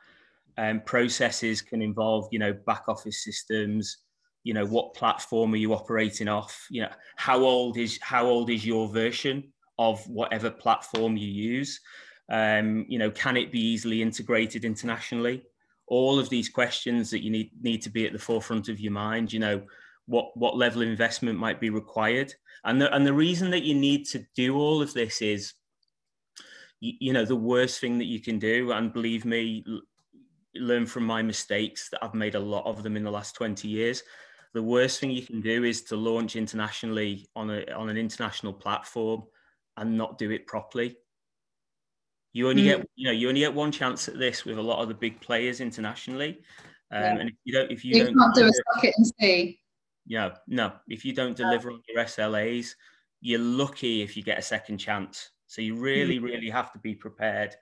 Um, 0.58 0.80
processes 0.86 1.62
can 1.62 1.82
involve, 1.82 2.30
you 2.32 2.40
know, 2.40 2.54
back 2.66 2.84
office 2.88 3.26
systems. 3.26 3.98
You 4.46 4.54
know, 4.54 4.66
what 4.66 4.94
platform 4.94 5.54
are 5.54 5.58
you 5.58 5.74
operating 5.74 6.30
off? 6.30 6.66
You 6.72 6.84
know, 6.84 6.92
how 7.18 7.40
old 7.42 7.78
is 7.78 8.00
how 8.02 8.26
old 8.26 8.50
is 8.50 8.66
your 8.66 8.88
version 8.88 9.52
of 9.78 10.08
whatever 10.08 10.50
platform 10.50 11.18
you 11.18 11.28
use? 11.28 11.82
Um, 12.30 12.86
you 12.88 13.00
know, 13.00 13.12
can 13.12 13.36
it 13.36 13.52
be 13.52 13.60
easily 13.60 14.02
integrated 14.02 14.64
internationally? 14.64 15.44
All 15.88 16.18
of 16.20 16.30
these 16.30 16.48
questions 16.48 17.10
that 17.12 17.24
you 17.24 17.32
need 17.32 17.52
need 17.62 17.82
to 17.82 17.90
be 17.90 18.06
at 18.06 18.14
the 18.14 18.28
forefront 18.30 18.70
of 18.70 18.80
your 18.80 18.94
mind. 18.94 19.34
You 19.34 19.40
know, 19.40 19.62
what 20.06 20.38
what 20.38 20.56
level 20.56 20.84
of 20.84 20.88
investment 20.88 21.38
might 21.38 21.60
be 21.60 21.70
required, 21.70 22.34
and 22.64 22.82
the 22.82 22.94
and 22.96 23.06
the 23.06 23.20
reason 23.26 23.52
that 23.52 23.64
you 23.64 23.76
need 23.76 24.06
to 24.06 24.26
do 24.36 24.56
all 24.56 24.82
of 24.82 24.94
this 24.94 25.22
is 25.22 25.54
you, 27.00 27.14
know 27.14 27.26
the 27.26 27.36
worst 27.36 27.80
thing 27.80 27.98
that 27.98 28.06
you 28.06 28.20
can 28.20 28.40
do 28.40 28.72
and 28.72 28.94
believe 28.94 29.26
me 29.26 29.64
learn 30.56 30.86
from 30.86 31.06
my 31.06 31.22
mistakes 31.22 31.90
that 31.90 32.04
i've 32.04 32.14
made 32.14 32.36
a 32.36 32.40
lot 32.40 32.66
of 32.66 32.84
them 32.84 32.98
in 32.98 33.04
the 33.04 33.12
last 33.12 33.36
20 33.36 33.68
years 33.68 34.04
the 34.54 34.62
worst 34.62 35.00
thing 35.00 35.12
you 35.12 35.26
can 35.26 35.42
do 35.42 35.64
is 35.64 35.82
to 35.84 35.96
launch 35.96 36.36
internationally 36.36 37.28
on 37.36 37.50
a 37.50 37.66
on 37.74 37.90
an 37.90 37.98
international 37.98 38.54
platform 38.54 39.24
and 39.78 39.98
not 39.98 40.18
do 40.18 40.32
it 40.32 40.46
properly. 40.46 40.96
You 42.34 42.50
only 42.50 42.64
mm. 42.64 42.66
get 42.66 42.90
you 42.96 43.08
know 43.08 43.12
you 43.12 43.28
only 43.30 43.42
get 43.42 43.54
one 43.54 43.72
chance 43.72 44.08
at 44.08 44.20
this 44.20 44.46
with 44.46 44.58
a 44.58 44.62
lot 44.62 44.82
of 44.82 44.88
the 44.88 44.94
big 44.94 45.20
players 45.22 45.60
internationally. 45.60 46.40
Um, 46.92 47.02
yeah. 47.02 47.20
and 47.20 47.30
if 47.30 47.36
you 47.44 47.54
don't 47.54 47.72
if 47.72 47.86
you, 47.86 47.96
you 47.96 48.04
don't 48.06 48.18
can't 48.18 48.36
do 48.36 48.46
a 48.46 48.52
socket 48.76 48.94
and 48.98 49.08
see. 49.20 49.60
Yeah 50.06 50.36
no. 50.48 50.74
If 50.88 51.04
you 51.04 51.14
don't 51.14 51.36
deliver 51.36 51.72
on 51.72 51.82
your 51.88 52.06
slas 52.06 52.76
you're 53.22 53.40
lucky 53.40 54.02
if 54.02 54.18
you 54.18 54.22
get 54.22 54.38
a 54.38 54.42
second 54.42 54.78
chance 54.78 55.30
so 55.54 55.62
you 55.62 55.76
really, 55.76 56.20
mm. 56.20 56.24
really 56.24 56.50
have 56.50 56.74
to 56.74 56.80
be 56.80 56.96
prepared. 56.96 57.56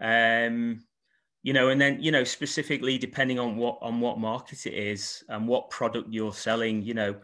Um, 0.00 0.84
you 1.42 1.52
know, 1.52 1.68
and 1.68 1.80
then 1.80 2.00
you 2.00 2.12
know 2.12 2.24
specifically 2.24 2.96
depending 2.96 3.38
on 3.40 3.56
what 3.56 3.78
on 3.82 4.00
what 4.00 4.18
market 4.20 4.66
it 4.66 4.74
is 4.74 5.24
and 5.28 5.48
what 5.48 5.68
product 5.68 6.08
you're 6.12 6.32
selling, 6.32 6.82
you 6.82 6.94
know, 6.94 7.16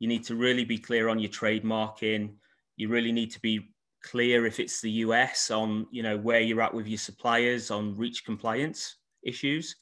you 0.00 0.08
need 0.08 0.24
to 0.24 0.34
really 0.34 0.64
be 0.64 0.78
clear 0.78 1.08
on 1.08 1.20
your 1.20 1.30
trademarking. 1.30 2.34
You 2.76 2.88
really 2.88 3.12
need 3.12 3.30
to 3.32 3.40
be 3.40 3.72
clear 4.02 4.46
if 4.46 4.58
it's 4.58 4.80
the 4.80 4.90
US 5.06 5.52
on 5.52 5.86
you 5.92 6.02
know 6.02 6.18
where 6.18 6.40
you're 6.40 6.60
at 6.60 6.74
with 6.74 6.88
your 6.88 6.98
suppliers 6.98 7.70
on 7.70 7.96
reach 7.96 8.24
compliance 8.24 8.96
issues. 9.22 9.76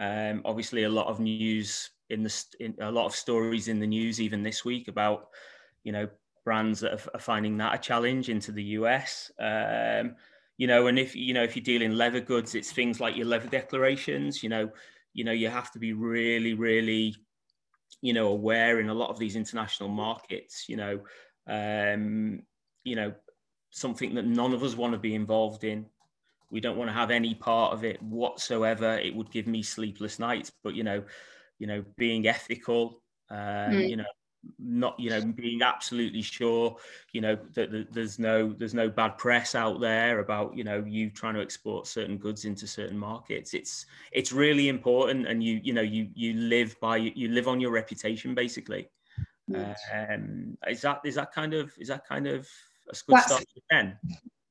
Um, 0.00 0.40
obviously, 0.46 0.84
a 0.84 0.88
lot 0.88 1.08
of 1.08 1.20
news 1.20 1.90
in 2.08 2.22
the 2.22 2.44
in, 2.60 2.74
a 2.80 2.90
lot 2.90 3.04
of 3.04 3.14
stories 3.14 3.68
in 3.68 3.78
the 3.78 3.86
news 3.86 4.22
even 4.22 4.42
this 4.42 4.64
week 4.64 4.88
about 4.88 5.28
you 5.84 5.92
know 5.92 6.08
brands 6.44 6.80
that 6.80 6.92
are, 6.92 7.20
finding 7.20 7.56
that 7.58 7.74
a 7.74 7.78
challenge 7.78 8.28
into 8.28 8.52
the 8.52 8.62
US. 8.62 9.30
Um, 9.38 10.16
you 10.56 10.66
know, 10.66 10.88
and 10.88 10.98
if 10.98 11.14
you 11.14 11.34
know 11.34 11.42
if 11.42 11.54
you 11.54 11.62
deal 11.62 11.82
in 11.82 11.96
leather 11.96 12.20
goods, 12.20 12.54
it's 12.54 12.72
things 12.72 13.00
like 13.00 13.16
your 13.16 13.26
leather 13.26 13.48
declarations. 13.48 14.42
You 14.42 14.48
know, 14.48 14.70
you 15.14 15.24
know 15.24 15.32
you 15.32 15.48
have 15.48 15.70
to 15.72 15.78
be 15.78 15.92
really, 15.92 16.54
really, 16.54 17.14
you 18.02 18.12
know, 18.12 18.28
aware 18.28 18.80
in 18.80 18.88
a 18.88 18.94
lot 18.94 19.10
of 19.10 19.18
these 19.18 19.36
international 19.36 19.88
markets. 19.88 20.68
You 20.68 20.76
know, 20.76 21.00
um, 21.46 22.42
you 22.84 22.96
know, 22.96 23.14
something 23.70 24.14
that 24.14 24.26
none 24.26 24.52
of 24.52 24.62
us 24.62 24.76
want 24.76 24.92
to 24.94 24.98
be 24.98 25.14
involved 25.14 25.64
in. 25.64 25.86
We 26.50 26.60
don't 26.60 26.78
want 26.78 26.88
to 26.88 26.94
have 26.94 27.10
any 27.10 27.34
part 27.34 27.72
of 27.74 27.84
it 27.84 28.02
whatsoever. 28.02 28.96
It 28.96 29.14
would 29.14 29.30
give 29.30 29.46
me 29.46 29.62
sleepless 29.62 30.18
nights. 30.18 30.50
But 30.64 30.74
you 30.74 30.82
know, 30.82 31.04
you 31.58 31.66
know, 31.66 31.84
being 31.96 32.26
ethical, 32.26 33.02
um, 33.30 33.38
mm. 33.38 33.88
you 33.88 33.96
know, 33.96 34.04
not 34.58 34.98
you 34.98 35.10
know 35.10 35.20
being 35.20 35.62
absolutely 35.62 36.22
sure 36.22 36.76
you 37.12 37.20
know 37.20 37.36
that, 37.54 37.92
there's 37.92 38.18
no 38.18 38.52
there's 38.52 38.74
no 38.74 38.88
bad 38.88 39.18
press 39.18 39.54
out 39.54 39.80
there 39.80 40.20
about 40.20 40.56
you 40.56 40.64
know 40.64 40.82
you 40.86 41.10
trying 41.10 41.34
to 41.34 41.40
export 41.40 41.86
certain 41.86 42.16
goods 42.16 42.44
into 42.44 42.66
certain 42.66 42.98
markets. 42.98 43.52
It's 43.54 43.86
it's 44.12 44.32
really 44.32 44.68
important 44.68 45.26
and 45.26 45.42
you 45.42 45.60
you 45.62 45.72
know 45.72 45.82
you 45.82 46.08
you 46.14 46.34
live 46.34 46.78
by 46.80 46.96
you 46.96 47.28
live 47.28 47.48
on 47.48 47.60
your 47.60 47.72
reputation 47.72 48.34
basically. 48.34 48.88
Yes. 49.48 49.80
um 49.92 50.56
is 50.68 50.82
that 50.82 51.00
is 51.04 51.14
that 51.16 51.32
kind 51.32 51.54
of 51.54 51.72
is 51.78 51.88
that 51.88 52.06
kind 52.06 52.26
of 52.26 52.48
a 52.90 52.96
good 53.06 53.16
That's, 53.16 53.26
start 53.26 53.44
to 53.54 53.62
10 53.70 53.98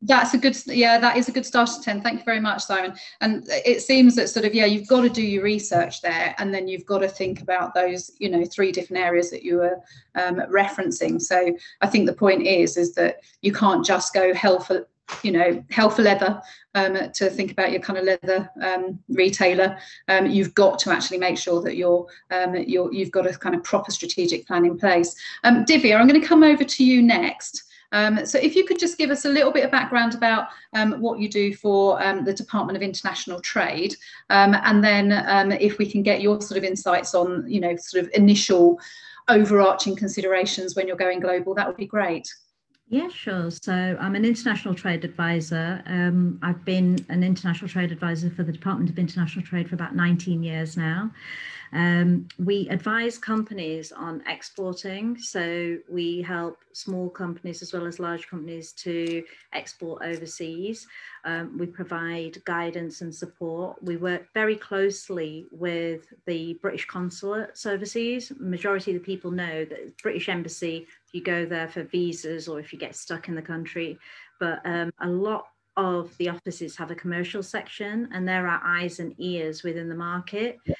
that's 0.01 0.33
a 0.33 0.37
good 0.37 0.55
yeah 0.67 0.99
that 0.99 1.17
is 1.17 1.27
a 1.27 1.31
good 1.31 1.45
start 1.45 1.69
to 1.69 1.81
10 1.81 2.01
thank 2.01 2.19
you 2.19 2.25
very 2.25 2.39
much 2.39 2.63
simon. 2.63 2.95
And 3.21 3.45
it 3.49 3.81
seems 3.81 4.15
that 4.15 4.29
sort 4.29 4.45
of 4.45 4.53
yeah 4.53 4.65
you've 4.65 4.87
got 4.87 5.01
to 5.01 5.09
do 5.09 5.23
your 5.23 5.43
research 5.43 6.01
there 6.01 6.35
and 6.37 6.53
then 6.53 6.67
you've 6.67 6.85
got 6.85 6.99
to 6.99 7.07
think 7.07 7.41
about 7.41 7.73
those 7.73 8.11
you 8.19 8.29
know 8.29 8.45
three 8.45 8.71
different 8.71 9.03
areas 9.03 9.31
that 9.31 9.43
you 9.43 9.57
were 9.57 9.79
um, 10.15 10.35
referencing. 10.51 11.21
So 11.21 11.55
i 11.81 11.87
think 11.87 12.05
the 12.05 12.13
point 12.13 12.45
is 12.45 12.77
is 12.77 12.93
that 12.95 13.17
you 13.41 13.51
can't 13.51 13.83
just 13.83 14.13
go 14.13 14.33
hell 14.33 14.59
for 14.59 14.87
you 15.23 15.31
know 15.31 15.63
hell 15.71 15.89
for 15.89 16.01
leather 16.01 16.41
um, 16.75 16.97
to 17.13 17.29
think 17.29 17.51
about 17.51 17.71
your 17.71 17.79
kind 17.79 17.97
of 17.97 18.05
leather 18.05 18.51
um, 18.61 18.99
retailer. 19.09 19.77
Um, 20.09 20.27
you've 20.27 20.53
got 20.53 20.77
to 20.79 20.91
actually 20.91 21.17
make 21.17 21.37
sure 21.37 21.61
that 21.61 21.75
you're, 21.75 22.05
um, 22.29 22.55
you're 22.55 22.93
you've 22.93 23.11
got 23.11 23.25
a 23.25 23.35
kind 23.37 23.55
of 23.55 23.63
proper 23.63 23.89
strategic 23.89 24.45
plan 24.45 24.65
in 24.65 24.77
place. 24.77 25.15
Um, 25.43 25.65
divia 25.65 25.97
i'm 25.97 26.07
going 26.07 26.21
to 26.21 26.27
come 26.27 26.43
over 26.43 26.63
to 26.63 26.85
you 26.85 27.01
next 27.01 27.66
um, 27.91 28.25
so 28.25 28.37
if 28.37 28.55
you 28.55 28.65
could 28.65 28.79
just 28.79 28.97
give 28.97 29.11
us 29.11 29.25
a 29.25 29.29
little 29.29 29.51
bit 29.51 29.63
of 29.63 29.71
background 29.71 30.13
about 30.13 30.49
um, 30.73 30.99
what 31.01 31.19
you 31.19 31.29
do 31.29 31.53
for 31.53 32.01
um, 32.03 32.25
the 32.25 32.33
Department 32.33 32.75
of 32.75 32.81
International 32.81 33.39
Trade, 33.39 33.95
um, 34.29 34.55
and 34.63 34.83
then 34.83 35.23
um, 35.27 35.51
if 35.51 35.77
we 35.77 35.89
can 35.89 36.03
get 36.03 36.21
your 36.21 36.41
sort 36.41 36.57
of 36.57 36.63
insights 36.63 37.15
on, 37.15 37.45
you 37.47 37.59
know, 37.59 37.75
sort 37.77 38.03
of 38.03 38.11
initial 38.13 38.79
overarching 39.29 39.95
considerations 39.95 40.75
when 40.75 40.87
you're 40.87 40.97
going 40.97 41.19
global, 41.19 41.53
that 41.53 41.67
would 41.67 41.77
be 41.77 41.85
great. 41.85 42.33
Yeah, 42.89 43.09
sure. 43.09 43.51
So 43.51 43.97
I'm 43.99 44.15
an 44.15 44.23
international 44.23 44.73
trade 44.73 45.03
advisor. 45.03 45.83
Um, 45.87 46.39
I've 46.41 46.63
been 46.63 47.05
an 47.09 47.21
international 47.21 47.67
trade 47.67 47.91
advisor 47.91 48.29
for 48.29 48.43
the 48.43 48.53
Department 48.53 48.89
of 48.89 48.97
International 48.97 49.43
Trade 49.43 49.67
for 49.67 49.75
about 49.75 49.93
19 49.93 50.41
years 50.41 50.77
now. 50.77 51.11
Um, 51.73 52.29
we 52.39 52.69
advise 52.69 53.17
companies 53.17 53.91
on 53.91 54.23
exporting. 54.25 55.17
So 55.19 55.77
we 55.89 56.21
help 56.21 56.59
small 56.71 57.09
companies 57.09 57.61
as 57.61 57.73
well 57.73 57.85
as 57.85 57.99
large 57.99 58.27
companies 58.29 58.71
to 58.73 59.23
export 59.53 60.03
overseas. 60.03 60.87
Um, 61.25 61.57
we 61.57 61.65
provide 61.65 62.43
guidance 62.45 63.01
and 63.01 63.13
support. 63.13 63.83
We 63.83 63.97
work 63.97 64.33
very 64.33 64.55
closely 64.55 65.47
with 65.51 66.13
the 66.25 66.53
British 66.61 66.85
consulates 66.85 67.65
overseas. 67.65 68.31
Majority 68.39 68.95
of 68.95 69.01
the 69.01 69.05
people 69.05 69.31
know 69.31 69.65
that 69.65 70.01
British 70.01 70.29
Embassy, 70.29 70.87
you 71.13 71.23
go 71.23 71.45
there 71.45 71.67
for 71.67 71.83
visas 71.83 72.47
or 72.47 72.59
if 72.59 72.73
you 72.73 72.79
get 72.79 72.95
stuck 72.95 73.27
in 73.27 73.35
the 73.35 73.41
country, 73.41 73.97
but 74.39 74.59
um, 74.65 74.91
a 74.99 75.07
lot 75.07 75.47
of 75.77 76.15
the 76.17 76.29
offices 76.29 76.75
have 76.75 76.91
a 76.91 76.95
commercial 76.95 77.43
section 77.43 78.09
and 78.11 78.27
there 78.27 78.47
are 78.47 78.61
eyes 78.65 78.99
and 78.99 79.13
ears 79.19 79.63
within 79.63 79.87
the 79.87 79.95
market 79.95 80.57
They 80.65 80.75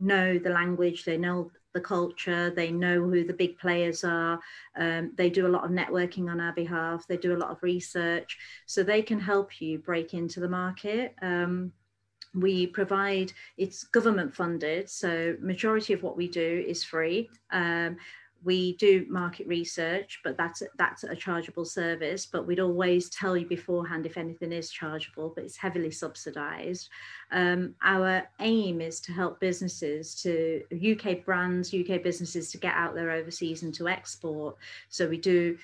know 0.00 0.38
the 0.38 0.50
language, 0.50 1.04
they 1.04 1.16
know 1.16 1.50
the 1.74 1.80
culture, 1.80 2.50
they 2.50 2.70
know 2.70 3.02
who 3.02 3.24
the 3.24 3.32
big 3.32 3.58
players 3.58 4.04
are. 4.04 4.38
Um, 4.76 5.12
they 5.16 5.30
do 5.30 5.46
a 5.46 5.48
lot 5.48 5.64
of 5.64 5.70
networking 5.70 6.30
on 6.30 6.40
our 6.40 6.52
behalf, 6.52 7.06
they 7.06 7.16
do 7.16 7.34
a 7.34 7.38
lot 7.38 7.50
of 7.50 7.62
research, 7.62 8.36
so 8.66 8.82
they 8.82 9.02
can 9.02 9.20
help 9.20 9.60
you 9.60 9.78
break 9.78 10.14
into 10.14 10.40
the 10.40 10.48
market. 10.48 11.14
Um, 11.22 11.72
we 12.34 12.66
provide 12.66 13.32
it's 13.56 13.84
government 13.84 14.34
funded 14.34 14.88
so 14.90 15.34
majority 15.40 15.94
of 15.94 16.02
what 16.02 16.16
we 16.16 16.28
do 16.28 16.64
is 16.68 16.84
free 16.84 17.30
um, 17.52 17.96
we 18.44 18.76
do 18.76 19.04
market 19.08 19.46
research, 19.46 20.20
but 20.22 20.36
that's 20.36 20.62
that's 20.76 21.04
a 21.04 21.14
chargeable 21.14 21.64
service. 21.64 22.26
But 22.26 22.46
we'd 22.46 22.60
always 22.60 23.10
tell 23.10 23.36
you 23.36 23.46
beforehand 23.46 24.06
if 24.06 24.16
anything 24.16 24.52
is 24.52 24.70
chargeable, 24.70 25.32
but 25.34 25.44
it's 25.44 25.56
heavily 25.56 25.90
subsidised. 25.90 26.88
Um, 27.32 27.74
our 27.82 28.28
aim 28.40 28.80
is 28.80 29.00
to 29.00 29.12
help 29.12 29.40
businesses 29.40 30.14
to 30.22 30.62
UK 30.72 31.24
brands, 31.24 31.74
UK 31.74 32.02
businesses 32.02 32.50
to 32.52 32.58
get 32.58 32.74
out 32.74 32.94
there 32.94 33.10
overseas 33.10 33.62
and 33.62 33.74
to 33.74 33.88
export. 33.88 34.56
So 34.88 35.08
we 35.08 35.18
do 35.18 35.58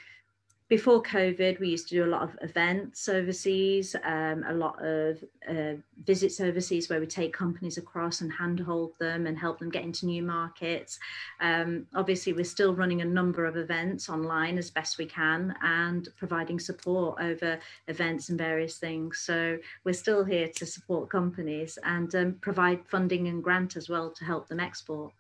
before 0.70 1.02
COVID, 1.02 1.60
we 1.60 1.68
used 1.68 1.88
to 1.88 1.94
do 1.94 2.04
a 2.04 2.06
lot 2.06 2.22
of 2.22 2.38
events 2.40 3.06
overseas, 3.06 3.94
um, 4.02 4.44
a 4.48 4.54
lot 4.54 4.82
of 4.82 5.22
uh, 5.46 5.74
visits 6.04 6.40
overseas 6.40 6.88
where 6.88 7.00
we 7.00 7.06
take 7.06 7.34
companies 7.34 7.76
across 7.76 8.22
and 8.22 8.32
handhold 8.32 8.92
them 8.98 9.26
and 9.26 9.38
help 9.38 9.58
them 9.58 9.68
get 9.68 9.82
into 9.82 10.06
new 10.06 10.22
markets. 10.22 10.98
Um, 11.40 11.86
obviously, 11.94 12.32
we're 12.32 12.44
still 12.44 12.74
running 12.74 13.02
a 13.02 13.04
number 13.04 13.44
of 13.44 13.58
events 13.58 14.08
online 14.08 14.56
as 14.56 14.70
best 14.70 14.96
we 14.96 15.04
can 15.04 15.54
and 15.62 16.08
providing 16.16 16.58
support 16.58 17.20
over 17.20 17.58
events 17.88 18.30
and 18.30 18.38
various 18.38 18.78
things. 18.78 19.18
So 19.18 19.58
we're 19.84 19.92
still 19.92 20.24
here 20.24 20.48
to 20.48 20.64
support 20.64 21.10
companies 21.10 21.78
and 21.84 22.14
um, 22.14 22.32
provide 22.40 22.80
funding 22.88 23.28
and 23.28 23.44
grant 23.44 23.76
as 23.76 23.90
well 23.90 24.10
to 24.12 24.24
help 24.24 24.48
them 24.48 24.60
export. 24.60 25.12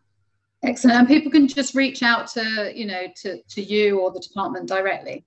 Excellent. 0.62 1.00
And 1.00 1.06
people 1.06 1.30
can 1.30 1.46
just 1.46 1.74
reach 1.74 2.02
out 2.02 2.28
to, 2.28 2.72
you 2.74 2.86
know, 2.86 3.08
to, 3.16 3.42
to 3.42 3.62
you 3.62 4.00
or 4.00 4.10
the 4.10 4.20
department 4.20 4.66
directly. 4.66 5.22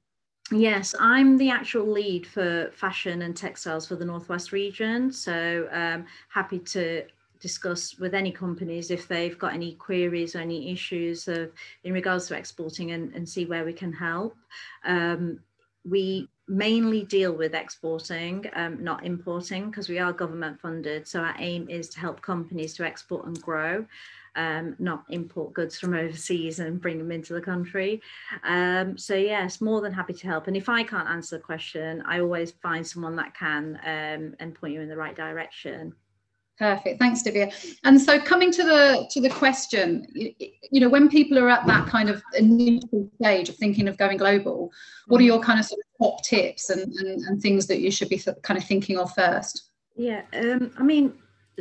Yes, 0.51 0.95
I'm 0.99 1.37
the 1.37 1.49
actual 1.49 1.85
lead 1.85 2.25
for 2.25 2.71
fashion 2.73 3.23
and 3.23 3.35
textiles 3.35 3.85
for 3.85 3.95
the 3.95 4.05
Northwest 4.05 4.53
region. 4.53 5.11
So 5.11 5.67
um, 5.71 6.05
happy 6.29 6.59
to 6.59 7.03
discuss 7.39 7.97
with 7.99 8.13
any 8.13 8.31
companies 8.31 8.89
if 8.89 9.07
they've 9.07 9.37
got 9.37 9.53
any 9.53 9.73
queries 9.73 10.35
or 10.35 10.39
any 10.39 10.71
issues 10.71 11.27
of, 11.27 11.51
in 11.83 11.93
regards 11.93 12.27
to 12.27 12.37
exporting 12.37 12.91
and, 12.91 13.13
and 13.13 13.27
see 13.27 13.45
where 13.45 13.65
we 13.65 13.73
can 13.73 13.91
help. 13.91 14.37
Um, 14.85 15.39
we 15.83 16.29
mainly 16.47 17.03
deal 17.03 17.33
with 17.33 17.53
exporting, 17.53 18.45
um, 18.53 18.83
not 18.83 19.05
importing, 19.05 19.69
because 19.69 19.89
we 19.89 19.99
are 19.99 20.13
government 20.13 20.59
funded. 20.59 21.07
So 21.07 21.19
our 21.19 21.35
aim 21.39 21.69
is 21.69 21.89
to 21.89 21.99
help 21.99 22.21
companies 22.21 22.73
to 22.75 22.85
export 22.85 23.25
and 23.25 23.41
grow 23.41 23.85
um, 24.37 24.75
not 24.79 25.03
import 25.09 25.53
goods 25.53 25.77
from 25.77 25.93
overseas 25.93 26.59
and 26.59 26.79
bring 26.79 26.99
them 26.99 27.11
into 27.11 27.33
the 27.33 27.41
country. 27.41 28.01
Um, 28.43 28.97
so 28.97 29.15
yes, 29.15 29.59
more 29.59 29.81
than 29.81 29.91
happy 29.91 30.13
to 30.13 30.27
help. 30.27 30.47
And 30.47 30.55
if 30.55 30.69
I 30.69 30.83
can't 30.83 31.09
answer 31.09 31.37
the 31.37 31.43
question, 31.43 32.03
I 32.05 32.19
always 32.19 32.51
find 32.51 32.85
someone 32.85 33.15
that 33.17 33.33
can 33.33 33.79
um, 33.83 34.35
and 34.39 34.55
point 34.55 34.73
you 34.73 34.81
in 34.81 34.89
the 34.89 34.95
right 34.95 35.15
direction. 35.15 35.93
Perfect. 36.59 36.97
Thanks, 36.99 37.21
Divia. 37.21 37.53
And 37.83 38.01
so 38.01 38.19
coming 38.19 38.51
to 38.51 38.63
the 38.63 39.07
to 39.11 39.21
the 39.21 39.29
question, 39.29 40.07
you, 40.13 40.33
you, 40.71 40.79
know, 40.81 40.89
when 40.89 41.07
people 41.07 41.37
are 41.37 41.49
at 41.49 41.67
that 41.67 41.87
kind 41.87 42.09
of 42.09 42.23
initial 42.35 43.11
stage 43.21 43.49
of 43.49 43.55
thinking 43.57 43.87
of 43.87 43.95
going 43.97 44.17
global, 44.17 44.71
what 45.05 45.17
are 45.17 45.19
mm-hmm. 45.19 45.27
your 45.27 45.39
kind 45.39 45.59
of, 45.59 45.65
sort 45.67 45.79
of 45.79 45.86
top 46.01 46.23
tips 46.23 46.69
and, 46.69 46.93
and, 46.93 47.21
and 47.21 47.41
things 47.41 47.67
that 47.67 47.79
you 47.79 47.91
should 47.91 48.09
be 48.09 48.21
kind 48.41 48.57
of 48.57 48.63
thinking 48.65 48.97
of 48.97 49.13
first? 49.13 49.69
Yeah, 49.95 50.21
um, 50.33 50.71
I 50.77 50.83
mean, 50.83 51.13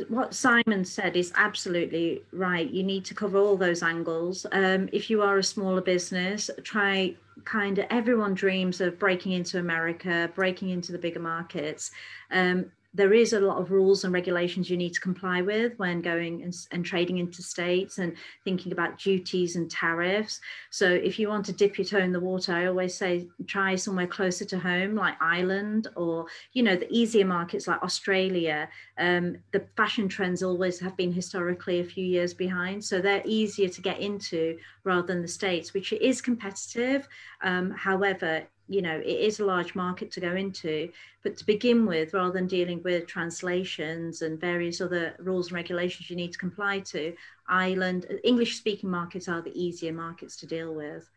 what 0.08 0.34
Simon 0.34 0.84
said 0.84 1.16
is 1.16 1.32
absolutely 1.36 2.22
right. 2.32 2.70
You 2.70 2.82
need 2.82 3.04
to 3.06 3.14
cover 3.14 3.38
all 3.38 3.56
those 3.56 3.82
angles. 3.82 4.44
Um, 4.52 4.88
if 4.92 5.08
you 5.08 5.22
are 5.22 5.38
a 5.38 5.42
smaller 5.42 5.80
business, 5.80 6.50
try 6.62 7.14
kind 7.44 7.78
of 7.78 7.86
everyone 7.90 8.34
dreams 8.34 8.80
of 8.80 8.98
breaking 8.98 9.32
into 9.32 9.58
America, 9.58 10.30
breaking 10.34 10.70
into 10.70 10.92
the 10.92 10.98
bigger 10.98 11.20
markets. 11.20 11.90
Um, 12.30 12.70
there 12.96 13.12
is 13.12 13.34
a 13.34 13.40
lot 13.40 13.60
of 13.60 13.70
rules 13.70 14.04
and 14.04 14.12
regulations 14.14 14.70
you 14.70 14.76
need 14.76 14.94
to 14.94 15.00
comply 15.00 15.42
with 15.42 15.78
when 15.78 16.00
going 16.00 16.42
and, 16.42 16.54
and, 16.72 16.84
trading 16.84 17.18
into 17.18 17.42
states 17.42 17.98
and 17.98 18.16
thinking 18.42 18.72
about 18.72 18.98
duties 18.98 19.54
and 19.56 19.70
tariffs. 19.70 20.40
So 20.70 20.88
if 20.88 21.18
you 21.18 21.28
want 21.28 21.44
to 21.46 21.52
dip 21.52 21.76
your 21.76 21.84
toe 21.84 21.98
in 21.98 22.12
the 22.12 22.20
water, 22.20 22.52
I 22.54 22.66
always 22.66 22.94
say 22.94 23.26
try 23.46 23.74
somewhere 23.74 24.06
closer 24.06 24.46
to 24.46 24.58
home, 24.58 24.94
like 24.94 25.20
Ireland 25.20 25.88
or 25.94 26.26
you 26.54 26.62
know 26.62 26.76
the 26.76 26.90
easier 26.90 27.26
markets 27.26 27.68
like 27.68 27.82
Australia. 27.82 28.68
Um, 28.98 29.36
the 29.52 29.66
fashion 29.76 30.08
trends 30.08 30.42
always 30.42 30.80
have 30.80 30.96
been 30.96 31.12
historically 31.12 31.80
a 31.80 31.84
few 31.84 32.04
years 32.04 32.32
behind, 32.32 32.82
so 32.82 33.00
they're 33.00 33.22
easier 33.26 33.68
to 33.68 33.80
get 33.82 34.00
into 34.00 34.58
rather 34.84 35.06
than 35.06 35.20
the 35.20 35.28
states, 35.28 35.74
which 35.74 35.92
is 35.92 36.22
competitive. 36.22 37.06
Um, 37.42 37.72
however, 37.72 38.46
you 38.68 38.82
know 38.82 38.98
it 38.98 39.06
is 39.06 39.40
a 39.40 39.44
large 39.44 39.74
market 39.74 40.10
to 40.12 40.20
go 40.20 40.34
into. 40.34 40.90
But 41.22 41.36
to 41.38 41.46
begin 41.46 41.86
with 41.86 42.14
rather 42.14 42.32
than 42.32 42.46
dealing 42.46 42.82
with 42.84 43.06
translations 43.06 44.22
and 44.22 44.40
various 44.40 44.80
other 44.80 45.14
rules 45.18 45.48
and 45.48 45.56
regulations 45.56 46.08
you 46.08 46.16
need 46.16 46.32
to 46.32 46.38
comply 46.38 46.78
to 46.80 47.12
ireland 47.48 48.06
english 48.24 48.56
speaking 48.56 48.90
markets 48.90 49.28
are 49.28 49.42
the 49.42 49.60
easier 49.60 49.92
markets 49.92 50.36
to 50.36 50.46
deal 50.46 50.74
with. 50.74 51.08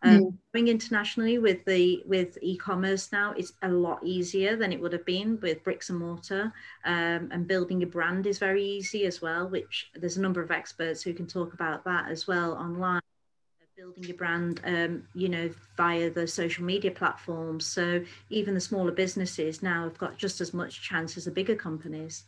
Um, 0.00 0.20
mm. 0.20 0.34
going 0.54 0.68
internationally 0.68 1.38
with 1.38 1.64
the 1.64 2.04
with 2.06 2.38
e-commerce 2.40 3.10
now 3.10 3.34
it's 3.36 3.52
a 3.62 3.68
lot 3.68 3.98
easier 4.04 4.54
than 4.54 4.72
it 4.72 4.80
would 4.80 4.92
have 4.92 5.04
been 5.04 5.40
with 5.42 5.64
bricks 5.64 5.90
and 5.90 5.98
mortar. 5.98 6.52
Um, 6.84 7.28
and 7.32 7.48
building 7.48 7.82
a 7.82 7.86
brand 7.86 8.26
is 8.26 8.38
very 8.38 8.64
easy 8.64 9.06
as 9.06 9.20
well 9.20 9.48
which 9.48 9.90
there's 9.94 10.16
a 10.16 10.20
number 10.20 10.40
of 10.40 10.52
experts 10.52 11.02
who 11.02 11.12
can 11.12 11.26
talk 11.26 11.52
about 11.52 11.84
that 11.84 12.08
as 12.08 12.26
well 12.28 12.52
online 12.52 13.00
building 13.78 14.02
your 14.02 14.16
brand 14.16 14.60
um, 14.64 15.04
you 15.14 15.28
know 15.28 15.48
via 15.76 16.10
the 16.10 16.26
social 16.26 16.64
media 16.64 16.90
platforms. 16.90 17.64
So 17.64 18.02
even 18.28 18.54
the 18.54 18.60
smaller 18.60 18.90
businesses 18.90 19.62
now 19.62 19.84
have 19.84 19.96
got 19.98 20.18
just 20.18 20.40
as 20.40 20.52
much 20.52 20.82
chance 20.82 21.16
as 21.16 21.26
the 21.26 21.30
bigger 21.30 21.54
companies. 21.54 22.24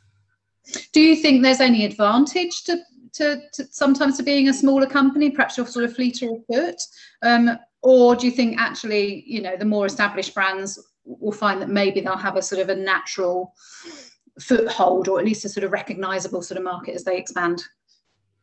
Do 0.93 1.01
you 1.01 1.17
think 1.17 1.43
there's 1.43 1.61
any 1.61 1.85
advantage 1.85 2.63
to, 2.65 2.79
to, 3.15 3.41
to 3.55 3.65
sometimes 3.73 4.17
to 4.19 4.23
being 4.23 4.49
a 4.49 4.55
smaller 4.55 4.87
company 4.87 5.31
perhaps 5.31 5.57
you're 5.57 5.67
sort 5.67 5.87
of 5.87 5.97
fleeter 5.97 6.31
of 6.31 6.47
foot? 6.47 6.81
Um, 7.23 7.59
or 7.83 8.15
do 8.15 8.27
you 8.27 8.33
think 8.33 8.61
actually 8.61 9.25
you 9.27 9.43
know 9.43 9.57
the 9.57 9.65
more 9.65 9.87
established 9.87 10.35
brands 10.35 10.79
will 11.05 11.33
find 11.33 11.61
that 11.61 11.69
maybe 11.69 12.01
they'll 12.01 12.17
have 12.17 12.37
a 12.37 12.43
sort 12.43 12.61
of 12.61 12.69
a 12.69 12.77
natural 12.77 13.55
foothold 14.39 15.09
or 15.09 15.19
at 15.19 15.25
least 15.25 15.45
a 15.45 15.49
sort 15.49 15.65
of 15.65 15.73
recognizable 15.73 16.43
sort 16.43 16.59
of 16.59 16.65
market 16.65 16.95
as 16.95 17.03
they 17.03 17.19
expand 17.19 17.65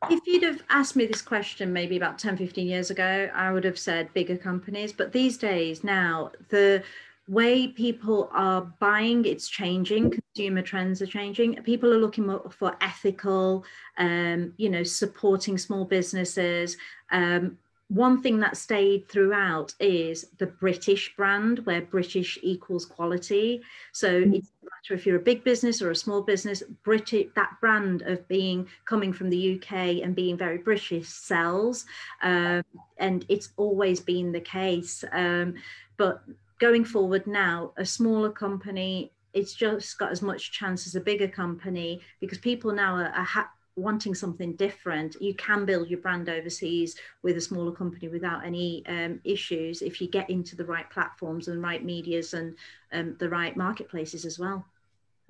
if 0.10 0.26
you'd 0.28 0.44
have 0.44 0.62
asked 0.70 0.96
me 0.96 1.06
this 1.06 1.22
question 1.22 1.74
maybe 1.74 1.98
about 1.98 2.20
10 2.20 2.38
15 2.38 2.68
years 2.68 2.92
ago 2.92 3.30
i 3.34 3.52
would 3.52 3.64
have 3.64 3.80
said 3.80 4.14
bigger 4.14 4.38
companies. 4.38 4.94
But 4.94 5.12
these 5.12 5.38
days 5.38 5.84
now 5.84 6.32
the 6.50 6.84
way 7.28 7.68
people 7.68 8.30
are 8.32 8.62
buying 8.80 9.26
it's 9.26 9.50
changing. 9.50 10.12
Consumer 10.12 10.62
trends 10.62 11.02
are 11.02 11.08
changing. 11.08 11.56
People 11.64 11.94
are 11.94 11.98
looking 11.98 12.40
for 12.50 12.78
ethical 12.82 13.66
um, 13.98 14.54
you 14.58 14.70
know 14.70 14.84
supporting 14.84 15.58
small 15.58 15.86
businesses 15.86 16.78
um, 17.12 17.58
one 17.90 18.22
thing 18.22 18.40
that 18.42 18.58
stayed 18.58 19.08
throughout 19.08 19.74
is 19.80 20.26
the 20.40 20.48
British 20.48 21.16
brand, 21.16 21.60
where 21.66 21.82
British 21.82 22.38
equals 22.42 22.86
quality. 22.86 23.62
So 23.94 24.22
mm. 24.22 24.36
it 24.36 24.42
doesn't 24.42 24.64
matter 24.64 24.94
if 24.94 25.06
you're 25.06 25.18
a 25.18 25.22
big 25.22 25.44
business 25.44 25.82
or 25.82 25.92
a 25.92 25.96
small 25.96 26.22
business, 26.22 26.64
British 26.84 27.28
that 27.36 27.52
brand 27.62 28.02
of 28.02 28.28
being 28.28 28.68
coming 28.86 29.14
from 29.14 29.30
the 29.30 29.56
UK 29.56 30.04
and 30.04 30.16
being 30.16 30.36
very 30.38 30.58
British 30.58 31.08
sells, 31.08 31.86
um, 32.24 32.64
and 32.98 33.26
it's 33.30 33.50
always 33.56 34.02
been 34.02 34.34
the 34.34 34.42
case. 34.42 35.06
Um, 35.14 35.56
but 35.96 36.24
going 36.60 36.84
forward 36.84 37.26
now, 37.26 37.72
a 37.78 37.86
smaller 37.86 38.32
company 38.32 39.12
it's 39.34 39.54
just 39.54 40.00
got 40.00 40.12
as 40.12 40.24
much 40.24 40.52
chance 40.52 40.88
as 40.88 40.96
a 40.96 41.02
bigger 41.02 41.28
company 41.28 42.02
because 42.20 42.40
people 42.40 42.72
now 42.72 42.96
are, 42.96 43.10
are 43.10 43.24
ha- 43.24 43.52
wanting 43.78 44.16
something 44.16 44.56
different, 44.56 45.16
you 45.22 45.34
can 45.36 45.66
build 45.66 45.90
your 45.90 46.00
brand 46.00 46.28
overseas 46.28 46.96
with 47.22 47.38
a 47.38 47.42
smaller 47.42 47.72
company 47.72 48.08
without 48.08 48.46
any 48.46 48.84
um, 48.88 49.22
issues 49.24 49.82
if 49.82 50.02
you 50.02 50.10
get 50.10 50.30
into 50.30 50.56
the 50.56 50.66
right 50.66 50.90
platforms 50.90 51.48
and 51.48 51.62
right 51.62 51.86
medias 51.86 52.34
and 52.34 52.58
um, 52.92 53.16
the 53.20 53.30
right 53.30 53.56
marketplaces 53.56 54.26
as 54.26 54.40
well. 54.40 54.66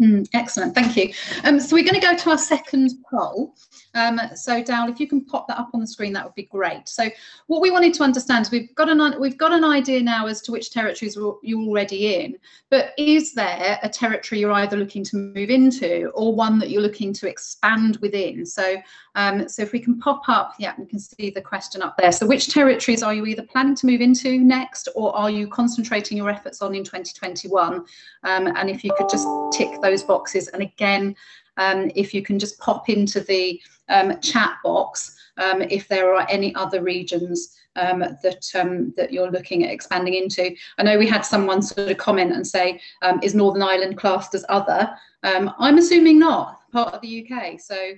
Mm, 0.02 0.28
excellent, 0.34 0.76
thank 0.76 0.96
you. 0.96 1.12
Um, 1.44 1.60
so 1.60 1.76
we're 1.76 1.84
going 1.84 2.00
to 2.00 2.08
go 2.08 2.16
to 2.16 2.30
our 2.30 2.38
second 2.38 2.92
poll. 3.10 3.56
Um, 3.96 4.20
so 4.36 4.64
Dal, 4.64 4.90
if 4.90 5.00
you 5.00 5.08
can 5.08 5.26
pop 5.26 5.48
that 5.48 5.58
up 5.58 5.72
on 5.74 5.80
the 5.80 5.88
screen, 5.88 6.14
that 6.14 6.24
would 6.24 6.36
be 6.36 6.44
great. 6.44 6.88
So 6.88 7.10
what 7.48 7.62
we 7.62 7.72
wanted 7.72 7.96
to 7.96 8.04
understand 8.04 8.46
is 8.46 8.52
we've 8.52 8.74
got 8.76 8.90
an 8.90 9.20
we've 9.20 9.40
got 9.40 9.54
an 9.54 9.64
idea 9.64 10.02
now 10.04 10.28
as 10.28 10.42
to 10.44 10.52
which 10.52 10.70
territories 10.70 11.16
you're 11.16 11.62
already 11.62 12.16
in, 12.16 12.38
but 12.70 12.94
is 13.00 13.34
there 13.34 13.80
a 13.82 13.90
territory 13.90 14.40
you're 14.40 14.52
either 14.52 14.78
looking 14.78 15.04
to 15.06 15.18
move 15.18 15.50
into 15.50 16.12
or 16.14 16.36
one 16.36 16.60
that 16.60 16.70
you're 16.70 16.82
looking 16.82 17.12
to 17.14 17.28
expand 17.28 17.98
within? 17.98 18.46
So 18.46 18.78
um, 19.18 19.50
so 19.50 19.64
if 19.64 19.72
we 19.72 19.80
can 19.80 20.00
pop 20.00 20.30
up, 20.30 20.54
yeah, 20.60 20.76
we 20.78 20.86
can 20.86 21.00
see 21.00 21.32
the 21.32 21.42
question 21.42 21.82
up 21.82 21.98
there. 21.98 22.12
So 22.12 22.28
which 22.28 22.50
territories 22.50 23.02
are 23.02 23.16
you 23.16 23.26
either 23.26 23.42
planning 23.42 23.74
to 23.78 23.88
move 23.88 24.00
into 24.00 24.38
next 24.38 24.90
or 24.94 25.14
are 25.16 25.32
you 25.32 25.48
concentrating 25.48 26.18
your 26.18 26.30
efforts 26.30 26.62
on 26.62 26.76
in 26.76 26.84
2021? 26.84 27.74
Um, 27.74 27.86
and 28.24 28.70
if 28.70 28.84
you 28.84 28.94
could 28.96 29.10
just 29.10 29.28
tick 29.52 29.82
those 29.82 29.87
boxes. 30.04 30.48
And 30.50 30.62
again, 30.62 31.16
um, 31.58 31.92
if 31.96 32.14
you 32.14 32.22
can 32.22 32.40
just 32.40 32.60
pop 32.60 32.90
into 32.90 33.20
the 33.22 33.62
um, 33.90 34.20
chat 34.22 34.58
box 34.64 35.16
um, 35.38 35.62
if 35.62 35.88
there 35.88 36.14
are 36.14 36.26
any 36.30 36.54
other 36.56 36.82
regions 36.82 37.56
um, 37.76 38.00
that 38.00 38.44
um, 38.56 38.92
that 38.98 39.14
you're 39.14 39.30
looking 39.30 39.64
at 39.64 39.72
expanding 39.72 40.16
into. 40.16 40.56
I 40.80 40.84
know 40.84 40.98
we 40.98 41.08
had 41.08 41.22
someone 41.22 41.62
sort 41.62 41.92
of 41.92 41.98
comment 41.98 42.34
and 42.34 42.46
say, 42.46 42.82
um, 43.04 43.20
is 43.22 43.36
Northern 43.36 43.62
Ireland 43.62 43.98
classed 43.98 44.34
as 44.34 44.44
other? 44.50 44.90
I'm 45.24 45.78
assuming 45.78 46.20
not, 46.20 46.60
part 46.72 46.94
of 46.94 47.02
the 47.02 47.28
UK. 47.30 47.60
So 47.60 47.94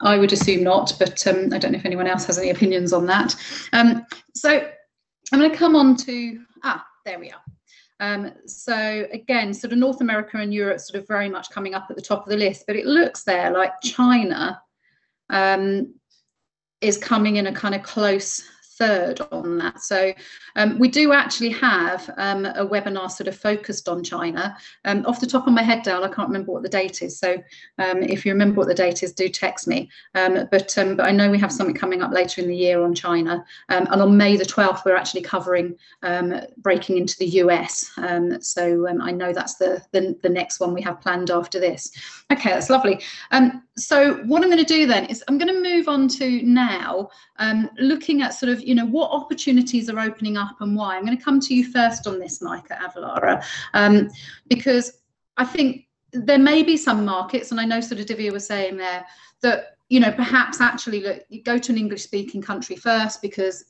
I 0.00 0.18
would 0.18 0.32
assume 0.32 0.64
not, 0.64 0.94
but 0.98 1.24
I 1.26 1.32
don't 1.32 1.70
know 1.70 1.78
if 1.78 1.84
anyone 1.84 2.08
else 2.08 2.24
has 2.24 2.38
any 2.38 2.50
opinions 2.50 2.92
on 2.92 3.06
that. 3.06 3.36
so 4.34 4.68
I'm 5.32 5.38
going 5.38 5.50
to 5.50 5.56
come 5.56 5.76
on 5.76 5.96
to, 5.98 6.40
ah, 6.64 6.84
there 7.04 7.18
we 7.18 7.30
are. 7.30 7.43
Um, 8.04 8.32
so 8.46 9.06
again, 9.12 9.54
sort 9.54 9.72
of 9.72 9.78
North 9.78 10.02
America 10.02 10.36
and 10.36 10.52
Europe 10.52 10.80
sort 10.80 11.00
of 11.00 11.08
very 11.08 11.28
much 11.28 11.50
coming 11.50 11.74
up 11.74 11.86
at 11.88 11.96
the 11.96 12.02
top 12.02 12.24
of 12.24 12.28
the 12.28 12.36
list, 12.36 12.64
but 12.66 12.76
it 12.76 12.84
looks 12.84 13.24
there 13.24 13.50
like 13.50 13.72
China 13.82 14.60
um, 15.30 15.94
is 16.82 16.98
coming 16.98 17.36
in 17.36 17.46
a 17.46 17.52
kind 17.52 17.74
of 17.74 17.82
close 17.82 18.42
third 18.78 19.20
on 19.32 19.58
that. 19.58 19.80
So 19.80 20.12
um, 20.56 20.78
we 20.78 20.88
do 20.88 21.12
actually 21.12 21.50
have 21.50 22.08
um, 22.16 22.46
a 22.46 22.66
webinar 22.66 23.10
sort 23.10 23.28
of 23.28 23.36
focused 23.36 23.88
on 23.88 24.02
China. 24.02 24.56
Um, 24.84 25.04
off 25.06 25.20
the 25.20 25.26
top 25.26 25.46
of 25.46 25.52
my 25.52 25.62
head, 25.62 25.82
Dal, 25.82 26.04
I 26.04 26.08
can't 26.08 26.28
remember 26.28 26.52
what 26.52 26.62
the 26.62 26.68
date 26.68 27.02
is. 27.02 27.18
So 27.18 27.34
um, 27.78 28.02
if 28.02 28.24
you 28.24 28.32
remember 28.32 28.58
what 28.58 28.68
the 28.68 28.74
date 28.74 29.02
is, 29.02 29.12
do 29.12 29.28
text 29.28 29.68
me. 29.68 29.90
Um, 30.14 30.48
but, 30.50 30.76
um, 30.78 30.96
but 30.96 31.06
I 31.06 31.12
know 31.12 31.30
we 31.30 31.38
have 31.38 31.52
something 31.52 31.74
coming 31.74 32.02
up 32.02 32.12
later 32.12 32.40
in 32.40 32.48
the 32.48 32.56
year 32.56 32.82
on 32.82 32.94
China. 32.94 33.44
and 33.68 33.88
on 33.88 34.16
May 34.16 34.36
the 34.36 34.44
12th, 34.44 34.84
we're 34.84 34.96
actually 34.96 35.22
covering 35.22 35.76
breaking 36.58 36.98
into 36.98 37.16
the 37.18 37.26
US. 37.26 37.92
so 38.40 38.88
I 38.88 39.10
know 39.10 39.32
that's 39.32 39.54
the, 39.56 39.82
the, 39.92 40.16
the, 40.22 40.34
next 40.34 40.58
one 40.58 40.74
we 40.74 40.82
have 40.82 41.00
planned 41.00 41.30
after 41.30 41.60
this. 41.60 41.92
Okay, 42.32 42.50
that's 42.50 42.70
lovely. 42.70 43.00
so 43.76 44.14
what 44.24 44.42
I'm 44.42 44.50
going 44.50 44.64
to 44.64 44.64
do 44.64 44.86
then 44.86 45.06
is 45.06 45.22
I'm 45.28 45.38
going 45.38 45.52
to 45.52 45.62
move 45.62 45.88
on 45.88 46.08
to 46.08 46.42
now 46.42 47.08
looking 47.78 48.22
at 48.22 48.34
sort 48.34 48.50
of 48.50 48.63
you 48.66 48.74
know, 48.74 48.86
what 48.86 49.10
opportunities 49.10 49.88
are 49.88 49.98
opening 49.98 50.36
up 50.36 50.56
and 50.60 50.76
why? 50.76 50.96
I'm 50.96 51.04
going 51.04 51.16
to 51.16 51.22
come 51.22 51.40
to 51.40 51.54
you 51.54 51.70
first 51.70 52.06
on 52.06 52.18
this, 52.18 52.42
Mike 52.42 52.70
at 52.70 52.80
Avalara, 52.80 53.44
um, 53.74 54.10
because 54.48 55.00
I 55.36 55.44
think 55.44 55.86
there 56.12 56.38
may 56.38 56.62
be 56.62 56.76
some 56.76 57.04
markets, 57.04 57.50
and 57.50 57.60
I 57.60 57.64
know 57.64 57.80
sort 57.80 58.00
of 58.00 58.06
Divia 58.06 58.32
was 58.32 58.46
saying 58.46 58.76
there, 58.76 59.04
that, 59.42 59.76
you 59.88 60.00
know, 60.00 60.12
perhaps 60.12 60.60
actually 60.60 61.00
look, 61.00 61.24
you 61.28 61.42
go 61.42 61.58
to 61.58 61.72
an 61.72 61.78
English 61.78 62.02
speaking 62.02 62.40
country 62.40 62.76
first 62.76 63.20
because 63.20 63.64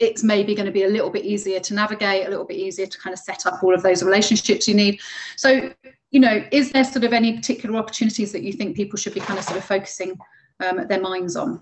it's 0.00 0.22
maybe 0.22 0.54
going 0.54 0.66
to 0.66 0.72
be 0.72 0.84
a 0.84 0.88
little 0.88 1.10
bit 1.10 1.24
easier 1.24 1.60
to 1.60 1.74
navigate, 1.74 2.26
a 2.26 2.30
little 2.30 2.44
bit 2.44 2.56
easier 2.56 2.86
to 2.86 2.98
kind 2.98 3.12
of 3.12 3.18
set 3.18 3.46
up 3.46 3.62
all 3.62 3.74
of 3.74 3.82
those 3.82 4.02
relationships 4.02 4.66
you 4.66 4.74
need. 4.74 5.00
So, 5.36 5.72
you 6.10 6.20
know, 6.20 6.44
is 6.52 6.72
there 6.72 6.84
sort 6.84 7.04
of 7.04 7.12
any 7.12 7.34
particular 7.34 7.78
opportunities 7.78 8.32
that 8.32 8.42
you 8.42 8.52
think 8.52 8.76
people 8.76 8.98
should 8.98 9.14
be 9.14 9.20
kind 9.20 9.38
of 9.38 9.44
sort 9.44 9.58
of 9.58 9.64
focusing 9.64 10.18
um, 10.60 10.86
their 10.88 11.00
minds 11.00 11.36
on? 11.36 11.60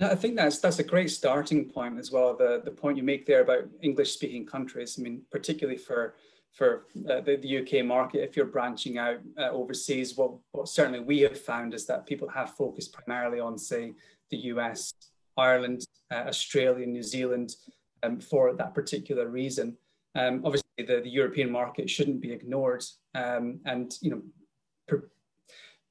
I 0.00 0.14
think 0.14 0.36
that's 0.36 0.58
that's 0.58 0.78
a 0.78 0.84
great 0.84 1.10
starting 1.10 1.68
point 1.68 1.98
as 1.98 2.12
well. 2.12 2.36
The 2.36 2.62
the 2.64 2.70
point 2.70 2.96
you 2.96 3.02
make 3.02 3.26
there 3.26 3.42
about 3.42 3.64
English 3.82 4.12
speaking 4.12 4.46
countries. 4.46 4.96
I 4.98 5.02
mean, 5.02 5.22
particularly 5.30 5.78
for 5.78 6.14
for 6.52 6.86
uh, 7.08 7.20
the, 7.20 7.36
the, 7.36 7.58
UK 7.58 7.84
market, 7.84 8.24
if 8.24 8.34
you're 8.36 8.46
branching 8.46 8.96
out 8.96 9.18
uh, 9.38 9.50
overseas, 9.50 10.16
what 10.16 10.32
what 10.52 10.68
certainly 10.68 11.00
we 11.00 11.20
have 11.20 11.38
found 11.38 11.74
is 11.74 11.84
that 11.86 12.06
people 12.06 12.28
have 12.28 12.54
focused 12.54 12.92
primarily 12.92 13.38
on, 13.38 13.58
say, 13.58 13.92
the 14.30 14.36
US, 14.52 14.92
Ireland, 15.36 15.84
uh, 16.10 16.24
Australia, 16.26 16.86
New 16.86 17.02
Zealand, 17.02 17.56
um, 18.02 18.20
for 18.20 18.54
that 18.54 18.74
particular 18.74 19.28
reason. 19.28 19.76
Um, 20.14 20.42
obviously, 20.44 20.64
the, 20.78 21.00
the 21.00 21.10
European 21.10 21.50
market 21.50 21.90
shouldn't 21.90 22.20
be 22.20 22.32
ignored, 22.32 22.84
um, 23.14 23.60
and 23.66 23.94
you 24.00 24.10
know 24.10 24.22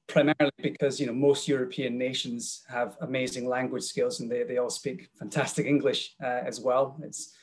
primarily 0.08 0.50
because 0.62 0.98
you 0.98 1.06
know 1.06 1.12
most 1.12 1.46
European 1.46 1.96
nations 1.96 2.64
have 2.68 2.96
amazing 3.02 3.46
language 3.46 3.84
skills 3.84 4.20
and 4.20 4.30
they, 4.30 4.42
they 4.42 4.58
all 4.58 4.70
speak 4.70 5.08
fantastic 5.18 5.66
English 5.66 6.14
uh, 6.22 6.40
as 6.44 6.60
well. 6.60 6.96
It's 7.02 7.34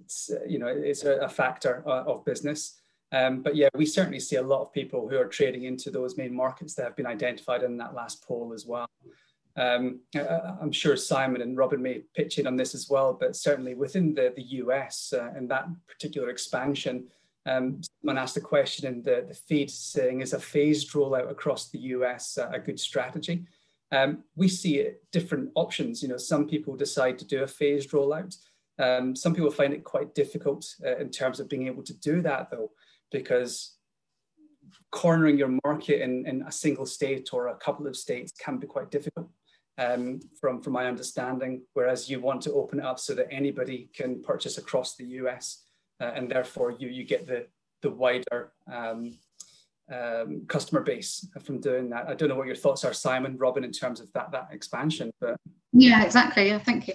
it's 0.00 0.30
uh, 0.30 0.44
you 0.46 0.58
know 0.58 0.66
it's 0.66 1.04
a, 1.04 1.16
a 1.18 1.28
factor 1.28 1.82
uh, 1.86 2.04
of 2.04 2.24
business. 2.24 2.80
Um, 3.12 3.42
but 3.42 3.54
yeah, 3.54 3.68
we 3.76 3.86
certainly 3.86 4.18
see 4.18 4.36
a 4.36 4.42
lot 4.42 4.62
of 4.62 4.72
people 4.72 5.08
who 5.08 5.16
are 5.16 5.26
trading 5.26 5.64
into 5.64 5.90
those 5.90 6.16
main 6.16 6.34
markets 6.34 6.74
that 6.74 6.84
have 6.84 6.96
been 6.96 7.06
identified 7.06 7.62
in 7.62 7.76
that 7.76 7.94
last 7.94 8.26
poll 8.26 8.52
as 8.52 8.66
well. 8.66 8.88
Um, 9.56 10.00
I, 10.16 10.56
am 10.60 10.72
sure 10.72 10.96
Simon 10.96 11.40
and 11.40 11.56
Robin 11.56 11.80
may 11.80 12.02
pitch 12.16 12.38
in 12.38 12.46
on 12.48 12.56
this 12.56 12.74
as 12.74 12.88
well, 12.90 13.12
but 13.12 13.36
certainly 13.36 13.74
within 13.74 14.14
the, 14.14 14.32
the 14.34 14.42
US 14.62 15.12
uh, 15.12 15.30
and 15.36 15.48
that 15.50 15.68
particular 15.86 16.28
expansion, 16.28 17.06
um, 17.46 17.80
someone 18.00 18.18
asked 18.18 18.36
a 18.36 18.40
question 18.40 18.86
in 18.86 19.02
the, 19.02 19.26
the 19.28 19.34
feed 19.34 19.70
saying, 19.70 20.20
is 20.20 20.32
a 20.32 20.40
phased 20.40 20.92
rollout 20.92 21.30
across 21.30 21.70
the 21.70 21.78
US 21.78 22.38
a 22.38 22.58
good 22.58 22.80
strategy? 22.80 23.44
Um, 23.92 24.24
we 24.34 24.48
see 24.48 24.88
different 25.12 25.50
options. 25.54 26.02
You 26.02 26.08
know, 26.08 26.16
some 26.16 26.48
people 26.48 26.74
decide 26.74 27.18
to 27.18 27.26
do 27.26 27.42
a 27.42 27.46
phased 27.46 27.90
rollout. 27.90 28.36
Um, 28.78 29.14
some 29.14 29.34
people 29.34 29.50
find 29.50 29.72
it 29.72 29.84
quite 29.84 30.14
difficult 30.14 30.66
uh, 30.84 30.96
in 30.96 31.10
terms 31.10 31.38
of 31.38 31.48
being 31.48 31.66
able 31.66 31.82
to 31.84 31.94
do 31.94 32.22
that 32.22 32.50
though, 32.50 32.72
because 33.12 33.76
cornering 34.90 35.38
your 35.38 35.58
market 35.64 36.02
in, 36.02 36.26
in 36.26 36.42
a 36.42 36.52
single 36.52 36.86
state 36.86 37.28
or 37.32 37.48
a 37.48 37.56
couple 37.56 37.86
of 37.86 37.96
states 37.96 38.32
can 38.32 38.58
be 38.58 38.66
quite 38.66 38.90
difficult. 38.90 39.28
Um, 39.76 40.20
from, 40.40 40.62
from 40.62 40.72
my 40.72 40.86
understanding, 40.86 41.62
whereas 41.72 42.08
you 42.08 42.20
want 42.20 42.42
to 42.42 42.52
open 42.52 42.78
it 42.78 42.84
up 42.84 43.00
so 43.00 43.12
that 43.14 43.26
anybody 43.32 43.90
can 43.92 44.22
purchase 44.22 44.56
across 44.56 44.94
the 44.94 45.04
US 45.04 45.63
uh, 46.00 46.12
and 46.14 46.30
therefore 46.30 46.72
you 46.78 46.88
you 46.88 47.04
get 47.04 47.26
the 47.26 47.46
the 47.82 47.90
wider 47.90 48.52
um, 48.72 49.12
um, 49.92 50.42
customer 50.48 50.80
base 50.80 51.28
from 51.42 51.60
doing 51.60 51.90
that. 51.90 52.08
I 52.08 52.14
don't 52.14 52.28
know 52.28 52.36
what 52.36 52.46
your 52.46 52.56
thoughts 52.56 52.84
are, 52.84 52.94
Simon, 52.94 53.36
Robin, 53.36 53.64
in 53.64 53.72
terms 53.72 54.00
of 54.00 54.12
that 54.12 54.32
that 54.32 54.48
expansion, 54.50 55.12
but 55.20 55.36
yeah, 55.72 56.04
exactly. 56.04 56.48
Yeah, 56.48 56.58
thank 56.58 56.88
you. 56.88 56.94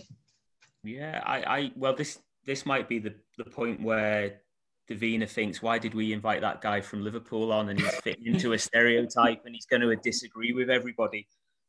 Yeah, 0.83 1.21
I, 1.25 1.37
I 1.43 1.71
well, 1.75 1.93
this 1.93 2.19
this 2.45 2.65
might 2.65 2.89
be 2.89 2.99
the 2.99 3.13
the 3.37 3.45
point 3.45 3.81
where 3.81 4.41
Davina 4.89 5.29
thinks, 5.29 5.61
why 5.61 5.77
did 5.77 5.93
we 5.93 6.13
invite 6.13 6.41
that 6.41 6.61
guy 6.61 6.81
from 6.81 7.03
Liverpool 7.03 7.51
on, 7.51 7.69
and 7.69 7.79
he's 7.79 7.95
fitting 8.01 8.25
into 8.33 8.53
a 8.53 8.57
stereotype, 8.57 9.45
and 9.45 9.53
he's 9.53 9.65
going 9.65 9.81
to 9.81 9.95
disagree 9.97 10.51
with 10.53 10.69
everybody. 10.69 11.27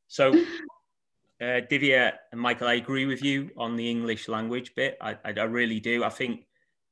So, 0.08 0.30
uh, 1.40 1.60
Divia 1.70 2.12
and 2.32 2.40
Michael, 2.40 2.68
I 2.68 2.74
agree 2.74 3.06
with 3.06 3.22
you 3.22 3.50
on 3.56 3.76
the 3.76 3.90
English 3.90 4.28
language 4.28 4.74
bit. 4.74 4.96
I, 5.00 5.12
I, 5.24 5.34
I 5.36 5.44
really 5.44 5.80
do. 5.80 6.02
I 6.02 6.08
think 6.08 6.46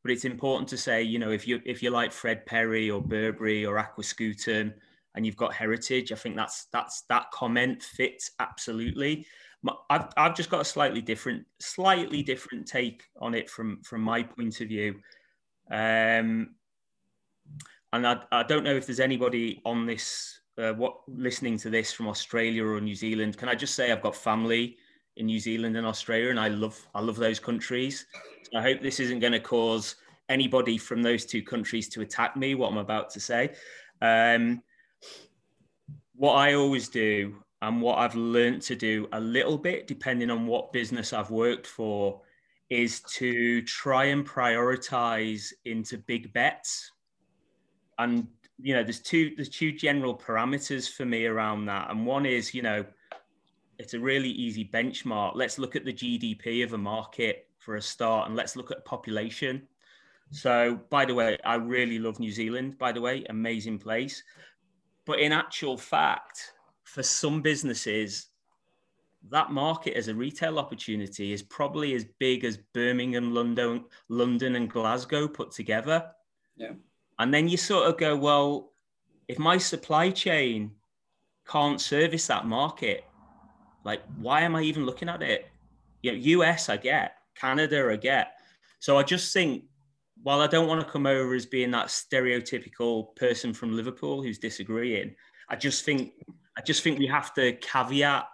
but 0.08 0.14
it's 0.14 0.24
important 0.24 0.66
to 0.70 0.78
say, 0.78 1.02
you 1.02 1.18
know, 1.18 1.30
if 1.30 1.46
you 1.46 1.60
if 1.66 1.82
you 1.82 1.90
like 1.90 2.12
Fred 2.12 2.46
Perry 2.46 2.90
or 2.90 2.98
Burberry 2.98 3.66
or 3.66 3.76
Aquascutum 3.76 4.72
and 5.14 5.26
you've 5.26 5.36
got 5.36 5.52
heritage, 5.52 6.12
I 6.12 6.14
think 6.14 6.34
that's 6.34 6.64
that's 6.72 7.02
that 7.10 7.30
comment 7.30 7.82
fits 7.82 8.30
absolutely. 8.40 9.26
I've, 9.90 10.06
I've 10.16 10.34
just 10.34 10.48
got 10.48 10.62
a 10.62 10.64
slightly 10.64 11.02
different, 11.02 11.44
slightly 11.60 12.22
different 12.22 12.66
take 12.66 13.02
on 13.20 13.34
it 13.34 13.50
from 13.50 13.82
from 13.82 14.00
my 14.00 14.22
point 14.22 14.62
of 14.62 14.68
view. 14.68 14.94
Um, 15.70 16.54
and 17.92 18.06
I, 18.06 18.22
I 18.32 18.44
don't 18.44 18.64
know 18.64 18.76
if 18.76 18.86
there's 18.86 19.00
anybody 19.00 19.60
on 19.66 19.84
this, 19.84 20.40
uh, 20.56 20.72
what 20.72 21.00
listening 21.06 21.58
to 21.58 21.68
this 21.68 21.92
from 21.92 22.08
Australia 22.08 22.64
or 22.64 22.80
New 22.80 22.94
Zealand. 22.94 23.36
Can 23.36 23.50
I 23.50 23.54
just 23.54 23.74
say 23.74 23.92
I've 23.92 24.00
got 24.00 24.16
family 24.16 24.78
in 25.18 25.26
New 25.26 25.40
Zealand 25.40 25.76
and 25.76 25.86
Australia, 25.86 26.30
and 26.30 26.40
I 26.40 26.48
love 26.48 26.78
I 26.94 27.00
love 27.00 27.16
those 27.16 27.38
countries. 27.38 28.06
I 28.54 28.62
hope 28.62 28.80
this 28.80 29.00
isn't 29.00 29.18
going 29.18 29.32
to 29.32 29.40
cause 29.40 29.96
anybody 30.28 30.78
from 30.78 31.02
those 31.02 31.24
two 31.26 31.42
countries 31.42 31.88
to 31.90 32.00
attack 32.00 32.36
me, 32.36 32.54
what 32.54 32.70
I'm 32.70 32.78
about 32.78 33.10
to 33.10 33.20
say. 33.20 33.54
Um, 34.00 34.62
what 36.14 36.34
I 36.34 36.54
always 36.54 36.88
do 36.88 37.36
and 37.62 37.82
what 37.82 37.98
I've 37.98 38.14
learned 38.14 38.62
to 38.62 38.76
do 38.76 39.08
a 39.12 39.20
little 39.20 39.58
bit, 39.58 39.86
depending 39.86 40.30
on 40.30 40.46
what 40.46 40.72
business 40.72 41.12
I've 41.12 41.30
worked 41.30 41.66
for, 41.66 42.22
is 42.70 43.00
to 43.14 43.62
try 43.62 44.04
and 44.04 44.26
prioritize 44.26 45.52
into 45.64 45.98
big 45.98 46.32
bets. 46.32 46.92
And 47.98 48.28
you 48.60 48.74
know, 48.74 48.82
there's 48.82 49.00
two 49.00 49.32
there's 49.36 49.48
two 49.48 49.72
general 49.72 50.16
parameters 50.16 50.90
for 50.90 51.04
me 51.04 51.26
around 51.26 51.66
that. 51.66 51.90
And 51.90 52.06
one 52.06 52.26
is, 52.26 52.54
you 52.54 52.62
know, 52.62 52.84
it's 53.78 53.94
a 53.94 54.00
really 54.00 54.30
easy 54.30 54.64
benchmark. 54.64 55.32
Let's 55.34 55.58
look 55.58 55.76
at 55.76 55.84
the 55.84 55.92
GDP 55.92 56.64
of 56.64 56.72
a 56.72 56.78
market 56.78 57.46
for 57.58 57.76
a 57.76 57.82
start, 57.82 58.26
and 58.26 58.36
let's 58.36 58.56
look 58.56 58.70
at 58.70 58.84
population. 58.84 59.66
So, 60.30 60.80
by 60.90 61.04
the 61.04 61.14
way, 61.14 61.38
I 61.44 61.54
really 61.54 61.98
love 61.98 62.20
New 62.20 62.32
Zealand. 62.32 62.76
By 62.78 62.92
the 62.92 63.00
way, 63.00 63.24
amazing 63.30 63.78
place. 63.78 64.22
But 65.06 65.20
in 65.20 65.32
actual 65.32 65.78
fact, 65.78 66.52
for 66.84 67.02
some 67.02 67.40
businesses, 67.40 68.26
that 69.30 69.50
market 69.50 69.94
as 69.94 70.08
a 70.08 70.14
retail 70.14 70.58
opportunity 70.58 71.32
is 71.32 71.42
probably 71.42 71.94
as 71.94 72.04
big 72.18 72.44
as 72.44 72.58
Birmingham, 72.74 73.32
London, 73.32 73.84
London, 74.08 74.56
and 74.56 74.70
Glasgow 74.70 75.28
put 75.28 75.50
together. 75.50 76.10
Yeah. 76.56 76.72
And 77.18 77.32
then 77.32 77.48
you 77.48 77.56
sort 77.56 77.88
of 77.88 77.98
go, 77.98 78.16
well, 78.16 78.72
if 79.28 79.38
my 79.38 79.58
supply 79.58 80.10
chain 80.10 80.72
can't 81.46 81.80
service 81.80 82.26
that 82.26 82.46
market, 82.46 83.04
like 83.88 84.02
why 84.18 84.42
am 84.42 84.54
I 84.54 84.60
even 84.60 84.84
looking 84.84 85.08
at 85.08 85.22
it? 85.22 85.48
You 86.02 86.12
know, 86.12 86.18
US 86.18 86.68
I 86.68 86.76
get, 86.76 87.14
Canada 87.34 87.90
I 87.90 87.96
get. 87.96 88.34
So 88.80 88.98
I 88.98 89.02
just 89.02 89.32
think 89.32 89.64
while 90.22 90.42
I 90.42 90.46
don't 90.46 90.68
want 90.68 90.82
to 90.84 90.92
come 90.92 91.06
over 91.06 91.34
as 91.34 91.46
being 91.46 91.70
that 91.70 91.86
stereotypical 91.86 93.16
person 93.16 93.54
from 93.54 93.74
Liverpool 93.74 94.22
who's 94.22 94.38
disagreeing, 94.38 95.14
I 95.48 95.56
just 95.56 95.86
think 95.86 96.12
I 96.58 96.60
just 96.60 96.82
think 96.82 96.98
we 96.98 97.06
have 97.06 97.32
to 97.34 97.54
caveat 97.54 98.26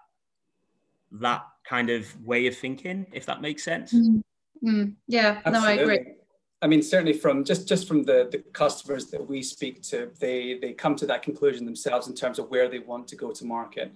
that 1.20 1.42
kind 1.68 1.88
of 1.88 2.02
way 2.26 2.48
of 2.48 2.56
thinking, 2.56 3.06
if 3.12 3.24
that 3.26 3.40
makes 3.40 3.62
sense. 3.62 3.92
Mm. 3.94 4.22
Mm. 4.64 4.94
Yeah, 5.06 5.40
Absolutely. 5.44 5.60
no, 5.60 5.66
I 5.66 5.94
agree. 5.94 6.14
I 6.62 6.66
mean, 6.66 6.82
certainly 6.82 7.12
from 7.12 7.44
just 7.44 7.68
just 7.68 7.86
from 7.86 8.02
the, 8.02 8.28
the 8.32 8.38
customers 8.62 9.06
that 9.12 9.24
we 9.24 9.40
speak 9.40 9.82
to, 9.90 10.10
they 10.18 10.58
they 10.60 10.72
come 10.72 10.96
to 10.96 11.06
that 11.06 11.22
conclusion 11.22 11.64
themselves 11.64 12.08
in 12.08 12.14
terms 12.14 12.40
of 12.40 12.50
where 12.50 12.68
they 12.68 12.80
want 12.80 13.06
to 13.08 13.16
go 13.16 13.30
to 13.30 13.44
market, 13.44 13.92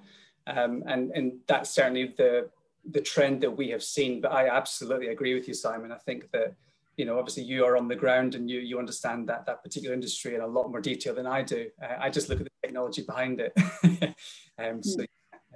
um, 0.49 0.83
and 0.87 1.11
and 1.13 1.33
that's 1.47 1.71
certainly 1.71 2.15
the 2.17 2.49
the 2.91 3.01
trend 3.01 3.43
that 3.43 3.51
we 3.51 3.69
have 3.71 3.83
seen. 3.83 4.21
But 4.21 4.33
I 4.33 4.49
absolutely 4.49 5.09
agree 5.09 5.35
with 5.35 5.47
you, 5.49 5.55
Simon. 5.55 5.93
I 5.93 5.99
think 5.99 6.31
that 6.33 6.55
you 6.97 7.05
know 7.05 7.19
obviously 7.19 7.45
you 7.45 7.65
are 7.65 7.77
on 7.77 7.89
the 7.89 7.97
ground 7.97 8.35
and 8.35 8.51
you 8.51 8.61
you 8.61 8.79
understand 8.79 9.29
that 9.29 9.47
that 9.47 9.63
particular 9.63 9.95
industry 9.95 10.35
in 10.35 10.41
a 10.41 10.47
lot 10.47 10.71
more 10.71 10.81
detail 10.81 11.15
than 11.15 11.27
I 11.27 11.43
do. 11.43 11.69
Uh, 11.83 11.97
I 12.01 12.11
just 12.11 12.29
look 12.29 12.41
at 12.41 12.45
the 12.47 12.67
technology 12.67 13.03
behind 13.03 13.41
it. 13.41 13.53
um, 14.59 14.83
so 14.83 15.05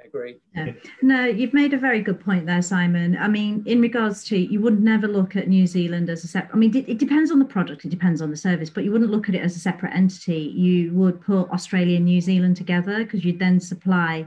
I 0.03 0.07
agree. 0.07 0.41
Yeah. 0.55 0.73
No, 1.03 1.25
you've 1.27 1.55
made 1.55 1.75
a 1.75 1.79
very 1.79 2.01
good 2.01 2.21
point 2.21 2.47
there, 2.47 2.63
Simon. 2.63 3.17
I 3.17 3.29
mean, 3.29 3.63
in 3.67 3.81
regards 3.81 4.25
to, 4.25 4.37
you 4.37 4.61
would 4.61 4.83
never 4.83 5.07
look 5.07 5.37
at 5.37 5.49
New 5.49 5.67
Zealand 5.67 6.11
as 6.11 6.25
a 6.25 6.29
separate, 6.29 6.55
I 6.55 6.59
mean, 6.59 6.77
it, 6.77 6.89
it 6.89 6.99
depends 6.99 7.31
on 7.31 7.39
the 7.39 7.45
product, 7.45 7.85
it 7.85 7.91
depends 7.91 8.21
on 8.21 8.31
the 8.31 8.37
service, 8.37 8.71
but 8.71 8.85
you 8.85 8.91
wouldn't 8.91 9.11
look 9.11 9.29
at 9.29 9.35
it 9.35 9.43
as 9.43 9.55
a 9.55 9.61
separate 9.61 9.95
entity. 9.95 10.53
You 10.57 10.93
would 10.95 11.21
put 11.21 11.51
Australia 11.51 11.97
and 11.97 12.05
New 12.05 12.21
Zealand 12.21 12.57
together 12.57 13.05
because 13.05 13.25
you'd 13.25 13.39
then 13.39 13.61
supply 13.61 14.27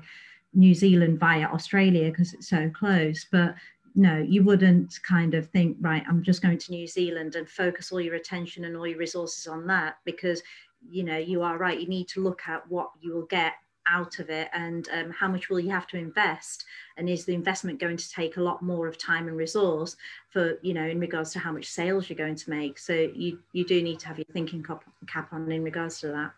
New 0.55 0.73
Zealand 0.73 1.19
via 1.19 1.47
Australia 1.47 2.09
because 2.09 2.33
it's 2.33 2.49
so 2.49 2.69
close. 2.69 3.25
But 3.31 3.55
no, 3.95 4.17
you 4.17 4.43
wouldn't 4.43 4.99
kind 5.03 5.33
of 5.33 5.47
think, 5.49 5.77
right, 5.79 6.03
I'm 6.07 6.23
just 6.23 6.41
going 6.41 6.57
to 6.57 6.71
New 6.71 6.87
Zealand 6.87 7.35
and 7.35 7.47
focus 7.47 7.91
all 7.91 8.01
your 8.01 8.15
attention 8.15 8.65
and 8.65 8.75
all 8.75 8.87
your 8.87 8.97
resources 8.97 9.47
on 9.47 9.67
that 9.67 9.97
because, 10.03 10.41
you 10.89 11.03
know, 11.03 11.17
you 11.17 11.41
are 11.41 11.57
right. 11.57 11.79
You 11.79 11.87
need 11.87 12.07
to 12.09 12.21
look 12.21 12.41
at 12.47 12.69
what 12.69 12.91
you 12.99 13.13
will 13.13 13.25
get 13.25 13.53
out 13.87 14.19
of 14.19 14.29
it 14.29 14.49
and 14.53 14.89
um, 14.93 15.11
how 15.11 15.27
much 15.27 15.49
will 15.49 15.59
you 15.59 15.69
have 15.69 15.87
to 15.87 15.97
invest 15.97 16.65
and 16.97 17.09
is 17.09 17.25
the 17.25 17.33
investment 17.33 17.79
going 17.79 17.97
to 17.97 18.09
take 18.09 18.37
a 18.37 18.41
lot 18.41 18.61
more 18.61 18.87
of 18.87 18.97
time 18.97 19.27
and 19.27 19.37
resource 19.37 19.95
for 20.29 20.57
you 20.63 20.73
know 20.73 20.85
in 20.85 20.99
regards 20.99 21.31
to 21.31 21.39
how 21.39 21.51
much 21.51 21.67
sales 21.67 22.09
you're 22.09 22.17
going 22.17 22.35
to 22.35 22.49
make 22.49 22.79
so 22.79 22.93
you 23.13 23.37
you 23.53 23.63
do 23.63 23.83
need 23.83 23.99
to 23.99 24.07
have 24.07 24.17
your 24.17 24.25
thinking 24.33 24.63
cap, 24.63 24.83
cap 25.07 25.31
on 25.31 25.51
in 25.51 25.63
regards 25.63 25.99
to 25.99 26.07
that 26.07 26.31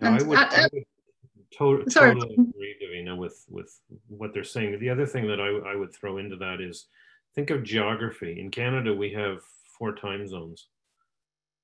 yeah, 0.00 0.16
I, 0.18 0.22
would, 0.22 0.38
I 0.38 0.68
would 0.72 0.84
to- 1.58 1.84
totally 1.90 2.34
agree 2.34 2.76
Davina 2.82 3.16
with 3.16 3.44
with 3.48 3.80
what 4.08 4.32
they're 4.32 4.44
saying. 4.44 4.78
The 4.78 4.90
other 4.90 5.06
thing 5.06 5.26
that 5.28 5.40
I, 5.40 5.72
I 5.72 5.76
would 5.76 5.94
throw 5.94 6.18
into 6.18 6.36
that 6.36 6.60
is 6.60 6.86
think 7.34 7.50
of 7.50 7.62
geography. 7.62 8.40
In 8.40 8.50
Canada 8.50 8.94
we 8.94 9.12
have 9.12 9.40
four 9.78 9.94
time 9.94 10.26
zones. 10.26 10.68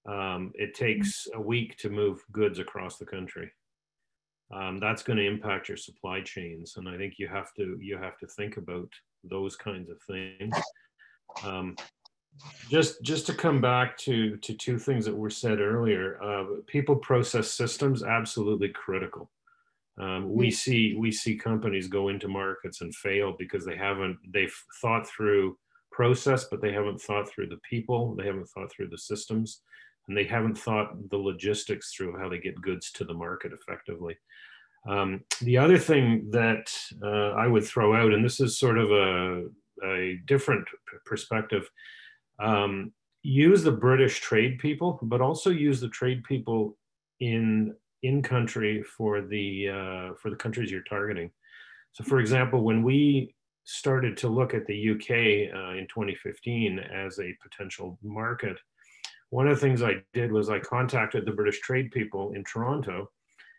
Um, 0.08 0.52
it 0.54 0.74
takes 0.74 1.26
a 1.34 1.40
week 1.40 1.76
to 1.78 1.90
move 1.90 2.24
goods 2.32 2.58
across 2.58 2.98
the 2.98 3.04
country. 3.04 3.50
Um, 4.52 4.78
that's 4.80 5.02
going 5.02 5.18
to 5.18 5.26
impact 5.26 5.68
your 5.68 5.76
supply 5.76 6.22
chains 6.22 6.78
and 6.78 6.88
i 6.88 6.96
think 6.96 7.18
you 7.18 7.28
have 7.28 7.52
to 7.52 7.76
you 7.82 7.98
have 7.98 8.16
to 8.16 8.26
think 8.26 8.56
about 8.56 8.88
those 9.24 9.56
kinds 9.56 9.90
of 9.90 10.00
things. 10.02 10.54
Um, 11.44 11.76
just 12.70 13.02
just 13.02 13.26
to 13.26 13.34
come 13.34 13.60
back 13.60 13.96
to 13.98 14.36
to 14.38 14.54
two 14.54 14.78
things 14.78 15.04
that 15.04 15.16
were 15.16 15.30
said 15.30 15.60
earlier 15.60 16.22
uh, 16.22 16.44
people 16.66 16.96
process 16.96 17.50
systems 17.50 18.02
absolutely 18.02 18.68
critical 18.70 19.30
um, 20.00 20.32
we 20.32 20.48
mm. 20.48 20.54
see 20.54 20.96
we 20.98 21.10
see 21.10 21.36
companies 21.36 21.88
go 21.88 22.08
into 22.08 22.28
markets 22.28 22.80
and 22.80 22.94
fail 22.94 23.34
because 23.38 23.64
they 23.64 23.76
haven't 23.76 24.18
they've 24.32 24.54
thought 24.80 25.06
through 25.06 25.56
process 25.90 26.44
but 26.44 26.60
they 26.60 26.72
haven't 26.72 27.00
thought 27.00 27.28
through 27.28 27.48
the 27.48 27.60
people 27.68 28.14
they 28.14 28.26
haven't 28.26 28.48
thought 28.50 28.70
through 28.70 28.88
the 28.88 28.98
systems 28.98 29.62
and 30.08 30.16
they 30.16 30.24
haven't 30.24 30.58
thought 30.58 31.10
the 31.10 31.16
logistics 31.16 31.92
through 31.92 32.18
how 32.18 32.28
they 32.28 32.38
get 32.38 32.60
goods 32.60 32.90
to 32.92 33.04
the 33.04 33.14
market 33.14 33.52
effectively. 33.52 34.16
Um, 34.88 35.22
the 35.42 35.58
other 35.58 35.78
thing 35.78 36.30
that 36.30 36.72
uh, 37.02 37.32
I 37.32 37.46
would 37.46 37.64
throw 37.64 37.94
out, 37.94 38.12
and 38.12 38.24
this 38.24 38.40
is 38.40 38.58
sort 38.58 38.78
of 38.78 38.90
a, 38.90 39.44
a 39.84 40.18
different 40.26 40.66
perspective, 41.04 41.68
um, 42.38 42.92
use 43.22 43.62
the 43.62 43.72
British 43.72 44.20
trade 44.20 44.58
people, 44.58 44.98
but 45.02 45.20
also 45.20 45.50
use 45.50 45.80
the 45.80 45.88
trade 45.88 46.24
people 46.24 46.76
in 47.20 47.74
in 48.02 48.22
country 48.22 48.82
for 48.82 49.20
the 49.20 49.68
uh, 49.68 50.14
for 50.14 50.30
the 50.30 50.36
countries 50.36 50.70
you're 50.70 50.82
targeting. 50.82 51.30
So, 51.92 52.04
for 52.04 52.20
example, 52.20 52.62
when 52.62 52.82
we 52.82 53.34
started 53.64 54.16
to 54.18 54.28
look 54.28 54.54
at 54.54 54.66
the 54.66 54.90
UK 54.90 55.54
uh, 55.54 55.76
in 55.76 55.86
2015 55.88 56.78
as 56.78 57.18
a 57.18 57.36
potential 57.42 57.98
market, 58.02 58.56
one 59.30 59.46
of 59.46 59.54
the 59.54 59.60
things 59.60 59.82
I 59.82 59.96
did 60.14 60.32
was 60.32 60.48
I 60.48 60.58
contacted 60.58 61.26
the 61.26 61.32
British 61.32 61.60
trade 61.60 61.90
people 61.90 62.32
in 62.32 62.44
Toronto, 62.44 63.10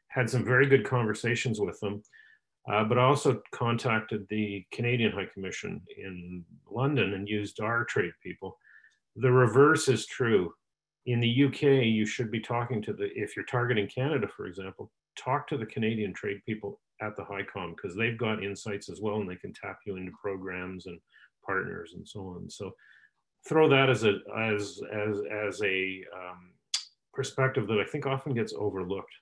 had 0.08 0.30
some 0.30 0.44
very 0.44 0.68
good 0.68 0.84
conversations 0.84 1.60
with 1.60 1.80
them, 1.80 2.02
uh, 2.72 2.84
but 2.84 2.98
I 2.98 3.04
also 3.04 3.42
contacted 3.52 4.26
the 4.30 4.66
Canadian 4.72 5.12
High 5.12 5.28
Commission 5.32 5.82
in 5.98 6.44
London 6.70 7.14
and 7.14 7.28
used 7.28 7.60
our 7.60 7.84
trade 7.86 8.12
people. 8.24 8.58
The 9.16 9.32
reverse 9.32 9.88
is 9.88 10.06
true. 10.06 10.54
In 11.10 11.20
the 11.20 11.46
UK, 11.46 11.86
you 11.86 12.06
should 12.06 12.30
be 12.30 12.40
talking 12.40 12.84
to 12.84 12.94
the, 12.94 13.10
if 13.16 13.36
you're 13.36 13.46
targeting 13.46 13.88
Canada, 13.88 14.28
for 14.28 14.46
example, 14.46 14.92
talk 15.18 15.48
to 15.48 15.58
the 15.58 15.66
Canadian 15.66 16.14
trade 16.14 16.40
people 16.46 16.80
at 17.02 17.16
the 17.16 17.24
HiCom 17.24 17.76
because 17.76 17.98
they've 17.98 18.18
got 18.18 18.44
insights 18.44 18.90
as 18.90 19.02
well 19.02 19.16
and 19.16 19.28
they 19.28 19.36
can 19.36 19.52
tap 19.52 19.80
you 19.88 19.96
into 19.96 20.12
programs 20.22 20.86
and 20.86 21.00
partners 21.44 21.94
and 21.96 22.08
so 22.08 22.20
on. 22.28 22.48
So 22.48 22.76
throw 23.48 23.68
that 23.70 23.90
as 23.90 24.04
a 24.04 24.20
as 24.38 24.80
as 24.94 25.18
as 25.48 25.62
a 25.64 26.04
um, 26.16 26.52
perspective 27.12 27.68
that 27.70 27.80
I 27.80 27.86
think 27.86 28.06
often 28.06 28.36
gets 28.36 28.54
overlooked. 28.56 29.14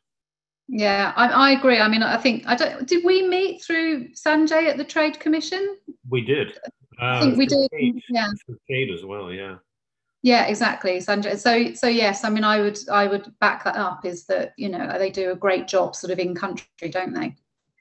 Yeah, 0.67 1.13
I, 1.15 1.28
I, 1.28 1.52
agree. 1.52 1.80
I 1.80 1.88
mean, 1.88 2.04
I 2.04 2.17
think 2.17 2.43
I 2.47 2.56
don't. 2.56 2.86
Did 2.86 3.06
we 3.06 3.26
meet 3.26 3.63
through 3.63 4.10
Sanjay 4.10 4.67
at 4.67 4.76
the 4.76 4.84
Trade 4.84 5.21
Commission? 5.21 5.78
We 6.10 6.19
did. 6.19 6.58
Uh, 7.02 7.06
I 7.06 7.21
think 7.21 7.38
we 7.38 7.45
did. 7.45 7.69
Kate, 7.71 7.95
yeah, 8.10 8.28
Kate 8.69 8.91
as 8.91 9.06
well. 9.06 9.32
Yeah. 9.32 9.56
Yeah, 10.23 10.47
exactly, 10.47 10.97
Sanjay. 10.97 11.38
So, 11.38 11.73
so 11.73 11.88
yes, 11.88 12.23
I 12.23 12.30
mean, 12.30 12.43
I 12.43 12.60
would, 12.62 12.77
I 12.89 13.08
would 13.08 13.32
back 13.39 13.63
that 13.63 13.75
up. 13.75 14.06
Is 14.06 14.25
that 14.25 14.53
you 14.58 14.69
know 14.69 14.97
they 14.97 15.12
do 15.12 15.32
a 15.32 15.36
great 15.36 15.67
job, 15.67 15.95
sort 15.95 16.12
of 16.12 16.19
in 16.19 16.34
country, 16.34 16.89
don't 16.89 17.13
they? 17.13 17.36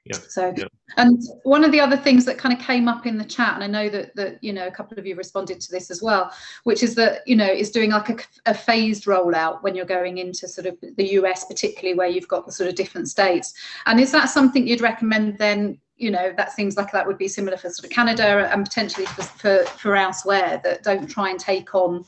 Yeah. 0.09 0.17
So, 0.29 0.53
yeah. 0.55 0.67
and 0.95 1.21
one 1.43 1.63
of 1.63 1.71
the 1.71 1.79
other 1.79 1.97
things 1.97 2.25
that 2.25 2.37
kind 2.37 2.57
of 2.57 2.65
came 2.65 2.87
up 2.87 3.05
in 3.05 3.17
the 3.17 3.25
chat, 3.25 3.55
and 3.55 3.63
I 3.63 3.67
know 3.67 3.89
that 3.89 4.15
that 4.15 4.43
you 4.43 4.53
know 4.53 4.67
a 4.67 4.71
couple 4.71 4.97
of 4.97 5.05
you 5.05 5.15
responded 5.15 5.59
to 5.61 5.71
this 5.71 5.89
as 5.91 6.01
well, 6.01 6.31
which 6.63 6.83
is 6.83 6.95
that 6.95 7.27
you 7.27 7.35
know 7.35 7.47
is 7.47 7.71
doing 7.71 7.91
like 7.91 8.09
a, 8.09 8.17
a 8.45 8.53
phased 8.53 9.05
rollout 9.05 9.63
when 9.63 9.75
you're 9.75 9.85
going 9.85 10.17
into 10.19 10.47
sort 10.47 10.67
of 10.67 10.77
the 10.95 11.13
US, 11.13 11.45
particularly 11.45 11.97
where 11.97 12.07
you've 12.07 12.27
got 12.27 12.45
the 12.45 12.51
sort 12.51 12.69
of 12.69 12.75
different 12.75 13.09
states. 13.09 13.53
And 13.85 13.99
is 13.99 14.11
that 14.11 14.29
something 14.29 14.67
you'd 14.67 14.81
recommend 14.81 15.37
then? 15.37 15.79
You 15.97 16.11
know, 16.11 16.31
that 16.37 16.51
seems 16.51 16.77
like 16.77 16.91
that 16.91 17.07
would 17.07 17.17
be 17.17 17.27
similar 17.27 17.57
for 17.57 17.71
sort 17.71 17.85
of 17.85 17.89
Canada 17.89 18.47
and 18.53 18.63
potentially 18.63 19.07
for, 19.07 19.23
for, 19.23 19.65
for 19.65 19.95
elsewhere 19.95 20.61
that 20.63 20.83
don't 20.83 21.07
try 21.07 21.31
and 21.31 21.39
take 21.39 21.73
on 21.73 22.05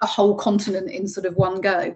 a 0.00 0.06
whole 0.06 0.34
continent 0.34 0.90
in 0.90 1.06
sort 1.06 1.26
of 1.26 1.36
one 1.36 1.60
go. 1.60 1.94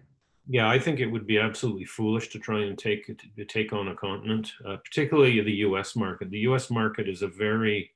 Yeah, 0.48 0.68
I 0.68 0.78
think 0.78 0.98
it 0.98 1.06
would 1.06 1.26
be 1.26 1.38
absolutely 1.38 1.84
foolish 1.84 2.28
to 2.30 2.38
try 2.38 2.62
and 2.64 2.76
take 2.76 3.06
to 3.06 3.44
take 3.44 3.72
on 3.72 3.88
a 3.88 3.94
continent, 3.94 4.52
uh, 4.66 4.76
particularly 4.84 5.40
the 5.40 5.52
U.S. 5.66 5.94
market. 5.94 6.30
The 6.30 6.40
U.S. 6.40 6.68
market 6.68 7.08
is 7.08 7.22
a 7.22 7.28
very 7.28 7.90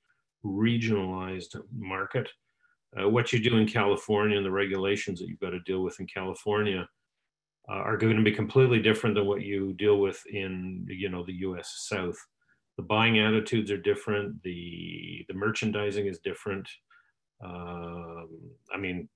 regionalized 0.44 1.60
market. 1.76 2.28
Uh, 2.98 3.08
what 3.08 3.32
you 3.32 3.40
do 3.40 3.56
in 3.56 3.66
California 3.66 4.36
and 4.36 4.46
the 4.46 4.50
regulations 4.50 5.18
that 5.18 5.28
you've 5.28 5.40
got 5.40 5.50
to 5.50 5.60
deal 5.60 5.82
with 5.82 5.98
in 5.98 6.06
California 6.06 6.88
uh, 7.68 7.72
are 7.72 7.96
going 7.96 8.16
to 8.16 8.22
be 8.22 8.32
completely 8.32 8.80
different 8.80 9.16
than 9.16 9.26
what 9.26 9.42
you 9.42 9.72
deal 9.74 9.98
with 9.98 10.22
in 10.30 10.86
you 10.88 11.08
know 11.08 11.24
the 11.26 11.40
U.S. 11.40 11.86
South. 11.88 12.16
The 12.76 12.84
buying 12.84 13.18
attitudes 13.18 13.72
are 13.72 13.78
different. 13.78 14.40
The 14.44 15.24
the 15.28 15.34
merchandising 15.34 16.06
is 16.06 16.20
different. 16.20 16.68
Um, 17.44 18.28
I 18.72 18.78
mean, 18.78 19.08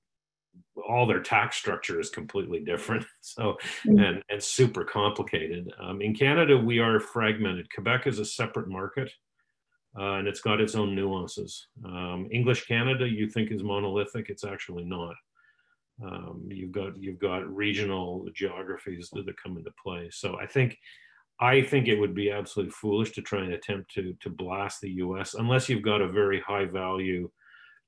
all 0.88 1.06
their 1.06 1.20
tax 1.20 1.56
structure 1.56 2.00
is 2.00 2.10
completely 2.10 2.60
different 2.60 3.04
so 3.20 3.56
mm-hmm. 3.86 3.98
and 3.98 4.22
and 4.30 4.42
super 4.42 4.84
complicated 4.84 5.72
um, 5.80 6.00
in 6.00 6.14
canada 6.14 6.56
we 6.56 6.78
are 6.78 6.98
fragmented 7.00 7.72
quebec 7.72 8.06
is 8.06 8.18
a 8.18 8.24
separate 8.24 8.68
market 8.68 9.10
uh, 9.98 10.14
and 10.14 10.28
it's 10.28 10.40
got 10.40 10.60
its 10.60 10.74
own 10.74 10.94
nuances. 10.94 11.66
Um, 11.84 12.28
English 12.30 12.66
Canada, 12.66 13.08
you 13.08 13.28
think 13.28 13.50
is 13.50 13.62
monolithic, 13.62 14.26
it's 14.28 14.44
actually 14.44 14.84
not. 14.84 15.14
Um, 16.02 16.48
you've 16.48 16.72
got 16.72 16.96
you've 16.96 17.18
got 17.18 17.52
regional 17.54 18.26
geographies 18.34 19.10
that, 19.12 19.26
that 19.26 19.42
come 19.42 19.58
into 19.58 19.72
play. 19.82 20.08
So 20.10 20.38
I 20.40 20.46
think 20.46 20.78
I 21.40 21.62
think 21.62 21.88
it 21.88 21.98
would 21.98 22.14
be 22.14 22.30
absolutely 22.30 22.72
foolish 22.72 23.12
to 23.12 23.22
try 23.22 23.40
and 23.40 23.52
attempt 23.52 23.92
to 23.94 24.16
to 24.20 24.30
blast 24.30 24.80
the 24.80 24.90
U.S. 24.92 25.34
unless 25.34 25.68
you've 25.68 25.82
got 25.82 26.00
a 26.00 26.08
very 26.08 26.40
high 26.40 26.66
value. 26.66 27.30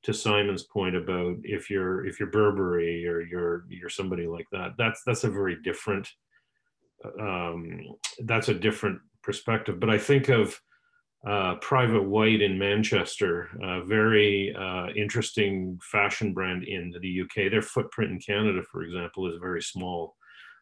To 0.05 0.13
Simon's 0.13 0.65
point 0.65 0.97
about 0.97 1.37
if 1.45 1.71
you're 1.71 2.07
if 2.07 2.19
you're 2.19 2.31
Burberry 2.31 3.07
or 3.07 3.21
you're 3.21 3.65
you're 3.69 3.89
somebody 3.89 4.27
like 4.27 4.47
that, 4.51 4.73
that's 4.77 5.03
that's 5.07 5.25
a 5.25 5.31
very 5.31 5.57
different 5.63 6.09
um, 7.21 7.81
that's 8.25 8.49
a 8.49 8.55
different 8.55 9.01
perspective. 9.23 9.79
But 9.79 9.91
I 9.91 9.99
think 9.99 10.29
of 10.29 10.61
uh, 11.27 11.55
Private 11.61 12.03
White 12.03 12.43
in 12.43 12.59
Manchester, 12.59 13.49
a 13.63 13.85
very 13.85 14.55
uh, 14.59 14.89
interesting 14.97 15.79
fashion 15.83 16.33
brand 16.33 16.65
in 16.65 16.93
the 17.01 17.21
UK. 17.23 17.51
Their 17.51 17.63
footprint 17.63 18.11
in 18.11 18.19
Canada, 18.19 18.61
for 18.71 18.83
example, 18.83 19.31
is 19.31 19.39
very 19.41 19.63
small, 19.63 20.17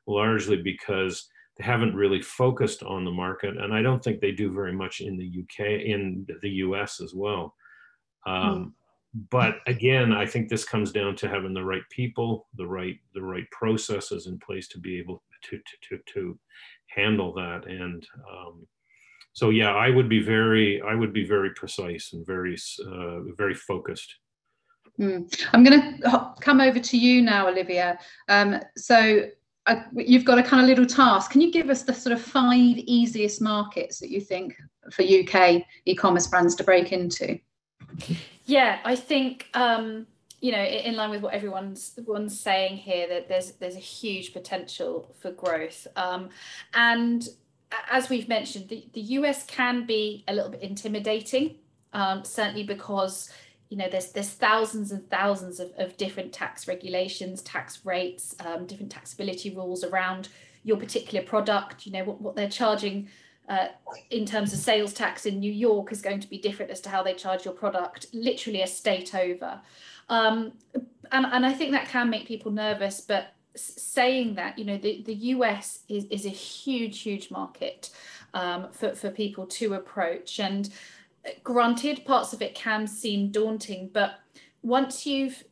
largely 0.06 0.60
because 0.60 1.26
they 1.56 1.64
haven't 1.64 1.94
really 1.94 2.20
focused 2.20 2.82
on 2.82 3.04
the 3.04 3.10
market. 3.10 3.56
And 3.56 3.72
I 3.72 3.80
don't 3.80 4.04
think 4.04 4.20
they 4.20 4.32
do 4.32 4.52
very 4.52 4.72
much 4.72 5.00
in 5.00 5.16
the 5.16 5.42
UK, 5.42 5.66
in 5.66 6.26
the 6.42 6.50
US 6.50 7.00
as 7.00 7.14
well. 7.14 7.54
Um, 8.26 8.34
mm. 8.34 8.72
But 9.30 9.56
again, 9.66 10.12
I 10.12 10.24
think 10.24 10.48
this 10.48 10.64
comes 10.64 10.92
down 10.92 11.16
to 11.16 11.28
having 11.28 11.52
the 11.52 11.64
right 11.64 11.82
people, 11.90 12.46
the 12.56 12.66
right 12.66 12.96
the 13.14 13.22
right 13.22 13.48
processes 13.50 14.26
in 14.26 14.38
place 14.38 14.68
to 14.68 14.78
be 14.78 14.98
able 14.98 15.22
to 15.50 15.56
to 15.56 15.96
to, 15.96 16.02
to 16.14 16.38
handle 16.94 17.32
that. 17.34 17.66
And 17.66 18.06
um, 18.30 18.66
so 19.32 19.50
yeah, 19.50 19.74
I 19.74 19.90
would 19.90 20.08
be 20.08 20.22
very, 20.22 20.82
I 20.82 20.94
would 20.94 21.12
be 21.12 21.24
very 21.24 21.50
precise 21.54 22.12
and 22.12 22.26
very, 22.26 22.56
uh, 22.86 23.20
very 23.36 23.54
focused. 23.54 24.16
Mm. 24.98 25.32
I'm 25.52 25.64
going 25.64 26.00
to 26.00 26.34
come 26.40 26.60
over 26.60 26.78
to 26.78 26.98
you 26.98 27.22
now, 27.22 27.48
Olivia. 27.48 27.98
Um, 28.28 28.60
so 28.76 29.26
you've 29.94 30.24
got 30.24 30.38
a 30.38 30.42
kind 30.42 30.62
of 30.62 30.68
little 30.68 30.86
task. 30.86 31.30
Can 31.30 31.40
you 31.40 31.52
give 31.52 31.70
us 31.70 31.84
the 31.84 31.94
sort 31.94 32.12
of 32.12 32.20
five 32.20 32.76
easiest 32.76 33.40
markets 33.40 33.98
that 34.00 34.10
you 34.10 34.20
think 34.20 34.56
for 34.90 35.02
UK 35.02 35.62
e-commerce 35.86 36.26
brands 36.26 36.54
to 36.56 36.64
break 36.64 36.92
into? 36.92 37.38
Yeah, 38.50 38.80
I 38.84 38.96
think 38.96 39.46
um, 39.54 40.08
you 40.40 40.50
know, 40.50 40.62
in 40.62 40.96
line 40.96 41.10
with 41.10 41.22
what 41.22 41.34
everyone's 41.34 41.92
everyone's 41.96 42.38
saying 42.38 42.78
here, 42.78 43.06
that 43.06 43.28
there's 43.28 43.52
there's 43.52 43.76
a 43.76 43.86
huge 44.00 44.32
potential 44.32 45.14
for 45.20 45.30
growth, 45.30 45.86
um, 45.94 46.30
and 46.74 47.28
as 47.88 48.08
we've 48.08 48.28
mentioned, 48.28 48.68
the, 48.68 48.84
the 48.92 49.02
US 49.18 49.46
can 49.46 49.86
be 49.86 50.24
a 50.26 50.34
little 50.34 50.50
bit 50.50 50.62
intimidating, 50.62 51.58
um, 51.92 52.24
certainly 52.24 52.64
because 52.64 53.30
you 53.68 53.76
know 53.76 53.88
there's 53.88 54.10
there's 54.10 54.30
thousands 54.30 54.90
and 54.90 55.08
thousands 55.08 55.60
of, 55.60 55.70
of 55.78 55.96
different 55.96 56.32
tax 56.32 56.66
regulations, 56.66 57.42
tax 57.42 57.86
rates, 57.86 58.34
um, 58.44 58.66
different 58.66 58.92
taxability 58.92 59.54
rules 59.54 59.84
around 59.84 60.28
your 60.64 60.76
particular 60.76 61.24
product. 61.24 61.86
You 61.86 61.92
know 61.92 62.02
what, 62.02 62.20
what 62.20 62.34
they're 62.34 62.48
charging 62.48 63.10
uh, 63.50 63.66
in 64.10 64.24
terms 64.24 64.52
of 64.52 64.60
sales 64.60 64.94
tax 64.94 65.26
in 65.26 65.40
New 65.40 65.52
York 65.52 65.90
is 65.90 66.00
going 66.00 66.20
to 66.20 66.30
be 66.30 66.38
different 66.38 66.70
as 66.70 66.80
to 66.80 66.88
how 66.88 67.02
they 67.02 67.12
charge 67.12 67.44
your 67.44 67.52
product, 67.52 68.06
literally 68.12 68.62
a 68.62 68.66
state 68.66 69.12
over. 69.12 69.60
Um, 70.08 70.52
and, 71.10 71.26
and 71.26 71.44
I 71.44 71.52
think 71.52 71.72
that 71.72 71.88
can 71.88 72.08
make 72.08 72.28
people 72.28 72.52
nervous, 72.52 73.00
but 73.00 73.34
saying 73.56 74.36
that 74.36 74.56
you 74.56 74.64
know 74.64 74.78
the, 74.78 75.02
the 75.02 75.14
US 75.14 75.80
is, 75.88 76.04
is 76.04 76.24
a 76.24 76.30
huge 76.30 77.00
huge 77.00 77.32
market 77.32 77.90
um, 78.32 78.68
for, 78.70 78.94
for 78.94 79.10
people 79.10 79.44
to 79.46 79.74
approach 79.74 80.38
and 80.38 80.70
uh, 81.26 81.30
granted 81.42 82.04
parts 82.04 82.32
of 82.32 82.42
it 82.42 82.54
can 82.54 82.86
seem 82.86 83.32
daunting 83.32 83.90
but 83.92 84.20
once 84.62 85.04
you've 85.04 85.42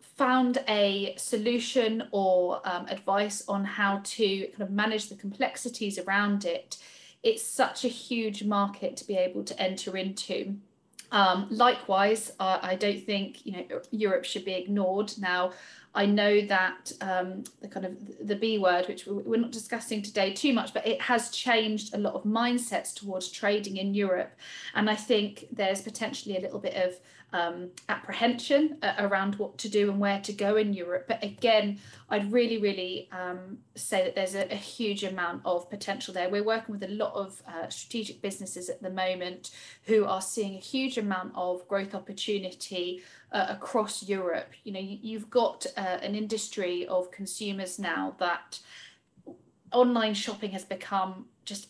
found 0.00 0.58
a 0.66 1.14
solution 1.16 2.08
or 2.10 2.60
um, 2.68 2.86
advice 2.88 3.44
on 3.46 3.64
how 3.64 4.00
to 4.02 4.48
kind 4.48 4.62
of 4.62 4.70
manage 4.72 5.08
the 5.08 5.14
complexities 5.14 5.96
around 5.96 6.44
it 6.44 6.78
it's 7.22 7.42
such 7.42 7.84
a 7.84 7.88
huge 7.88 8.44
market 8.44 8.96
to 8.96 9.06
be 9.06 9.16
able 9.16 9.44
to 9.44 9.60
enter 9.60 9.96
into 9.96 10.56
um, 11.10 11.46
likewise, 11.50 12.32
uh, 12.38 12.58
I 12.60 12.74
don't 12.74 13.02
think 13.04 13.44
you 13.46 13.52
know 13.52 13.80
Europe 13.90 14.24
should 14.24 14.44
be 14.44 14.52
ignored. 14.52 15.14
Now, 15.18 15.52
I 15.94 16.04
know 16.04 16.42
that 16.42 16.92
um, 17.00 17.44
the 17.60 17.68
kind 17.68 17.86
of 17.86 18.26
the 18.26 18.36
B 18.36 18.58
word, 18.58 18.86
which 18.88 19.06
we're 19.06 19.40
not 19.40 19.52
discussing 19.52 20.02
today 20.02 20.32
too 20.32 20.52
much, 20.52 20.74
but 20.74 20.86
it 20.86 21.00
has 21.00 21.30
changed 21.30 21.94
a 21.94 21.98
lot 21.98 22.14
of 22.14 22.24
mindsets 22.24 22.94
towards 22.94 23.30
trading 23.30 23.78
in 23.78 23.94
Europe, 23.94 24.32
and 24.74 24.90
I 24.90 24.96
think 24.96 25.46
there's 25.50 25.80
potentially 25.80 26.36
a 26.36 26.40
little 26.40 26.58
bit 26.58 26.74
of 26.74 27.00
um, 27.32 27.70
apprehension 27.88 28.78
uh, 28.82 28.94
around 28.98 29.34
what 29.34 29.58
to 29.58 29.68
do 29.68 29.90
and 29.90 30.00
where 30.00 30.20
to 30.20 30.32
go 30.32 30.56
in 30.56 30.72
Europe. 30.72 31.04
But 31.08 31.22
again, 31.22 31.78
I'd 32.08 32.32
really, 32.32 32.56
really 32.58 33.08
um, 33.12 33.58
say 33.74 34.04
that 34.04 34.14
there's 34.14 34.34
a, 34.34 34.50
a, 34.50 34.56
huge 34.56 35.04
amount 35.04 35.42
of 35.44 35.68
potential 35.68 36.14
there. 36.14 36.30
We're 36.30 36.42
working 36.42 36.72
with 36.72 36.88
a 36.88 36.94
lot 36.94 37.12
of 37.14 37.42
uh, 37.46 37.68
strategic 37.68 38.22
businesses 38.22 38.70
at 38.70 38.82
the 38.82 38.90
moment 38.90 39.50
who 39.84 40.06
are 40.06 40.22
seeing 40.22 40.54
a 40.54 40.60
huge 40.60 40.96
amount 40.96 41.32
of 41.34 41.68
growth 41.68 41.94
opportunity 41.94 43.02
uh, 43.32 43.46
across 43.50 44.02
Europe. 44.02 44.52
You 44.64 44.72
know, 44.72 44.80
you, 44.80 45.18
have 45.18 45.28
got 45.28 45.66
uh, 45.76 45.98
an 46.00 46.14
industry 46.14 46.86
of 46.86 47.10
consumers 47.10 47.78
now 47.78 48.16
that 48.20 48.58
online 49.70 50.14
shopping 50.14 50.52
has 50.52 50.64
become 50.64 51.26
just 51.44 51.68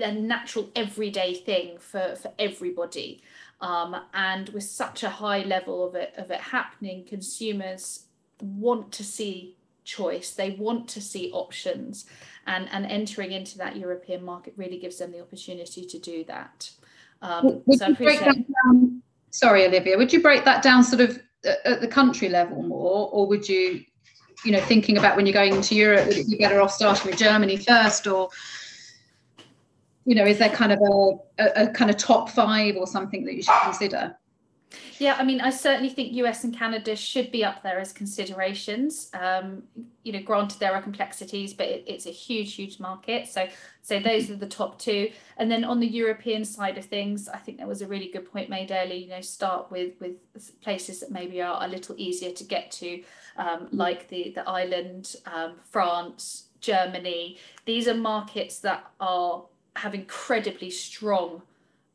a, 0.00 0.12
natural 0.12 0.70
everyday 0.74 1.34
thing 1.34 1.78
for, 1.78 2.16
for 2.16 2.32
everybody. 2.38 3.22
Um, 3.60 3.94
and 4.14 4.48
with 4.50 4.64
such 4.64 5.02
a 5.02 5.10
high 5.10 5.42
level 5.42 5.86
of 5.86 5.94
it 5.94 6.14
of 6.16 6.30
it 6.30 6.40
happening, 6.40 7.04
consumers 7.04 8.04
want 8.40 8.90
to 8.92 9.04
see 9.04 9.56
choice. 9.84 10.30
They 10.30 10.50
want 10.52 10.88
to 10.88 11.00
see 11.00 11.30
options, 11.32 12.06
and 12.46 12.68
and 12.72 12.86
entering 12.86 13.32
into 13.32 13.58
that 13.58 13.76
European 13.76 14.24
market 14.24 14.54
really 14.56 14.78
gives 14.78 14.98
them 14.98 15.12
the 15.12 15.20
opportunity 15.20 15.84
to 15.84 15.98
do 15.98 16.24
that. 16.24 16.70
Um, 17.22 17.62
would 17.66 17.78
so 17.78 17.88
you 17.88 17.94
break 17.96 18.20
that 18.20 18.36
down? 18.36 19.02
Sorry, 19.30 19.66
Olivia. 19.66 19.98
Would 19.98 20.12
you 20.12 20.22
break 20.22 20.44
that 20.44 20.62
down 20.62 20.82
sort 20.82 21.02
of 21.02 21.20
at 21.44 21.80
the 21.80 21.88
country 21.88 22.28
level 22.28 22.62
more, 22.62 23.10
or 23.12 23.26
would 23.26 23.48
you, 23.48 23.84
you 24.44 24.52
know, 24.52 24.60
thinking 24.60 24.98
about 24.98 25.16
when 25.16 25.26
you're 25.26 25.34
going 25.34 25.54
into 25.54 25.74
Europe, 25.74 26.06
would 26.06 26.16
it 26.16 26.28
be 26.28 26.36
better 26.36 26.60
off 26.60 26.72
starting 26.72 27.10
with 27.10 27.18
Germany 27.18 27.56
first, 27.56 28.06
or 28.06 28.30
you 30.04 30.14
know, 30.14 30.24
is 30.24 30.38
there 30.38 30.50
kind 30.50 30.72
of 30.72 30.80
a, 30.80 31.42
a, 31.42 31.64
a 31.64 31.68
kind 31.72 31.90
of 31.90 31.96
top 31.96 32.30
five 32.30 32.76
or 32.76 32.86
something 32.86 33.24
that 33.24 33.34
you 33.34 33.42
should 33.42 33.60
consider? 33.62 34.16
Yeah, 34.98 35.16
I 35.18 35.24
mean, 35.24 35.40
I 35.40 35.50
certainly 35.50 35.88
think 35.88 36.12
US 36.14 36.44
and 36.44 36.56
Canada 36.56 36.94
should 36.94 37.32
be 37.32 37.44
up 37.44 37.62
there 37.62 37.80
as 37.80 37.92
considerations. 37.92 39.10
Um, 39.14 39.62
you 40.02 40.12
know, 40.12 40.22
granted 40.22 40.60
there 40.60 40.74
are 40.74 40.82
complexities, 40.82 41.54
but 41.54 41.66
it, 41.66 41.84
it's 41.86 42.06
a 42.06 42.10
huge, 42.10 42.54
huge 42.54 42.78
market. 42.78 43.26
So, 43.26 43.48
so 43.82 43.98
those 43.98 44.30
are 44.30 44.36
the 44.36 44.46
top 44.46 44.78
two. 44.78 45.10
And 45.38 45.50
then 45.50 45.64
on 45.64 45.80
the 45.80 45.86
European 45.86 46.44
side 46.44 46.78
of 46.78 46.84
things, 46.84 47.28
I 47.28 47.38
think 47.38 47.58
there 47.58 47.66
was 47.66 47.82
a 47.82 47.86
really 47.86 48.10
good 48.10 48.30
point 48.30 48.48
made 48.48 48.70
earlier. 48.70 48.96
You 48.96 49.08
know, 49.08 49.20
start 49.20 49.70
with 49.70 49.94
with 50.00 50.16
places 50.60 51.00
that 51.00 51.10
maybe 51.10 51.40
are 51.42 51.64
a 51.64 51.68
little 51.68 51.94
easier 51.98 52.32
to 52.32 52.44
get 52.44 52.70
to, 52.72 53.02
um, 53.36 53.68
like 53.72 54.08
the 54.08 54.32
the 54.34 54.48
Ireland, 54.48 55.16
um, 55.26 55.56
France, 55.70 56.48
Germany. 56.60 57.38
These 57.64 57.88
are 57.88 57.94
markets 57.94 58.60
that 58.60 58.90
are 59.00 59.44
have 59.76 59.94
incredibly 59.94 60.70
strong 60.70 61.42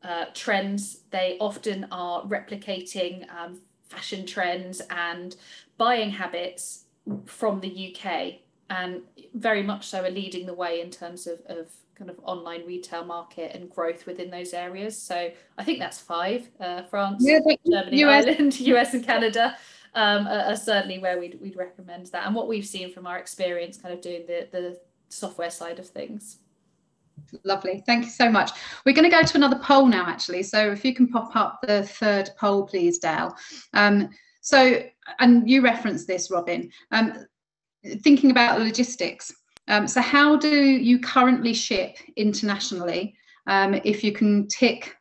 uh, 0.02 0.26
trends. 0.34 1.00
They 1.10 1.36
often 1.40 1.86
are 1.90 2.22
replicating 2.24 3.28
um, 3.34 3.60
fashion 3.88 4.26
trends 4.26 4.80
and 4.90 5.36
buying 5.76 6.10
habits 6.10 6.84
from 7.24 7.60
the 7.60 7.94
UK 7.94 8.36
and 8.68 9.02
very 9.34 9.62
much 9.62 9.86
so 9.86 10.02
are 10.02 10.10
leading 10.10 10.46
the 10.46 10.54
way 10.54 10.80
in 10.80 10.90
terms 10.90 11.26
of, 11.26 11.40
of 11.46 11.68
kind 11.94 12.10
of 12.10 12.18
online 12.24 12.66
retail 12.66 13.04
market 13.04 13.54
and 13.54 13.70
growth 13.70 14.06
within 14.06 14.30
those 14.30 14.52
areas. 14.52 15.00
So 15.00 15.30
I 15.56 15.64
think 15.64 15.78
that's 15.78 15.98
five, 16.00 16.48
uh, 16.60 16.82
France, 16.82 17.24
yeah, 17.24 17.38
Germany, 17.66 18.04
US. 18.04 18.26
Ireland, 18.26 18.60
US 18.60 18.94
and 18.94 19.04
Canada. 19.04 19.56
Um, 19.94 20.26
are, 20.26 20.52
are, 20.52 20.56
certainly 20.56 20.98
where 20.98 21.18
we'd, 21.18 21.40
we'd 21.40 21.56
recommend 21.56 22.06
that 22.08 22.26
and 22.26 22.34
what 22.34 22.48
we've 22.48 22.66
seen 22.66 22.92
from 22.92 23.06
our 23.06 23.16
experience 23.16 23.78
kind 23.78 23.94
of 23.94 24.02
doing 24.02 24.26
the, 24.26 24.46
the 24.52 24.78
software 25.08 25.48
side 25.48 25.78
of 25.78 25.88
things. 25.88 26.36
Lovely. 27.44 27.82
Thank 27.86 28.04
you 28.04 28.10
so 28.10 28.30
much. 28.30 28.52
We're 28.84 28.94
going 28.94 29.08
to 29.08 29.16
go 29.16 29.22
to 29.22 29.36
another 29.36 29.58
poll 29.58 29.86
now, 29.86 30.06
actually. 30.06 30.42
So 30.42 30.70
if 30.70 30.84
you 30.84 30.94
can 30.94 31.08
pop 31.08 31.34
up 31.34 31.60
the 31.62 31.82
third 31.82 32.30
poll, 32.38 32.64
please, 32.64 32.98
Dale. 32.98 33.34
Um, 33.74 34.10
so, 34.40 34.82
and 35.18 35.48
you 35.48 35.62
referenced 35.62 36.06
this, 36.06 36.30
Robin, 36.30 36.70
um, 36.92 37.26
thinking 38.02 38.30
about 38.30 38.60
logistics. 38.60 39.32
Um, 39.68 39.88
so 39.88 40.00
how 40.00 40.36
do 40.36 40.48
you 40.48 41.00
currently 41.00 41.52
ship 41.52 41.96
internationally? 42.16 43.16
Um, 43.46 43.74
if 43.84 44.04
you 44.04 44.12
can 44.12 44.46
tick 44.48 44.96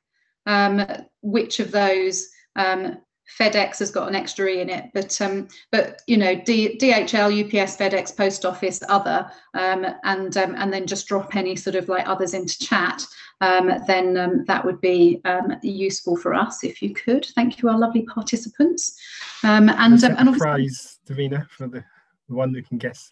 um, 0.45 0.85
which 1.21 1.59
of 1.59 1.71
those 1.71 2.27
um, 2.55 2.97
FedEx 3.39 3.79
has 3.79 3.91
got 3.91 4.07
an 4.07 4.15
extra 4.15 4.47
E 4.47 4.61
in 4.61 4.69
it, 4.69 4.91
but 4.93 5.19
um, 5.21 5.47
but 5.71 6.01
you 6.07 6.17
know 6.17 6.35
D, 6.35 6.77
DHL, 6.77 7.45
UPS, 7.45 7.75
FedEx, 7.77 8.15
Post 8.15 8.45
Office, 8.45 8.81
other, 8.87 9.29
um, 9.53 9.85
and 10.03 10.37
um, 10.37 10.55
and 10.55 10.71
then 10.71 10.85
just 10.85 11.07
drop 11.07 11.35
any 11.35 11.55
sort 11.55 11.75
of 11.75 11.89
like 11.89 12.07
others 12.07 12.33
into 12.33 12.57
chat. 12.59 13.05
um, 13.41 13.71
then 13.87 14.17
um, 14.17 14.45
that 14.45 14.63
would 14.63 14.79
be 14.79 15.21
um, 15.25 15.55
useful 15.61 16.15
for 16.15 16.33
us 16.33 16.63
if 16.63 16.81
you 16.81 16.93
could. 16.93 17.25
Thank 17.35 17.61
you, 17.61 17.69
our 17.69 17.77
lovely 17.77 18.03
participants. 18.03 18.97
Um, 19.43 19.69
and 19.69 20.01
um, 20.03 20.15
and 20.17 20.37
prize, 20.37 20.99
Davina, 21.07 21.47
for 21.49 21.67
the, 21.67 21.83
the 22.29 22.35
one 22.35 22.51
that 22.53 22.67
can 22.67 22.77
guess 22.77 23.11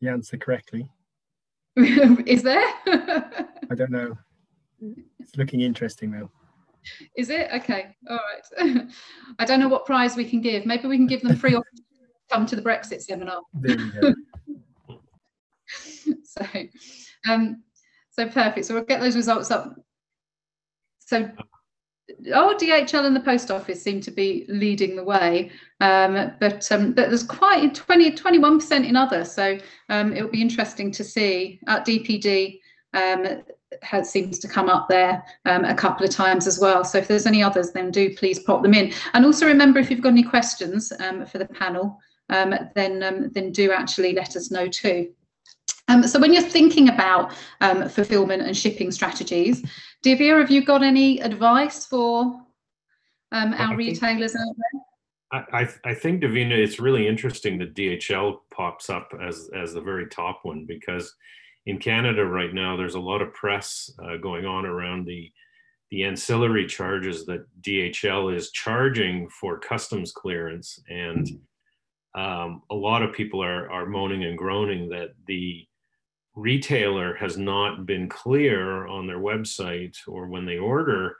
the 0.00 0.08
answer 0.08 0.36
correctly. 0.36 0.88
Is 1.76 2.42
there? 2.42 2.64
I 2.86 3.74
don't 3.74 3.90
know. 3.90 4.16
It's 5.18 5.36
looking 5.36 5.60
interesting 5.60 6.10
though. 6.10 6.30
Is 7.16 7.30
it? 7.30 7.48
Okay. 7.54 7.94
All 8.08 8.18
right. 8.18 8.88
I 9.38 9.44
don't 9.44 9.60
know 9.60 9.68
what 9.68 9.86
prize 9.86 10.16
we 10.16 10.24
can 10.24 10.40
give. 10.40 10.66
Maybe 10.66 10.88
we 10.88 10.96
can 10.96 11.06
give 11.06 11.22
them 11.22 11.36
free 11.36 11.56
come 12.30 12.46
to 12.46 12.56
the 12.56 12.62
Brexit 12.62 13.02
seminar. 13.02 13.42
There 13.54 13.76
so, 16.24 16.46
um, 17.28 17.62
so 18.10 18.28
perfect. 18.28 18.66
So 18.66 18.74
we'll 18.74 18.84
get 18.84 19.00
those 19.00 19.16
results 19.16 19.50
up. 19.50 19.74
So, 21.00 21.30
oh, 22.32 22.56
DHL 22.58 23.04
and 23.04 23.14
the 23.14 23.20
post 23.20 23.50
office 23.50 23.82
seem 23.82 24.00
to 24.02 24.10
be 24.10 24.46
leading 24.48 24.96
the 24.96 25.04
way, 25.04 25.50
um, 25.80 26.32
but 26.40 26.70
um, 26.72 26.92
but 26.92 27.08
there's 27.08 27.22
quite 27.22 27.74
20, 27.74 28.12
21% 28.12 28.88
in 28.88 28.96
others. 28.96 29.32
So 29.32 29.58
um, 29.90 30.14
it'll 30.14 30.30
be 30.30 30.42
interesting 30.42 30.90
to 30.92 31.04
see 31.04 31.60
at 31.66 31.86
DPD. 31.86 32.60
Um, 32.94 33.42
has 33.84 34.10
seems 34.10 34.38
to 34.40 34.48
come 34.48 34.68
up 34.68 34.88
there 34.88 35.22
um, 35.44 35.64
a 35.64 35.74
couple 35.74 36.04
of 36.04 36.10
times 36.10 36.46
as 36.46 36.58
well. 36.58 36.84
So 36.84 36.98
if 36.98 37.08
there's 37.08 37.26
any 37.26 37.42
others, 37.42 37.72
then 37.72 37.90
do 37.90 38.14
please 38.14 38.38
pop 38.38 38.62
them 38.62 38.74
in. 38.74 38.92
And 39.12 39.24
also 39.24 39.46
remember, 39.46 39.78
if 39.78 39.90
you've 39.90 40.00
got 40.00 40.10
any 40.10 40.22
questions 40.22 40.92
um, 41.00 41.26
for 41.26 41.38
the 41.38 41.46
panel, 41.46 41.98
um, 42.30 42.54
then 42.74 43.02
um, 43.02 43.30
then 43.30 43.52
do 43.52 43.72
actually 43.72 44.14
let 44.14 44.36
us 44.36 44.50
know 44.50 44.66
too. 44.66 45.12
Um, 45.88 46.06
so 46.06 46.18
when 46.18 46.32
you're 46.32 46.42
thinking 46.42 46.88
about 46.88 47.32
um, 47.60 47.88
fulfillment 47.88 48.42
and 48.42 48.56
shipping 48.56 48.90
strategies, 48.90 49.62
Divia, 50.02 50.40
have 50.40 50.50
you 50.50 50.64
got 50.64 50.82
any 50.82 51.20
advice 51.20 51.84
for 51.84 52.40
our 53.32 53.76
retailers 53.76 54.34
out 54.34 54.54
there? 54.56 54.80
I, 55.52 55.68
I 55.84 55.94
think 55.94 56.22
Davina, 56.22 56.52
it's 56.52 56.78
really 56.78 57.08
interesting 57.08 57.58
that 57.58 57.74
DHL 57.74 58.38
pops 58.50 58.88
up 58.88 59.12
as 59.20 59.50
as 59.54 59.74
the 59.74 59.80
very 59.80 60.06
top 60.06 60.40
one 60.44 60.64
because 60.64 61.12
in 61.66 61.78
Canada 61.78 62.24
right 62.24 62.52
now, 62.52 62.76
there's 62.76 62.94
a 62.94 63.00
lot 63.00 63.22
of 63.22 63.32
press 63.32 63.90
uh, 64.02 64.16
going 64.16 64.44
on 64.44 64.66
around 64.66 65.06
the 65.06 65.30
the 65.90 66.02
ancillary 66.02 66.66
charges 66.66 67.24
that 67.26 67.46
DHL 67.60 68.34
is 68.34 68.50
charging 68.50 69.28
for 69.28 69.58
customs 69.58 70.12
clearance, 70.12 70.80
and 70.88 71.28
um, 72.14 72.62
a 72.70 72.74
lot 72.74 73.02
of 73.02 73.14
people 73.14 73.42
are 73.42 73.70
are 73.70 73.86
moaning 73.86 74.24
and 74.24 74.36
groaning 74.36 74.88
that 74.90 75.10
the 75.26 75.66
retailer 76.34 77.14
has 77.14 77.38
not 77.38 77.86
been 77.86 78.08
clear 78.08 78.86
on 78.86 79.06
their 79.06 79.20
website 79.20 79.96
or 80.08 80.26
when 80.26 80.44
they 80.44 80.58
order 80.58 81.16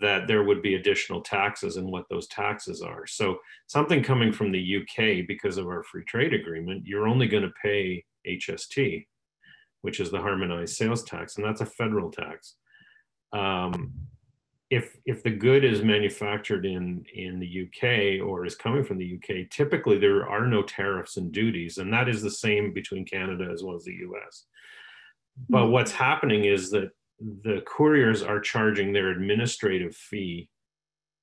that 0.00 0.26
there 0.26 0.42
would 0.44 0.62
be 0.62 0.74
additional 0.74 1.20
taxes 1.20 1.76
and 1.76 1.86
what 1.86 2.08
those 2.08 2.26
taxes 2.28 2.82
are. 2.82 3.06
So 3.06 3.38
something 3.66 4.02
coming 4.02 4.32
from 4.32 4.50
the 4.50 4.78
UK 4.78 5.26
because 5.26 5.58
of 5.58 5.66
our 5.66 5.82
free 5.82 6.04
trade 6.04 6.34
agreement, 6.34 6.86
you're 6.86 7.06
only 7.06 7.28
going 7.28 7.42
to 7.42 7.52
pay 7.62 8.04
HST 8.26 9.06
which 9.86 10.00
is 10.00 10.10
the 10.10 10.20
harmonized 10.20 10.74
sales 10.74 11.04
tax, 11.04 11.36
and 11.36 11.46
that's 11.46 11.60
a 11.60 11.72
federal 11.80 12.10
tax. 12.10 12.56
Um, 13.32 13.92
if 14.68 14.96
if 15.06 15.22
the 15.22 15.30
good 15.30 15.62
is 15.62 15.80
manufactured 15.80 16.66
in 16.66 17.04
in 17.14 17.38
the 17.38 17.52
UK 17.64 18.26
or 18.26 18.44
is 18.44 18.56
coming 18.56 18.82
from 18.82 18.98
the 18.98 19.14
UK, 19.14 19.48
typically 19.48 19.96
there 19.96 20.28
are 20.28 20.44
no 20.44 20.62
tariffs 20.64 21.18
and 21.18 21.30
duties, 21.30 21.78
and 21.78 21.92
that 21.92 22.08
is 22.08 22.20
the 22.20 22.32
same 22.32 22.72
between 22.72 23.04
Canada 23.04 23.48
as 23.52 23.62
well 23.62 23.76
as 23.76 23.84
the 23.84 23.94
US. 24.08 24.46
But 25.48 25.58
mm-hmm. 25.58 25.70
what's 25.70 25.92
happening 25.92 26.46
is 26.46 26.68
that 26.72 26.90
the 27.20 27.62
couriers 27.64 28.24
are 28.24 28.40
charging 28.40 28.92
their 28.92 29.10
administrative 29.10 29.94
fee 29.94 30.48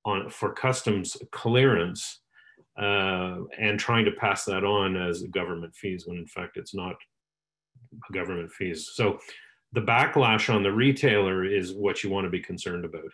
on 0.05 0.29
for 0.29 0.53
customs 0.53 1.17
clearance 1.33 2.21
uh, 2.81 3.39
and 3.59 3.77
trying 3.77 4.05
to 4.05 4.11
pass 4.11 4.45
that 4.45 4.63
on 4.63 4.95
as 4.95 5.23
government 5.23 5.75
fees 5.75 6.07
when 6.07 6.17
in 6.17 6.27
fact 6.27 6.55
it's 6.55 6.73
not 6.73 6.95
government 8.11 8.51
fees. 8.51 8.91
So 8.93 9.19
the 9.73 9.81
backlash 9.81 10.53
on 10.53 10.63
the 10.63 10.71
retailer 10.71 11.43
is 11.43 11.73
what 11.73 12.03
you 12.03 12.09
want 12.09 12.25
to 12.25 12.29
be 12.29 12.39
concerned 12.39 12.85
about 12.85 13.11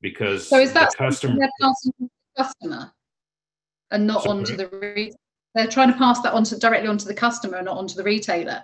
because 0.00 0.48
so 0.48 0.58
is 0.58 0.72
that 0.72 0.90
the 0.90 0.96
customer 0.96 1.48
customer 2.36 2.92
and 3.90 4.06
not 4.06 4.22
Sorry. 4.22 4.38
onto 4.38 4.56
the 4.56 4.68
re- 4.68 5.12
they're 5.54 5.66
trying 5.66 5.90
to 5.90 5.98
pass 5.98 6.20
that 6.22 6.32
on 6.32 6.44
to 6.44 6.58
directly 6.58 6.88
onto 6.88 7.06
the 7.06 7.14
customer 7.14 7.58
and 7.58 7.66
not 7.66 7.76
onto 7.76 7.94
the 7.94 8.02
retailer 8.02 8.62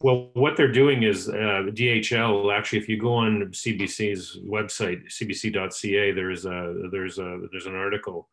well 0.00 0.30
what 0.34 0.56
they're 0.56 0.72
doing 0.72 1.02
is 1.02 1.28
uh, 1.28 1.62
dhl 1.70 2.52
actually 2.56 2.78
if 2.78 2.88
you 2.88 2.98
go 2.98 3.14
on 3.14 3.44
cbc's 3.52 4.38
website 4.44 5.02
cbc.ca 5.08 6.12
there's 6.12 6.44
a 6.44 6.88
there's 6.90 7.18
a 7.18 7.40
there's 7.50 7.66
an 7.66 7.76
article 7.76 8.28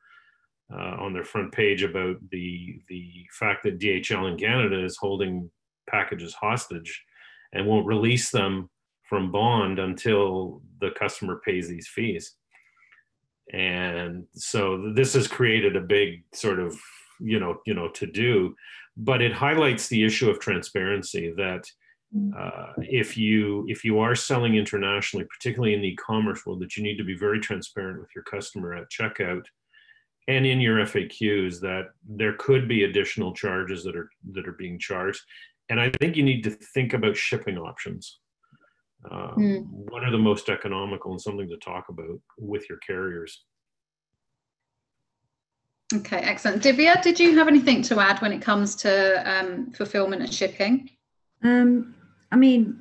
uh, 0.74 0.96
on 1.00 1.14
their 1.14 1.24
front 1.24 1.52
page 1.52 1.84
about 1.84 2.18
the 2.32 2.82
the 2.90 3.26
fact 3.32 3.64
that 3.64 3.80
dhl 3.80 4.32
in 4.32 4.38
canada 4.38 4.84
is 4.84 4.98
holding 4.98 5.50
packages 5.90 6.34
hostage 6.34 7.04
and 7.54 7.68
won't 7.68 7.86
release 7.86 8.32
them 8.32 8.70
from 9.04 9.32
bond 9.32 9.80
until 9.80 10.62
the 10.80 10.92
customer 10.92 11.42
pays 11.46 11.68
these 11.68 11.88
fees. 11.88 12.36
And 13.52 14.26
so 14.34 14.94
this 14.96 15.14
has 15.14 15.28
created 15.28 15.76
a 15.76 15.82
big 15.82 16.24
sort 16.34 16.60
of, 16.60 16.80
you 17.20 17.40
know, 17.40 17.60
you 17.66 17.74
know, 17.74 17.90
to 17.90 18.08
do, 18.08 18.56
but 18.98 19.22
it 19.22 19.34
highlights 19.34 19.88
the 19.88 20.04
issue 20.04 20.30
of 20.30 20.40
transparency 20.40 21.34
that 21.38 21.66
uh, 22.38 22.74
if 22.78 23.18
you 23.18 23.66
if 23.68 23.84
you 23.84 24.00
are 24.00 24.16
selling 24.16 24.56
internationally, 24.56 25.26
particularly 25.26 25.74
in 25.74 25.82
the 25.82 25.90
e-commerce 25.90 26.46
world, 26.46 26.62
that 26.62 26.78
you 26.78 26.84
need 26.84 26.98
to 26.98 27.04
be 27.04 27.18
very 27.18 27.40
transparent 27.40 28.00
with 28.00 28.10
your 28.16 28.24
customer 28.24 28.76
at 28.76 28.90
checkout 28.92 29.44
and 30.28 30.46
in 30.46 30.62
your 30.62 30.78
FAQs 30.78 31.60
that 31.60 31.88
there 32.08 32.34
could 32.34 32.68
be 32.68 32.84
additional 32.84 33.34
charges 33.34 33.84
that 33.84 33.96
are 33.96 34.10
that 34.32 34.48
are 34.48 34.54
being 34.54 34.80
charged 34.80 35.22
and 35.74 35.82
I 35.82 35.90
think 36.00 36.16
you 36.16 36.22
need 36.22 36.44
to 36.44 36.52
think 36.52 36.94
about 36.94 37.18
shipping 37.18 37.58
options. 37.58 38.20
Uh, 39.10 39.34
mm. 39.34 39.66
What 39.68 40.04
are 40.04 40.12
the 40.12 40.20
most 40.20 40.48
economical 40.48 41.10
and 41.14 41.20
something 41.20 41.50
to 41.50 41.58
talk 41.58 41.90
about 41.90 42.20
with 42.38 42.70
your 42.70 42.78
carriers? 42.78 43.44
Okay, 45.96 46.18
excellent. 46.18 46.62
Divia, 46.62 47.02
did 47.02 47.20
you 47.20 47.36
have 47.40 47.48
anything 47.48 47.82
to 47.84 48.00
add 48.00 48.22
when 48.22 48.32
it 48.32 48.40
comes 48.40 48.76
to 48.76 48.92
um, 49.26 49.72
fulfillment 49.72 50.22
and 50.22 50.32
shipping? 50.32 50.92
Um, 51.42 51.96
I 52.32 52.36
mean, 52.36 52.80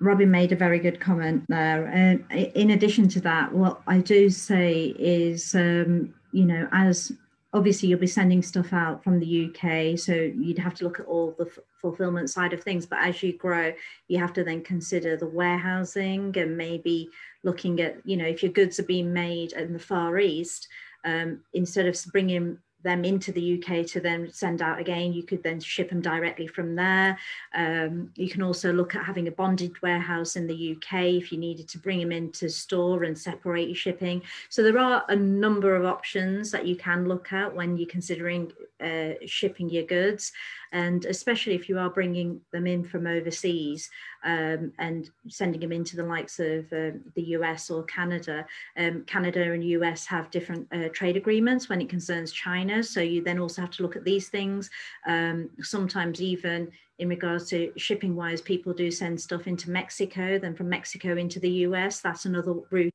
Robin 0.00 0.30
made 0.30 0.52
a 0.52 0.56
very 0.56 0.78
good 0.78 1.00
comment 1.00 1.44
there. 1.48 1.88
And 1.88 2.24
in 2.54 2.70
addition 2.70 3.08
to 3.08 3.20
that, 3.22 3.52
what 3.52 3.82
I 3.88 3.98
do 3.98 4.30
say 4.30 4.94
is, 4.96 5.56
um, 5.56 6.14
you 6.30 6.44
know, 6.44 6.68
as 6.70 7.10
obviously 7.54 7.88
you'll 7.88 7.98
be 7.98 8.06
sending 8.06 8.42
stuff 8.42 8.72
out 8.72 9.04
from 9.04 9.20
the 9.20 9.46
UK, 9.46 9.98
so 9.98 10.14
you'd 10.14 10.58
have 10.58 10.74
to 10.74 10.84
look 10.84 11.00
at 11.00 11.06
all 11.06 11.34
the 11.38 11.46
f- 11.46 11.58
fulfillment 11.80 12.30
side 12.30 12.52
of 12.52 12.62
things. 12.62 12.86
But 12.86 13.00
as 13.00 13.22
you 13.22 13.36
grow, 13.36 13.72
you 14.08 14.18
have 14.18 14.32
to 14.34 14.44
then 14.44 14.62
consider 14.62 15.16
the 15.16 15.26
warehousing 15.26 16.36
and 16.38 16.56
maybe 16.56 17.10
looking 17.42 17.80
at, 17.80 17.96
you 18.04 18.16
know, 18.16 18.26
if 18.26 18.42
your 18.42 18.52
goods 18.52 18.80
are 18.80 18.84
being 18.84 19.12
made 19.12 19.52
in 19.52 19.72
the 19.72 19.78
Far 19.78 20.18
East, 20.18 20.68
um, 21.04 21.40
instead 21.52 21.86
of 21.86 21.98
bringing 22.12 22.58
them 22.82 23.04
into 23.04 23.32
the 23.32 23.58
UK 23.58 23.86
to 23.86 24.00
then 24.00 24.30
send 24.32 24.62
out 24.62 24.78
again. 24.78 25.12
You 25.12 25.22
could 25.22 25.42
then 25.42 25.60
ship 25.60 25.90
them 25.90 26.00
directly 26.00 26.46
from 26.46 26.74
there. 26.74 27.18
Um, 27.54 28.10
you 28.14 28.28
can 28.28 28.42
also 28.42 28.72
look 28.72 28.94
at 28.94 29.04
having 29.04 29.28
a 29.28 29.32
bonded 29.32 29.80
warehouse 29.82 30.36
in 30.36 30.46
the 30.46 30.76
UK 30.76 31.04
if 31.04 31.32
you 31.32 31.38
needed 31.38 31.68
to 31.68 31.78
bring 31.78 32.00
them 32.00 32.12
into 32.12 32.48
store 32.48 33.04
and 33.04 33.16
separate 33.18 33.68
your 33.68 33.76
shipping. 33.76 34.22
So 34.48 34.62
there 34.62 34.78
are 34.78 35.04
a 35.08 35.16
number 35.16 35.76
of 35.76 35.84
options 35.84 36.50
that 36.50 36.66
you 36.66 36.76
can 36.76 37.08
look 37.08 37.32
at 37.32 37.54
when 37.54 37.76
you're 37.76 37.88
considering 37.88 38.52
uh, 38.80 39.12
shipping 39.26 39.70
your 39.70 39.84
goods 39.84 40.32
and 40.72 41.04
especially 41.04 41.54
if 41.54 41.68
you 41.68 41.78
are 41.78 41.90
bringing 41.90 42.40
them 42.50 42.66
in 42.66 42.82
from 42.82 43.06
overseas 43.06 43.90
um, 44.24 44.72
and 44.78 45.10
sending 45.28 45.60
them 45.60 45.72
into 45.72 45.96
the 45.96 46.02
likes 46.02 46.40
of 46.40 46.64
uh, 46.72 46.90
the 47.14 47.22
US 47.36 47.70
or 47.70 47.84
Canada. 47.84 48.46
Um, 48.76 49.04
Canada 49.04 49.52
and 49.52 49.62
US 49.62 50.06
have 50.06 50.30
different 50.30 50.66
uh, 50.72 50.88
trade 50.92 51.16
agreements 51.16 51.68
when 51.68 51.80
it 51.80 51.88
concerns 51.88 52.32
China, 52.32 52.82
so 52.82 53.00
you 53.00 53.22
then 53.22 53.38
also 53.38 53.60
have 53.60 53.70
to 53.72 53.82
look 53.82 53.96
at 53.96 54.04
these 54.04 54.28
things. 54.28 54.70
Um, 55.06 55.50
sometimes 55.60 56.20
even 56.20 56.72
in 56.98 57.08
regards 57.08 57.48
to 57.50 57.72
shipping 57.76 58.16
wise, 58.16 58.40
people 58.40 58.72
do 58.72 58.90
send 58.90 59.20
stuff 59.20 59.46
into 59.46 59.70
Mexico, 59.70 60.38
then 60.38 60.54
from 60.54 60.68
Mexico 60.68 61.16
into 61.16 61.38
the 61.40 61.50
US. 61.66 62.00
That's 62.00 62.24
another 62.24 62.54
route 62.70 62.92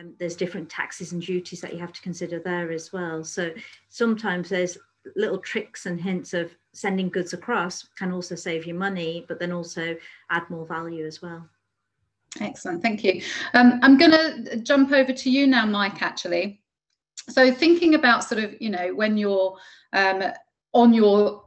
um, 0.00 0.14
there's 0.18 0.36
different 0.36 0.68
taxes 0.68 1.12
and 1.12 1.22
duties 1.22 1.60
that 1.60 1.72
you 1.72 1.78
have 1.78 1.92
to 1.92 2.02
consider 2.02 2.38
there 2.38 2.70
as 2.70 2.92
well. 2.92 3.24
So 3.24 3.52
sometimes 3.88 4.48
there's 4.48 4.76
little 5.16 5.38
tricks 5.38 5.86
and 5.86 6.00
hints 6.00 6.34
of 6.34 6.54
sending 6.72 7.08
goods 7.08 7.32
across 7.32 7.88
can 7.98 8.12
also 8.12 8.34
save 8.34 8.66
you 8.66 8.74
money, 8.74 9.24
but 9.28 9.38
then 9.38 9.52
also 9.52 9.96
add 10.30 10.48
more 10.50 10.66
value 10.66 11.06
as 11.06 11.22
well. 11.22 11.48
Excellent, 12.40 12.82
thank 12.82 13.02
you. 13.02 13.22
Um, 13.54 13.80
I'm 13.82 13.98
going 13.98 14.12
to 14.12 14.56
jump 14.58 14.92
over 14.92 15.12
to 15.12 15.30
you 15.30 15.46
now, 15.46 15.66
Mike, 15.66 16.00
actually. 16.02 16.60
So 17.28 17.52
thinking 17.52 17.94
about 17.94 18.24
sort 18.24 18.42
of, 18.42 18.54
you 18.60 18.70
know, 18.70 18.94
when 18.94 19.16
you're 19.16 19.56
um, 19.92 20.22
on 20.72 20.92
your 20.92 21.44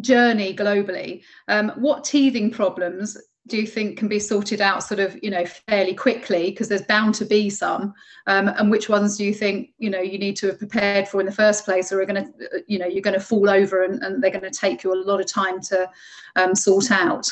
journey 0.00 0.54
globally, 0.54 1.22
um, 1.48 1.70
what 1.76 2.04
teething 2.04 2.50
problems 2.50 3.18
do 3.48 3.56
you 3.56 3.66
think 3.66 3.98
can 3.98 4.06
be 4.06 4.20
sorted 4.20 4.60
out 4.60 4.84
sort 4.84 5.00
of 5.00 5.18
you 5.22 5.30
know 5.30 5.44
fairly 5.44 5.94
quickly? 5.94 6.50
Because 6.50 6.68
there's 6.68 6.82
bound 6.82 7.14
to 7.16 7.24
be 7.24 7.50
some. 7.50 7.92
Um, 8.26 8.48
and 8.48 8.70
which 8.70 8.88
ones 8.88 9.16
do 9.16 9.24
you 9.24 9.34
think 9.34 9.70
you 9.78 9.90
know 9.90 10.00
you 10.00 10.18
need 10.18 10.36
to 10.36 10.46
have 10.48 10.58
prepared 10.58 11.08
for 11.08 11.20
in 11.20 11.26
the 11.26 11.32
first 11.32 11.64
place 11.64 11.92
or 11.92 12.00
are 12.00 12.06
going 12.06 12.24
to 12.24 12.62
you 12.68 12.78
know 12.78 12.86
you're 12.86 13.02
going 13.02 13.18
to 13.18 13.24
fall 13.24 13.50
over 13.50 13.82
and, 13.82 14.02
and 14.02 14.22
they're 14.22 14.30
going 14.30 14.42
to 14.42 14.50
take 14.50 14.84
you 14.84 14.94
a 14.94 15.02
lot 15.04 15.20
of 15.20 15.26
time 15.26 15.60
to 15.62 15.90
um, 16.36 16.54
sort 16.54 16.90
out? 16.90 17.28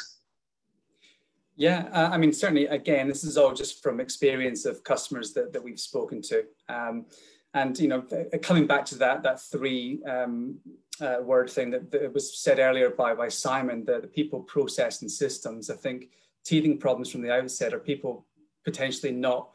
Yeah 1.57 1.89
uh, 1.93 2.09
i 2.11 2.17
mean 2.17 2.33
certainly 2.33 2.67
again 2.67 3.07
this 3.07 3.23
is 3.23 3.37
all 3.37 3.53
just 3.53 3.83
from 3.83 4.01
experience 4.01 4.65
of 4.65 4.83
customers 4.83 5.35
that, 5.35 5.53
that 5.53 5.63
we've 5.63 5.81
spoken 5.81 6.23
to. 6.23 6.45
Um, 6.69 7.07
and 7.55 7.79
you 7.79 7.89
know 7.89 8.05
coming 8.43 8.67
back 8.67 8.85
to 8.87 8.95
that 8.97 9.23
that 9.23 9.41
three 9.41 10.03
um, 10.05 10.59
uh, 11.01 11.19
word 11.23 11.51
thing 11.51 11.71
that, 11.71 11.91
that, 11.91 12.13
was 12.13 12.39
said 12.39 12.59
earlier 12.59 12.91
by, 12.91 13.15
by 13.15 13.29
Simon, 13.29 13.85
the, 13.85 14.01
the 14.01 14.07
people, 14.07 14.41
process, 14.41 15.03
and 15.03 15.11
systems. 15.11 15.71
I 15.71 15.77
think 15.77 16.11
teething 16.45 16.79
problems 16.79 17.11
from 17.11 17.23
the 17.23 17.33
outset 17.33 17.75
are 17.75 17.79
people 17.79 18.27
potentially 18.65 19.13
not 19.13 19.51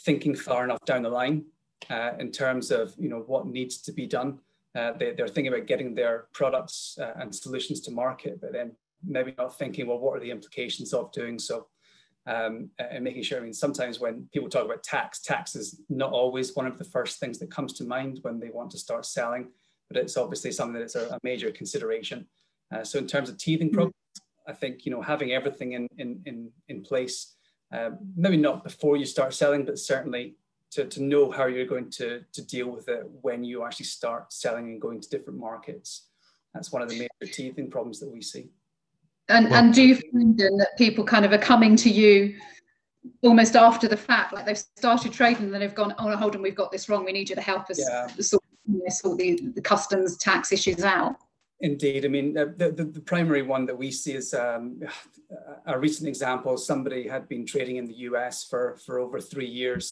thinking 0.00 0.34
far 0.34 0.64
enough 0.64 0.84
down 0.84 1.02
the 1.02 1.08
line 1.08 1.44
uh, 1.90 2.12
in 2.18 2.30
terms 2.30 2.70
of 2.70 2.94
you 2.98 3.08
know 3.08 3.24
what 3.26 3.46
needs 3.46 3.78
to 3.82 3.92
be 3.92 4.06
done. 4.06 4.38
Uh, 4.74 4.92
they, 4.92 5.08
are 5.08 5.28
thinking 5.28 5.48
about 5.48 5.66
getting 5.66 5.94
their 5.94 6.26
products 6.34 6.98
uh, 7.00 7.12
and 7.16 7.34
solutions 7.34 7.80
to 7.80 7.90
market, 7.90 8.40
but 8.40 8.52
then 8.52 8.72
maybe 9.04 9.34
not 9.38 9.58
thinking, 9.58 9.86
well, 9.86 9.98
what 9.98 10.16
are 10.16 10.20
the 10.20 10.30
implications 10.30 10.92
of 10.92 11.10
doing 11.12 11.38
so? 11.38 11.66
Um, 12.26 12.70
and 12.78 13.04
making 13.04 13.22
sure, 13.22 13.38
I 13.38 13.42
mean, 13.42 13.52
sometimes 13.52 14.00
when 14.00 14.28
people 14.32 14.48
talk 14.48 14.64
about 14.64 14.82
tax, 14.82 15.20
tax 15.20 15.54
is 15.54 15.80
not 15.88 16.10
always 16.10 16.56
one 16.56 16.66
of 16.66 16.76
the 16.76 16.84
first 16.84 17.20
things 17.20 17.38
that 17.38 17.52
comes 17.52 17.72
to 17.74 17.84
mind 17.84 18.18
when 18.22 18.40
they 18.40 18.50
want 18.50 18.72
to 18.72 18.78
start 18.78 19.06
selling 19.06 19.48
but 19.88 19.96
it's 19.96 20.16
obviously 20.16 20.52
something 20.52 20.80
that's 20.80 20.94
a, 20.94 21.08
a 21.08 21.18
major 21.22 21.50
consideration. 21.50 22.26
Uh, 22.74 22.82
so 22.84 22.98
in 22.98 23.06
terms 23.06 23.28
of 23.28 23.38
teething 23.38 23.70
problems, 23.70 23.94
I 24.48 24.52
think 24.52 24.84
you 24.84 24.92
know 24.92 25.02
having 25.02 25.32
everything 25.32 25.72
in 25.72 25.88
in 25.98 26.20
in, 26.26 26.50
in 26.68 26.82
place, 26.82 27.34
uh, 27.72 27.90
maybe 28.16 28.36
not 28.36 28.64
before 28.64 28.96
you 28.96 29.06
start 29.06 29.34
selling, 29.34 29.64
but 29.64 29.78
certainly 29.78 30.36
to, 30.72 30.84
to 30.84 31.02
know 31.02 31.30
how 31.30 31.46
you're 31.46 31.66
going 31.66 31.90
to, 31.90 32.22
to 32.32 32.42
deal 32.46 32.68
with 32.68 32.88
it 32.88 33.04
when 33.22 33.44
you 33.44 33.64
actually 33.64 33.86
start 33.86 34.32
selling 34.32 34.66
and 34.66 34.80
going 34.80 35.00
to 35.00 35.08
different 35.08 35.38
markets. 35.38 36.08
That's 36.54 36.72
one 36.72 36.82
of 36.82 36.88
the 36.88 36.98
major 36.98 37.32
teething 37.32 37.70
problems 37.70 38.00
that 38.00 38.10
we 38.10 38.22
see. 38.22 38.50
And, 39.28 39.48
and 39.48 39.74
do 39.74 39.82
you 39.82 39.96
find 39.96 40.38
then 40.38 40.56
that 40.58 40.76
people 40.78 41.04
kind 41.04 41.24
of 41.24 41.32
are 41.32 41.38
coming 41.38 41.76
to 41.76 41.90
you 41.90 42.36
almost 43.22 43.56
after 43.56 43.88
the 43.88 43.96
fact, 43.96 44.32
like 44.32 44.46
they've 44.46 44.58
started 44.58 45.12
trading 45.12 45.44
and 45.44 45.54
then 45.54 45.60
they've 45.60 45.74
gone, 45.74 45.94
oh, 45.98 46.14
hold 46.16 46.36
on, 46.36 46.42
we've 46.42 46.54
got 46.54 46.70
this 46.70 46.88
wrong. 46.88 47.04
We 47.04 47.12
need 47.12 47.28
you 47.28 47.36
to 47.36 47.42
help 47.42 47.70
us 47.70 47.78
yeah. 47.78 48.06
sort 48.20 48.44
you 48.68 48.78
know, 48.78 48.88
sort 48.88 49.18
the, 49.18 49.40
the 49.54 49.60
customs 49.60 50.16
tax 50.16 50.52
issues 50.52 50.82
out. 50.82 51.16
Indeed, 51.60 52.04
I 52.04 52.08
mean 52.08 52.34
the, 52.34 52.54
the, 52.56 52.84
the, 52.84 53.00
primary 53.00 53.40
one 53.40 53.64
that 53.64 53.78
we 53.78 53.90
see 53.90 54.12
is 54.12 54.34
um, 54.34 54.82
a 55.66 55.78
recent 55.78 56.06
example. 56.06 56.58
Somebody 56.58 57.08
had 57.08 57.28
been 57.28 57.46
trading 57.46 57.76
in 57.76 57.86
the 57.86 57.94
US 58.10 58.44
for 58.44 58.76
for 58.84 58.98
over 58.98 59.20
three 59.20 59.48
years, 59.48 59.90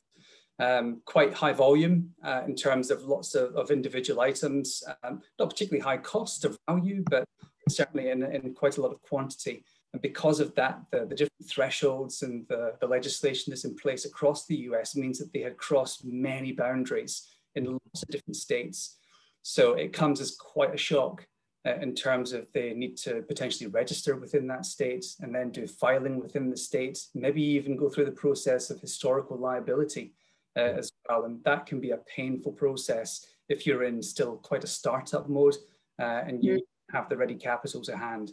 um, 0.58 1.00
quite 1.06 1.32
high 1.32 1.54
volume 1.54 2.10
uh, 2.22 2.42
in 2.46 2.54
terms 2.54 2.90
of 2.90 3.04
lots 3.04 3.34
of, 3.34 3.54
of 3.54 3.70
individual 3.70 4.20
items, 4.20 4.82
um, 5.02 5.22
not 5.38 5.50
particularly 5.50 5.82
high 5.82 5.96
cost 5.96 6.44
of 6.44 6.58
value, 6.68 7.02
but 7.08 7.24
certainly 7.68 8.10
in, 8.10 8.22
in 8.22 8.54
quite 8.54 8.76
a 8.76 8.82
lot 8.82 8.92
of 8.92 9.00
quantity. 9.02 9.64
And 9.92 10.02
because 10.02 10.40
of 10.40 10.54
that, 10.56 10.80
the, 10.90 11.06
the 11.06 11.14
different 11.14 11.48
thresholds 11.48 12.22
and 12.22 12.46
the, 12.48 12.74
the 12.80 12.86
legislation 12.86 13.50
that's 13.50 13.64
in 13.64 13.76
place 13.76 14.04
across 14.04 14.46
the 14.46 14.56
US 14.70 14.96
means 14.96 15.18
that 15.18 15.32
they 15.32 15.40
had 15.40 15.56
crossed 15.56 16.04
many 16.04 16.52
boundaries 16.52 17.33
in 17.54 17.64
lots 17.64 18.02
of 18.02 18.08
different 18.08 18.36
states. 18.36 18.96
So 19.42 19.74
it 19.74 19.92
comes 19.92 20.20
as 20.20 20.36
quite 20.36 20.74
a 20.74 20.78
shock 20.78 21.26
uh, 21.66 21.76
in 21.76 21.94
terms 21.94 22.32
of 22.32 22.46
they 22.52 22.72
need 22.72 22.96
to 22.98 23.22
potentially 23.22 23.68
register 23.68 24.16
within 24.16 24.46
that 24.48 24.66
state 24.66 25.04
and 25.20 25.34
then 25.34 25.50
do 25.50 25.66
filing 25.66 26.20
within 26.20 26.50
the 26.50 26.56
state, 26.56 26.98
maybe 27.14 27.42
even 27.42 27.76
go 27.76 27.88
through 27.88 28.06
the 28.06 28.12
process 28.12 28.70
of 28.70 28.80
historical 28.80 29.38
liability 29.38 30.14
uh, 30.56 30.60
as 30.60 30.90
well. 31.08 31.24
And 31.24 31.42
that 31.44 31.66
can 31.66 31.80
be 31.80 31.90
a 31.90 31.98
painful 31.98 32.52
process 32.52 33.26
if 33.48 33.66
you're 33.66 33.84
in 33.84 34.02
still 34.02 34.36
quite 34.36 34.64
a 34.64 34.68
startup 34.68 35.28
mode 35.28 35.56
uh, 36.00 36.22
and 36.26 36.42
you 36.42 36.60
have 36.90 37.08
the 37.08 37.16
ready 37.16 37.34
capital 37.34 37.82
to 37.82 37.96
hand. 37.96 38.32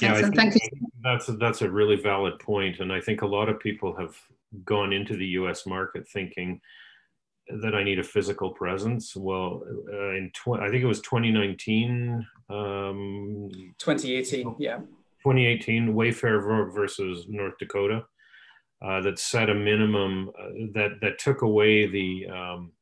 Yeah, 0.00 0.14
I 0.14 0.22
think 0.22 0.54
that's 1.02 1.28
a, 1.28 1.32
that's 1.32 1.62
a 1.62 1.70
really 1.70 1.96
valid 1.96 2.38
point, 2.40 2.80
and 2.80 2.92
I 2.92 3.00
think 3.00 3.22
a 3.22 3.26
lot 3.26 3.48
of 3.48 3.60
people 3.60 3.94
have 3.96 4.16
gone 4.64 4.92
into 4.92 5.16
the 5.16 5.26
U.S. 5.26 5.64
market 5.64 6.08
thinking, 6.08 6.60
that 7.48 7.74
I 7.74 7.82
need 7.82 7.98
a 7.98 8.04
physical 8.04 8.50
presence. 8.50 9.16
Well, 9.16 9.62
uh, 9.92 10.10
in 10.10 10.30
tw- 10.34 10.60
I 10.60 10.68
think 10.70 10.82
it 10.82 10.86
was 10.86 11.00
2019. 11.00 12.26
Um, 12.48 13.48
2018, 13.78 14.56
yeah. 14.58 14.78
2018, 15.24 15.94
Wayfair 15.94 16.72
versus 16.72 17.26
North 17.28 17.54
Dakota, 17.58 18.04
uh, 18.84 19.00
that 19.02 19.18
set 19.18 19.50
a 19.50 19.54
minimum 19.54 20.30
uh, 20.38 20.48
that 20.74 21.00
that 21.00 21.18
took 21.18 21.42
away 21.42 21.86
the 21.86 22.26
um, 22.28 22.72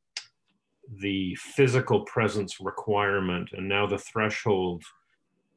the 0.98 1.34
physical 1.36 2.00
presence 2.04 2.60
requirement, 2.60 3.50
and 3.52 3.68
now 3.68 3.86
the 3.86 3.98
threshold 3.98 4.82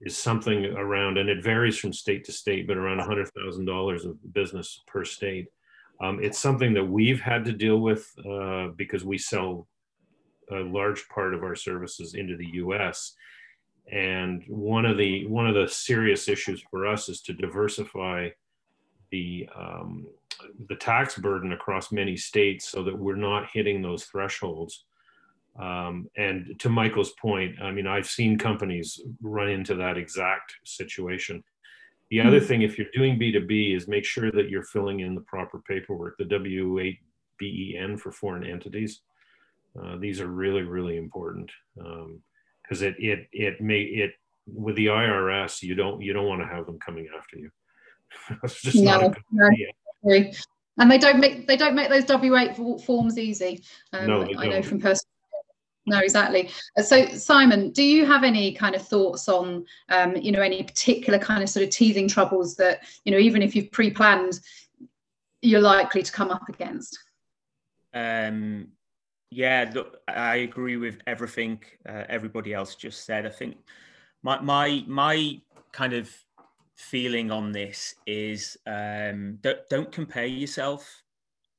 is 0.01 0.17
something 0.17 0.65
around, 0.65 1.17
and 1.17 1.29
it 1.29 1.43
varies 1.43 1.79
from 1.79 1.93
state 1.93 2.25
to 2.25 2.31
state, 2.31 2.67
but 2.67 2.77
around 2.77 2.99
$100,000 2.99 4.05
of 4.05 4.33
business 4.33 4.81
per 4.85 5.05
state. 5.05 5.47
Um, 6.03 6.19
it's 6.21 6.39
something 6.39 6.73
that 6.73 6.83
we've 6.83 7.21
had 7.21 7.45
to 7.45 7.53
deal 7.53 7.79
with 7.79 8.11
uh, 8.29 8.67
because 8.75 9.05
we 9.05 9.17
sell 9.17 9.67
a 10.51 10.59
large 10.59 11.07
part 11.07 11.33
of 11.33 11.43
our 11.43 11.55
services 11.55 12.13
into 12.13 12.35
the 12.35 12.49
U.S. 12.55 13.13
And 13.89 14.43
one 14.47 14.85
of 14.85 14.97
the 14.97 15.25
one 15.27 15.47
of 15.47 15.55
the 15.55 15.67
serious 15.67 16.27
issues 16.27 16.61
for 16.69 16.85
us 16.85 17.07
is 17.07 17.21
to 17.21 17.33
diversify 17.33 18.29
the 19.11 19.47
um, 19.55 20.07
the 20.67 20.75
tax 20.75 21.17
burden 21.17 21.53
across 21.53 21.91
many 21.91 22.17
states 22.17 22.69
so 22.69 22.83
that 22.83 22.97
we're 22.97 23.15
not 23.15 23.49
hitting 23.53 23.81
those 23.81 24.03
thresholds. 24.03 24.85
Um, 25.57 26.09
and 26.17 26.55
to 26.59 26.69
Michael's 26.69 27.13
point, 27.21 27.61
I 27.61 27.71
mean, 27.71 27.87
I've 27.87 28.07
seen 28.07 28.37
companies 28.37 28.99
run 29.21 29.49
into 29.49 29.75
that 29.75 29.97
exact 29.97 30.55
situation. 30.65 31.43
The 32.13 32.21
other 32.21 32.37
mm-hmm. 32.37 32.45
thing, 32.45 32.61
if 32.61 32.77
you're 32.77 32.85
doing 32.93 33.17
B2B, 33.17 33.75
is 33.75 33.87
make 33.87 34.05
sure 34.05 34.31
that 34.33 34.47
you're 34.47 34.61
filling 34.61 34.99
in 34.99 35.15
the 35.15 35.21
proper 35.21 35.63
paperwork, 35.67 36.15
the 36.19 36.25
W8BEN 36.25 37.99
for 37.99 38.11
foreign 38.11 38.45
entities. 38.45 39.01
Uh, 39.75 39.97
these 39.97 40.21
are 40.21 40.27
really, 40.27 40.61
really 40.61 40.97
important 40.97 41.49
because 41.75 42.83
um, 42.83 42.87
it, 42.87 42.95
it, 42.99 43.27
it 43.31 43.61
may, 43.61 43.81
it, 43.81 44.11
with 44.45 44.75
the 44.75 44.85
IRS, 44.85 45.63
you 45.63 45.73
don't, 45.73 46.03
you 46.03 46.13
don't 46.13 46.27
want 46.27 46.39
to 46.39 46.47
have 46.47 46.67
them 46.67 46.77
coming 46.85 47.07
after 47.17 47.39
you. 47.39 47.49
That's 48.43 48.61
just 48.61 48.77
no, 48.77 48.91
not 48.91 49.03
a 49.05 49.09
good 49.09 49.23
no. 49.31 49.47
idea. 49.47 50.31
And 50.77 50.91
they 50.91 50.99
don't 50.99 51.19
make, 51.19 51.47
they 51.47 51.57
don't 51.57 51.73
make 51.73 51.89
those 51.89 52.05
W8 52.05 52.85
forms 52.85 53.17
easy. 53.17 53.63
Um, 53.91 54.05
no, 54.05 54.27
I 54.37 54.49
know 54.49 54.61
from 54.61 54.79
personal 54.79 55.12
no 55.85 55.99
exactly. 55.99 56.49
Uh, 56.77 56.81
so 56.81 57.05
simon 57.07 57.71
do 57.71 57.83
you 57.83 58.05
have 58.05 58.23
any 58.23 58.53
kind 58.53 58.75
of 58.75 58.87
thoughts 58.87 59.27
on 59.27 59.65
um, 59.89 60.15
you 60.15 60.31
know 60.31 60.41
any 60.41 60.63
particular 60.63 61.19
kind 61.19 61.43
of 61.43 61.49
sort 61.49 61.63
of 61.63 61.69
teething 61.69 62.07
troubles 62.07 62.55
that 62.55 62.81
you 63.05 63.11
know 63.11 63.17
even 63.17 63.41
if 63.41 63.55
you've 63.55 63.71
pre-planned 63.71 64.39
you're 65.41 65.61
likely 65.61 66.01
to 66.01 66.11
come 66.11 66.31
up 66.31 66.47
against? 66.49 66.97
Um 67.93 68.69
yeah 69.29 69.69
look 69.73 69.97
i 70.07 70.35
agree 70.35 70.77
with 70.77 70.99
everything 71.07 71.59
uh, 71.89 72.03
everybody 72.07 72.53
else 72.53 72.75
just 72.75 73.05
said. 73.05 73.25
I 73.25 73.29
think 73.29 73.57
my 74.21 74.39
my 74.39 74.83
my 74.87 75.41
kind 75.71 75.93
of 75.93 76.09
feeling 76.75 77.31
on 77.31 77.51
this 77.51 77.95
is 78.07 78.57
um 78.65 79.37
don't, 79.41 79.59
don't 79.69 79.91
compare 79.91 80.25
yourself 80.25 81.03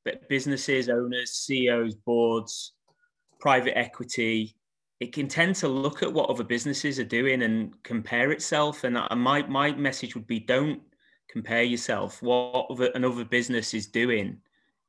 but 0.04 0.28
businesses 0.28 0.88
owners 0.88 1.32
ceos 1.32 1.94
boards 1.94 2.72
private 3.44 3.76
equity, 3.76 4.56
it 5.00 5.12
can 5.12 5.28
tend 5.28 5.54
to 5.54 5.68
look 5.68 6.02
at 6.02 6.10
what 6.10 6.30
other 6.30 6.42
businesses 6.42 6.98
are 6.98 7.04
doing 7.20 7.42
and 7.42 7.74
compare 7.82 8.32
itself. 8.32 8.84
And 8.84 8.94
my 9.20 9.42
my 9.42 9.70
message 9.72 10.14
would 10.14 10.26
be: 10.26 10.40
don't 10.40 10.80
compare 11.28 11.62
yourself. 11.62 12.22
What 12.22 12.70
another 12.94 13.26
business 13.26 13.74
is 13.74 13.86
doing, 13.86 14.38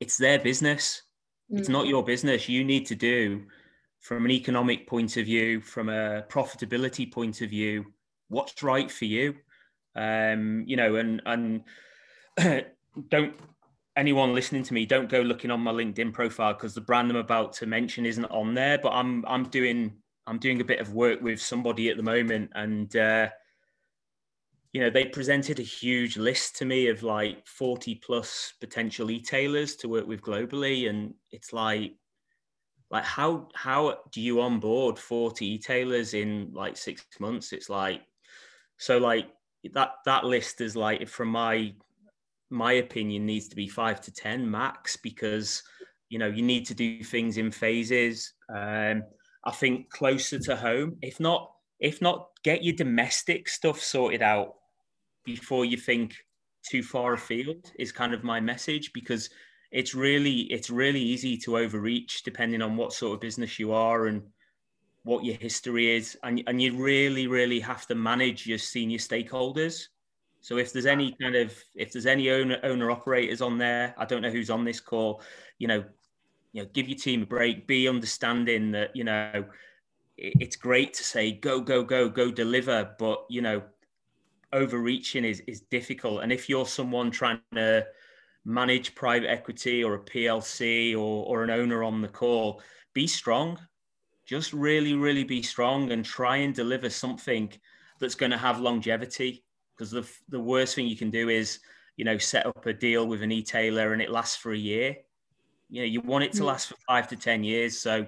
it's 0.00 0.16
their 0.16 0.38
business. 0.38 1.02
Mm. 1.52 1.58
It's 1.58 1.68
not 1.68 1.86
your 1.86 2.02
business. 2.02 2.48
You 2.48 2.64
need 2.64 2.86
to 2.86 2.94
do, 2.94 3.44
from 4.00 4.24
an 4.24 4.30
economic 4.30 4.86
point 4.86 5.18
of 5.18 5.26
view, 5.26 5.60
from 5.60 5.90
a 5.90 6.24
profitability 6.30 7.12
point 7.12 7.42
of 7.42 7.50
view, 7.50 7.84
what's 8.28 8.62
right 8.62 8.90
for 8.90 9.04
you. 9.04 9.34
Um, 9.94 10.64
you 10.66 10.76
know, 10.76 10.96
and 10.96 11.20
and 11.26 11.64
don't 13.10 13.34
anyone 13.96 14.34
listening 14.34 14.62
to 14.64 14.74
me, 14.74 14.86
don't 14.86 15.08
go 15.08 15.20
looking 15.20 15.50
on 15.50 15.60
my 15.60 15.72
LinkedIn 15.72 16.12
profile 16.12 16.52
because 16.52 16.74
the 16.74 16.80
brand 16.80 17.10
I'm 17.10 17.16
about 17.16 17.52
to 17.54 17.66
mention 17.66 18.06
isn't 18.06 18.26
on 18.26 18.54
there. 18.54 18.78
But 18.78 18.90
I'm 18.90 19.24
I'm 19.26 19.44
doing 19.44 19.94
I'm 20.26 20.38
doing 20.38 20.60
a 20.60 20.64
bit 20.64 20.80
of 20.80 20.92
work 20.92 21.20
with 21.22 21.40
somebody 21.40 21.88
at 21.88 21.96
the 21.96 22.02
moment, 22.02 22.50
and 22.54 22.94
uh, 22.96 23.28
you 24.72 24.80
know 24.80 24.90
they 24.90 25.06
presented 25.06 25.58
a 25.58 25.64
huge 25.64 26.16
list 26.16 26.56
to 26.56 26.64
me 26.64 26.88
of 26.88 27.02
like 27.02 27.46
40 27.46 27.96
plus 27.96 28.52
potential 28.60 29.10
e-tailers 29.10 29.76
to 29.76 29.88
work 29.88 30.06
with 30.06 30.20
globally, 30.20 30.88
and 30.90 31.14
it's 31.32 31.52
like 31.52 31.94
like 32.90 33.04
how 33.04 33.48
how 33.54 33.98
do 34.12 34.20
you 34.20 34.40
onboard 34.40 34.98
40 34.98 35.44
e-tailers 35.44 36.14
in 36.14 36.50
like 36.52 36.76
six 36.76 37.04
months? 37.18 37.52
It's 37.52 37.70
like 37.70 38.02
so 38.76 38.98
like 38.98 39.28
that 39.72 39.92
that 40.04 40.24
list 40.24 40.60
is 40.60 40.76
like 40.76 41.08
from 41.08 41.28
my 41.28 41.74
my 42.50 42.74
opinion 42.74 43.26
needs 43.26 43.48
to 43.48 43.56
be 43.56 43.68
five 43.68 44.00
to 44.02 44.12
ten 44.12 44.48
max 44.50 44.96
because 44.96 45.62
you 46.08 46.18
know 46.18 46.28
you 46.28 46.42
need 46.42 46.66
to 46.66 46.74
do 46.74 47.02
things 47.02 47.36
in 47.36 47.50
phases. 47.50 48.32
Um, 48.54 49.02
i 49.44 49.52
think 49.52 49.88
closer 49.90 50.40
to 50.40 50.56
home 50.56 50.96
if 51.02 51.20
not 51.20 51.52
if 51.78 52.02
not 52.02 52.30
get 52.42 52.64
your 52.64 52.74
domestic 52.74 53.48
stuff 53.48 53.80
sorted 53.80 54.20
out 54.22 54.54
before 55.24 55.64
you 55.64 55.76
think 55.76 56.16
too 56.68 56.82
far 56.82 57.12
afield 57.14 57.70
is 57.78 57.92
kind 57.92 58.12
of 58.12 58.24
my 58.24 58.40
message 58.40 58.92
because 58.92 59.30
it's 59.72 59.94
really 59.94 60.40
it's 60.52 60.70
really 60.70 61.00
easy 61.00 61.36
to 61.36 61.58
overreach 61.58 62.22
depending 62.22 62.62
on 62.62 62.76
what 62.76 62.92
sort 62.92 63.14
of 63.14 63.20
business 63.20 63.58
you 63.58 63.72
are 63.72 64.06
and 64.06 64.22
what 65.04 65.24
your 65.24 65.36
history 65.36 65.94
is. 65.94 66.18
And, 66.24 66.42
and 66.46 66.60
you 66.60 66.76
really 66.76 67.26
really 67.26 67.60
have 67.60 67.86
to 67.86 67.94
manage 67.94 68.46
your 68.46 68.58
senior 68.58 68.98
stakeholders 68.98 69.86
so 70.46 70.58
if 70.58 70.72
there's 70.72 70.86
any 70.86 71.16
kind 71.20 71.34
of 71.34 71.52
if 71.74 71.92
there's 71.92 72.06
any 72.06 72.30
owner 72.30 72.58
owner 72.62 72.90
operators 72.90 73.40
on 73.40 73.58
there 73.58 73.94
i 73.98 74.04
don't 74.04 74.22
know 74.22 74.30
who's 74.30 74.50
on 74.50 74.64
this 74.64 74.80
call 74.80 75.20
you 75.58 75.66
know 75.66 75.84
you 76.52 76.62
know 76.62 76.68
give 76.72 76.88
your 76.88 76.98
team 76.98 77.22
a 77.22 77.26
break 77.26 77.66
be 77.66 77.88
understanding 77.88 78.70
that 78.70 78.94
you 78.94 79.04
know 79.04 79.44
it's 80.16 80.56
great 80.56 80.94
to 80.94 81.04
say 81.04 81.32
go 81.32 81.60
go 81.60 81.82
go 81.82 82.08
go 82.08 82.30
deliver 82.30 82.90
but 82.98 83.26
you 83.28 83.42
know 83.42 83.60
overreaching 84.52 85.24
is 85.24 85.40
is 85.46 85.60
difficult. 85.60 86.22
And 86.22 86.32
if 86.32 86.48
you're 86.48 86.66
someone 86.66 87.10
trying 87.10 87.40
to 87.54 87.86
manage 88.44 88.94
private 88.94 89.28
equity 89.28 89.82
or 89.82 89.94
a 89.94 89.98
plc 89.98 90.92
or, 90.94 91.26
or 91.26 91.42
an 91.42 91.50
owner 91.50 91.82
on 91.82 92.00
the 92.00 92.08
call 92.08 92.62
be 92.94 93.06
strong. 93.06 93.58
Just 94.24 94.52
really 94.52 94.94
really 94.94 95.24
be 95.24 95.42
strong 95.42 95.92
and 95.92 96.04
try 96.04 96.36
and 96.36 96.54
deliver 96.54 96.88
something 96.88 97.52
that's 97.98 98.14
going 98.14 98.30
to 98.32 98.38
have 98.38 98.60
longevity 98.60 99.44
because 99.76 99.90
the, 99.90 100.08
the 100.28 100.40
worst 100.40 100.74
thing 100.74 100.86
you 100.86 100.96
can 100.96 101.10
do 101.10 101.28
is 101.28 101.60
you 101.96 102.04
know 102.04 102.18
set 102.18 102.46
up 102.46 102.64
a 102.66 102.72
deal 102.72 103.06
with 103.06 103.22
an 103.22 103.32
e-tailer 103.32 103.92
and 103.92 104.02
it 104.02 104.10
lasts 104.10 104.36
for 104.36 104.52
a 104.52 104.58
year 104.58 104.96
you 105.70 105.80
know 105.80 105.86
you 105.86 106.00
want 106.00 106.24
it 106.24 106.32
to 106.32 106.42
mm. 106.42 106.46
last 106.46 106.68
for 106.68 106.76
five 106.86 107.08
to 107.08 107.16
ten 107.16 107.42
years 107.44 107.78
so 107.78 108.06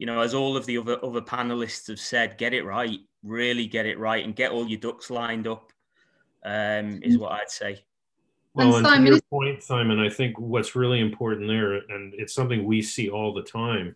you 0.00 0.06
know, 0.06 0.22
as 0.22 0.32
all 0.32 0.56
of 0.56 0.64
the 0.64 0.78
other 0.78 0.98
other 1.04 1.20
panelists 1.20 1.86
have 1.88 2.00
said, 2.00 2.38
get 2.38 2.54
it 2.54 2.64
right, 2.64 3.00
really 3.22 3.66
get 3.66 3.84
it 3.84 3.98
right, 3.98 4.24
and 4.24 4.34
get 4.34 4.50
all 4.50 4.66
your 4.66 4.80
ducks 4.80 5.10
lined 5.10 5.46
up. 5.46 5.74
Um, 6.42 7.00
is 7.02 7.18
what 7.18 7.32
I'd 7.32 7.50
say. 7.50 7.84
Well, 8.54 8.76
and, 8.76 8.86
and 8.86 9.04
to 9.04 9.12
your 9.12 9.20
point, 9.28 9.62
Simon, 9.62 10.00
I 10.00 10.08
think 10.08 10.38
what's 10.38 10.74
really 10.74 11.00
important 11.00 11.48
there, 11.48 11.74
and 11.74 12.14
it's 12.14 12.32
something 12.32 12.64
we 12.64 12.80
see 12.80 13.10
all 13.10 13.34
the 13.34 13.42
time, 13.42 13.94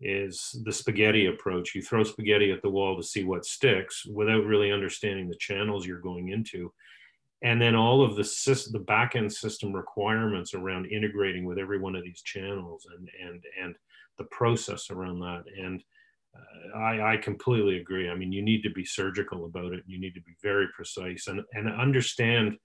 is 0.00 0.60
the 0.64 0.72
spaghetti 0.72 1.26
approach. 1.26 1.74
You 1.74 1.82
throw 1.82 2.04
spaghetti 2.04 2.52
at 2.52 2.62
the 2.62 2.70
wall 2.70 2.96
to 2.96 3.02
see 3.02 3.24
what 3.24 3.44
sticks 3.44 4.06
without 4.06 4.44
really 4.44 4.70
understanding 4.70 5.28
the 5.28 5.36
channels 5.36 5.86
you're 5.86 6.00
going 6.00 6.28
into. 6.28 6.72
And 7.42 7.60
then 7.60 7.74
all 7.74 8.02
of 8.02 8.16
the 8.16 8.24
system, 8.24 8.72
the 8.72 8.80
back 8.80 9.14
end 9.14 9.32
system 9.32 9.72
requirements 9.72 10.54
around 10.54 10.86
integrating 10.86 11.44
with 11.44 11.58
every 11.58 11.78
one 11.78 11.94
of 11.94 12.04
these 12.04 12.22
channels 12.22 12.86
and 12.96 13.08
and 13.24 13.44
and 13.62 13.76
the 14.18 14.24
process 14.24 14.90
around 14.90 15.20
that. 15.20 15.44
And 15.56 15.82
uh, 16.36 16.78
I, 16.78 17.14
I 17.14 17.16
completely 17.16 17.78
agree. 17.78 18.10
I 18.10 18.16
mean, 18.16 18.32
you 18.32 18.42
need 18.42 18.62
to 18.62 18.70
be 18.70 18.84
surgical 18.84 19.44
about 19.44 19.72
it. 19.72 19.84
You 19.86 20.00
need 20.00 20.14
to 20.14 20.20
be 20.22 20.36
very 20.42 20.66
precise 20.74 21.28
and, 21.28 21.40
and 21.52 21.68
understand 21.68 22.56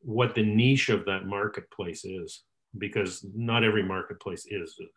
what 0.00 0.34
the 0.34 0.42
niche 0.42 0.88
of 0.88 1.04
that 1.06 1.26
marketplace 1.26 2.04
is, 2.04 2.42
because 2.76 3.24
not 3.34 3.64
every 3.64 3.82
marketplace 3.82 4.46
is 4.50 4.74
the 4.76 4.88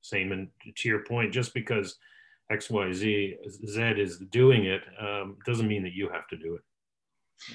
same. 0.00 0.32
And 0.32 0.48
to 0.76 0.88
your 0.88 1.04
point, 1.04 1.32
just 1.32 1.54
because 1.54 1.96
XYZ 2.52 3.36
Z 3.66 3.82
is 3.82 4.18
doing 4.30 4.64
it 4.64 4.82
um, 5.00 5.36
doesn't 5.44 5.68
mean 5.68 5.82
that 5.82 5.92
you 5.92 6.08
have 6.08 6.26
to 6.28 6.36
do 6.36 6.54
it. 6.54 6.62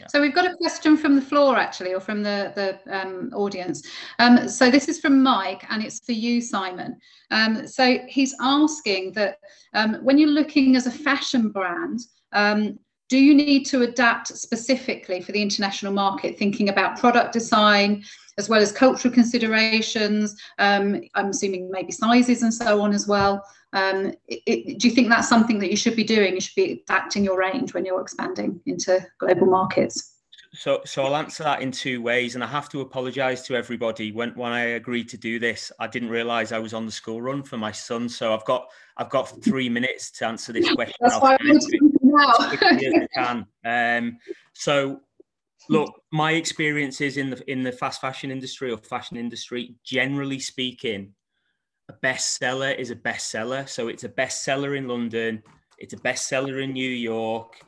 So 0.07 0.21
we've 0.21 0.33
got 0.33 0.45
a 0.45 0.55
question 0.55 0.95
from 0.95 1.15
the 1.15 1.21
floor 1.21 1.57
actually, 1.57 1.93
or 1.93 1.99
from 1.99 2.23
the, 2.23 2.53
the 2.55 2.79
um, 2.97 3.31
audience. 3.33 3.85
Um, 4.19 4.47
so 4.47 4.71
this 4.71 4.87
is 4.87 4.99
from 4.99 5.21
Mike 5.21 5.65
and 5.69 5.83
it's 5.83 5.99
for 6.05 6.13
you, 6.13 6.41
Simon. 6.41 6.97
Um, 7.31 7.67
so 7.67 7.99
he's 8.07 8.35
asking 8.39 9.11
that 9.13 9.37
um, 9.73 9.95
when 9.95 10.17
you're 10.17 10.29
looking 10.29 10.75
as 10.75 10.87
a 10.87 10.91
fashion 10.91 11.49
brand, 11.49 11.99
um, 12.31 12.79
do 13.13 13.19
you 13.19 13.35
need 13.35 13.63
to 13.63 13.83
adapt 13.83 14.29
specifically 14.35 15.21
for 15.21 15.33
the 15.33 15.41
international 15.43 15.93
market, 15.93 16.35
thinking 16.35 16.69
about 16.69 16.97
product 16.97 17.31
design, 17.31 18.03
as 18.39 18.49
well 18.49 18.59
as 18.59 18.71
cultural 18.71 19.13
considerations, 19.13 20.35
um, 20.57 20.99
I'm 21.13 21.27
assuming 21.27 21.69
maybe 21.69 21.91
sizes 21.91 22.41
and 22.41 22.51
so 22.51 22.81
on 22.81 22.91
as 22.91 23.07
well. 23.07 23.45
Um, 23.73 24.15
it, 24.27 24.41
it, 24.47 24.79
do 24.79 24.87
you 24.87 24.95
think 24.95 25.09
that's 25.09 25.29
something 25.29 25.59
that 25.59 25.69
you 25.69 25.77
should 25.77 25.95
be 25.95 26.03
doing? 26.03 26.33
You 26.33 26.41
should 26.41 26.55
be 26.55 26.83
adapting 26.89 27.23
your 27.23 27.37
range 27.37 27.75
when 27.75 27.85
you're 27.85 28.01
expanding 28.01 28.59
into 28.65 29.05
global 29.19 29.45
markets. 29.45 30.15
So, 30.55 30.81
so 30.83 31.03
I'll 31.03 31.15
answer 31.15 31.43
that 31.43 31.61
in 31.61 31.71
two 31.71 32.01
ways, 32.01 32.33
and 32.33 32.43
I 32.43 32.47
have 32.47 32.67
to 32.69 32.81
apologise 32.81 33.43
to 33.43 33.55
everybody. 33.55 34.11
When 34.11 34.31
when 34.31 34.51
I 34.51 34.61
agreed 34.81 35.09
to 35.09 35.17
do 35.17 35.37
this, 35.37 35.71
I 35.79 35.85
didn't 35.85 36.09
realise 36.09 36.51
I 36.51 36.59
was 36.59 36.73
on 36.73 36.87
the 36.87 36.91
school 36.91 37.21
run 37.21 37.43
for 37.43 37.57
my 37.57 37.71
son. 37.71 38.09
So 38.09 38.33
I've 38.33 38.45
got 38.45 38.69
I've 38.97 39.09
got 39.09 39.43
three 39.43 39.69
minutes 39.69 40.09
to 40.11 40.25
answer 40.25 40.51
this 40.53 40.71
question. 40.75 40.95
That's 40.99 41.19
why 41.19 41.37
I'm 41.39 41.59
now. 42.13 42.33
as 42.51 43.07
can. 43.13 43.45
Um, 43.65 44.17
so 44.53 45.01
look 45.69 46.01
my 46.11 46.31
experiences 46.33 47.17
in 47.17 47.29
the 47.29 47.51
in 47.51 47.63
the 47.63 47.71
fast 47.71 48.01
fashion 48.01 48.31
industry 48.31 48.71
or 48.71 48.77
fashion 48.77 49.17
industry 49.17 49.75
generally 49.83 50.39
speaking 50.39 51.13
a 51.89 51.93
bestseller 51.93 52.77
is 52.77 52.91
a 52.91 52.95
bestseller 52.95 53.67
so 53.67 53.87
it's 53.87 54.03
a 54.03 54.09
bestseller 54.09 54.77
in 54.77 54.87
london 54.87 55.41
it's 55.77 55.93
a 55.93 55.97
bestseller 55.97 56.63
in 56.63 56.73
new 56.73 56.89
york 56.89 57.61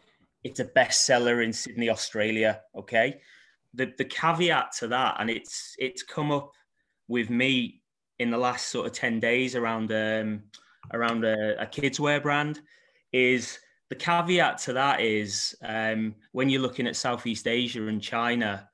it's 0.43 0.59
a 0.59 0.65
bestseller 0.65 1.43
in 1.43 1.53
sydney 1.53 1.89
australia 1.89 2.61
okay 2.75 3.19
the 3.73 3.93
the 3.97 4.05
caveat 4.05 4.71
to 4.71 4.87
that 4.87 5.15
and 5.19 5.29
it's 5.29 5.75
it's 5.79 6.03
come 6.03 6.31
up 6.31 6.51
with 7.07 7.29
me 7.29 7.81
in 8.19 8.29
the 8.29 8.37
last 8.37 8.69
sort 8.69 8.87
of 8.87 8.93
10 8.93 9.19
days 9.19 9.55
around 9.55 9.91
um 9.91 10.41
around 10.93 11.23
a, 11.23 11.61
a 11.61 11.65
kids 11.65 11.99
wear 11.99 12.19
brand 12.19 12.61
is 13.11 13.59
the 13.95 14.03
caveat 14.03 14.57
to 14.57 14.73
that 14.73 14.99
is 14.99 15.55
um, 15.63 16.15
when 16.33 16.49
you're 16.49 16.61
looking 16.61 16.85
at 16.85 16.97
Southeast 16.97 17.47
Asia 17.47 17.87
and 17.87 18.01
China, 18.01 18.67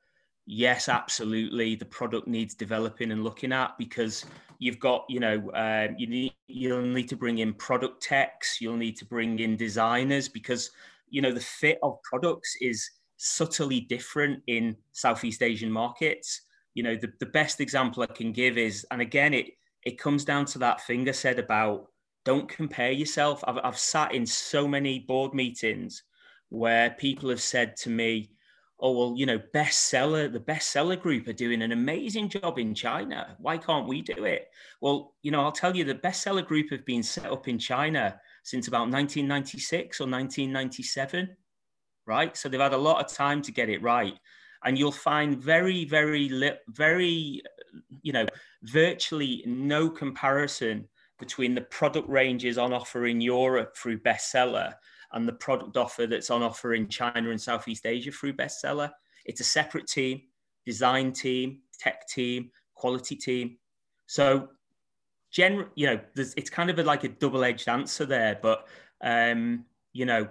yes, 0.47 0.89
absolutely, 0.89 1.75
the 1.75 1.85
product 1.85 2.27
needs 2.27 2.55
developing 2.55 3.11
and 3.11 3.23
looking 3.23 3.53
at 3.53 3.77
because 3.77 4.25
you've 4.57 4.79
got, 4.79 5.05
you 5.09 5.19
know, 5.19 5.51
uh, 5.51 5.89
you 5.95 6.07
need 6.07 6.33
you'll 6.47 6.81
need 6.81 7.07
to 7.09 7.15
bring 7.15 7.37
in 7.37 7.53
product 7.53 8.01
techs, 8.01 8.59
you'll 8.59 8.77
need 8.77 8.97
to 8.97 9.05
bring 9.05 9.37
in 9.39 9.55
designers 9.55 10.27
because 10.27 10.71
you 11.09 11.21
know 11.21 11.31
the 11.31 11.39
fit 11.39 11.77
of 11.83 12.01
products 12.03 12.55
is 12.59 12.89
subtly 13.17 13.81
different 13.81 14.41
in 14.47 14.75
Southeast 14.91 15.43
Asian 15.43 15.71
markets. 15.71 16.41
You 16.73 16.83
know, 16.83 16.95
the, 16.95 17.11
the 17.19 17.27
best 17.27 17.59
example 17.61 18.01
I 18.01 18.07
can 18.07 18.31
give 18.31 18.57
is, 18.57 18.87
and 18.89 19.01
again, 19.01 19.35
it 19.35 19.51
it 19.83 19.99
comes 19.99 20.25
down 20.25 20.45
to 20.45 20.59
that 20.59 20.85
thing 20.87 21.07
I 21.07 21.11
said 21.11 21.37
about 21.37 21.90
don't 22.25 22.47
compare 22.47 22.91
yourself. 22.91 23.43
I've, 23.47 23.59
I've 23.63 23.77
sat 23.77 24.13
in 24.13 24.25
so 24.25 24.67
many 24.67 24.99
board 24.99 25.33
meetings 25.33 26.03
where 26.49 26.91
people 26.91 27.29
have 27.29 27.41
said 27.41 27.75
to 27.77 27.89
me, 27.89 28.31
oh, 28.79 28.91
well, 28.91 29.13
you 29.15 29.25
know, 29.25 29.39
bestseller, 29.53 30.31
the 30.31 30.39
bestseller 30.39 30.99
group 30.99 31.27
are 31.27 31.33
doing 31.33 31.61
an 31.61 31.71
amazing 31.71 32.27
job 32.29 32.57
in 32.57 32.73
China. 32.73 33.35
Why 33.39 33.57
can't 33.57 33.87
we 33.87 34.01
do 34.01 34.25
it? 34.25 34.49
Well, 34.81 35.13
you 35.21 35.31
know, 35.31 35.41
I'll 35.41 35.51
tell 35.51 35.75
you, 35.75 35.83
the 35.83 35.95
bestseller 35.95 36.45
group 36.45 36.71
have 36.71 36.85
been 36.85 37.03
set 37.03 37.27
up 37.27 37.47
in 37.47 37.59
China 37.59 38.19
since 38.43 38.67
about 38.67 38.89
1996 38.89 40.01
or 40.01 40.05
1997, 40.05 41.29
right? 42.07 42.35
So 42.35 42.49
they've 42.49 42.59
had 42.59 42.73
a 42.73 42.77
lot 42.77 43.05
of 43.05 43.15
time 43.15 43.41
to 43.43 43.51
get 43.51 43.69
it 43.69 43.83
right. 43.83 44.17
And 44.63 44.77
you'll 44.77 44.91
find 44.91 45.41
very, 45.41 45.85
very, 45.85 46.29
very, 46.67 47.41
you 48.01 48.13
know, 48.13 48.25
virtually 48.63 49.43
no 49.45 49.89
comparison 49.89 50.87
between 51.21 51.55
the 51.55 51.61
product 51.61 52.09
ranges 52.09 52.57
on 52.57 52.73
offer 52.73 53.05
in 53.05 53.21
Europe 53.21 53.77
through 53.77 53.99
bestseller 53.99 54.73
and 55.13 55.25
the 55.25 55.33
product 55.33 55.77
offer 55.77 56.07
that's 56.07 56.29
on 56.29 56.43
offer 56.43 56.73
in 56.73 56.89
China 56.89 57.29
and 57.29 57.39
Southeast 57.39 57.85
Asia 57.85 58.11
through 58.11 58.33
bestseller. 58.33 58.91
It's 59.25 59.39
a 59.39 59.45
separate 59.45 59.87
team, 59.87 60.23
design 60.65 61.13
team, 61.13 61.59
tech 61.79 62.07
team, 62.07 62.51
quality 62.75 63.15
team. 63.15 63.57
So, 64.07 64.49
general, 65.31 65.67
you 65.75 65.87
know, 65.87 65.99
it's 66.15 66.49
kind 66.49 66.69
of 66.69 66.79
a, 66.79 66.83
like 66.83 67.05
a 67.05 67.09
double-edged 67.09 67.69
answer 67.69 68.05
there, 68.05 68.37
but 68.41 68.67
um, 69.01 69.65
you 69.93 70.05
know, 70.05 70.27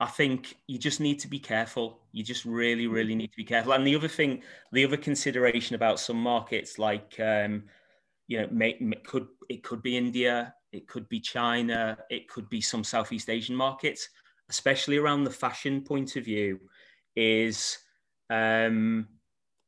I 0.00 0.06
think 0.06 0.56
you 0.66 0.78
just 0.78 1.00
need 1.00 1.20
to 1.20 1.28
be 1.28 1.38
careful. 1.38 2.00
You 2.12 2.24
just 2.24 2.46
really, 2.46 2.86
really 2.86 3.14
need 3.14 3.30
to 3.30 3.36
be 3.36 3.44
careful. 3.44 3.72
And 3.72 3.86
the 3.86 3.94
other 3.94 4.08
thing, 4.08 4.42
the 4.72 4.84
other 4.84 4.96
consideration 4.96 5.74
about 5.76 6.00
some 6.00 6.16
markets 6.16 6.78
like 6.78 7.20
um, 7.20 7.64
you 8.30 8.40
know, 8.40 8.92
could 9.02 9.26
it 9.48 9.64
could 9.64 9.82
be 9.82 9.96
India, 9.96 10.54
it 10.70 10.86
could 10.86 11.08
be 11.08 11.18
China, 11.18 11.98
it 12.10 12.28
could 12.28 12.48
be 12.48 12.60
some 12.60 12.84
Southeast 12.84 13.28
Asian 13.28 13.56
markets, 13.56 14.08
especially 14.48 14.98
around 14.98 15.24
the 15.24 15.30
fashion 15.30 15.80
point 15.80 16.14
of 16.14 16.24
view, 16.24 16.60
is 17.16 17.78
um, 18.30 19.08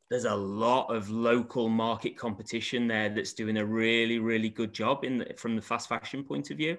there's 0.09 0.27
a 0.27 0.35
lot 0.35 0.95
of 0.95 1.11
local 1.11 1.69
market 1.69 2.17
competition 2.17 2.87
there 2.87 3.09
that's 3.09 3.33
doing 3.33 3.57
a 3.57 3.67
really, 3.67 4.21
really 4.21 4.49
good 4.49 4.73
job 4.73 5.03
in 5.03 5.19
the, 5.19 5.35
from 5.37 5.57
the 5.57 5.63
fast 5.63 5.89
fashion 5.89 6.23
point 6.23 6.53
of 6.53 6.57
view, 6.57 6.79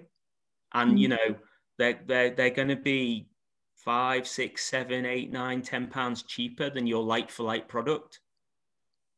and 0.74 0.92
mm-hmm. 0.92 0.98
you 1.00 1.08
know 1.10 1.36
they're 1.78 2.00
they're, 2.08 2.30
they're 2.30 2.50
going 2.50 2.70
to 2.70 2.78
be 2.78 3.28
five, 3.76 4.26
six, 4.26 4.64
seven, 4.64 5.06
eight, 5.06 5.34
nine, 5.34 5.62
ten 5.62 5.88
pounds 5.88 6.24
cheaper 6.24 6.70
than 6.70 6.88
your 6.88 7.04
like 7.04 7.30
for 7.30 7.44
like 7.44 7.68
product. 7.68 8.22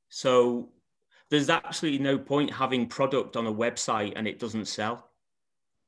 So 0.10 0.70
there's 1.30 1.50
absolutely 1.50 2.00
no 2.00 2.18
point 2.18 2.52
having 2.52 2.88
product 2.88 3.36
on 3.36 3.48
a 3.48 3.54
website 3.54 4.14
and 4.16 4.28
it 4.28 4.40
doesn't 4.40 4.66
sell. 4.66 5.10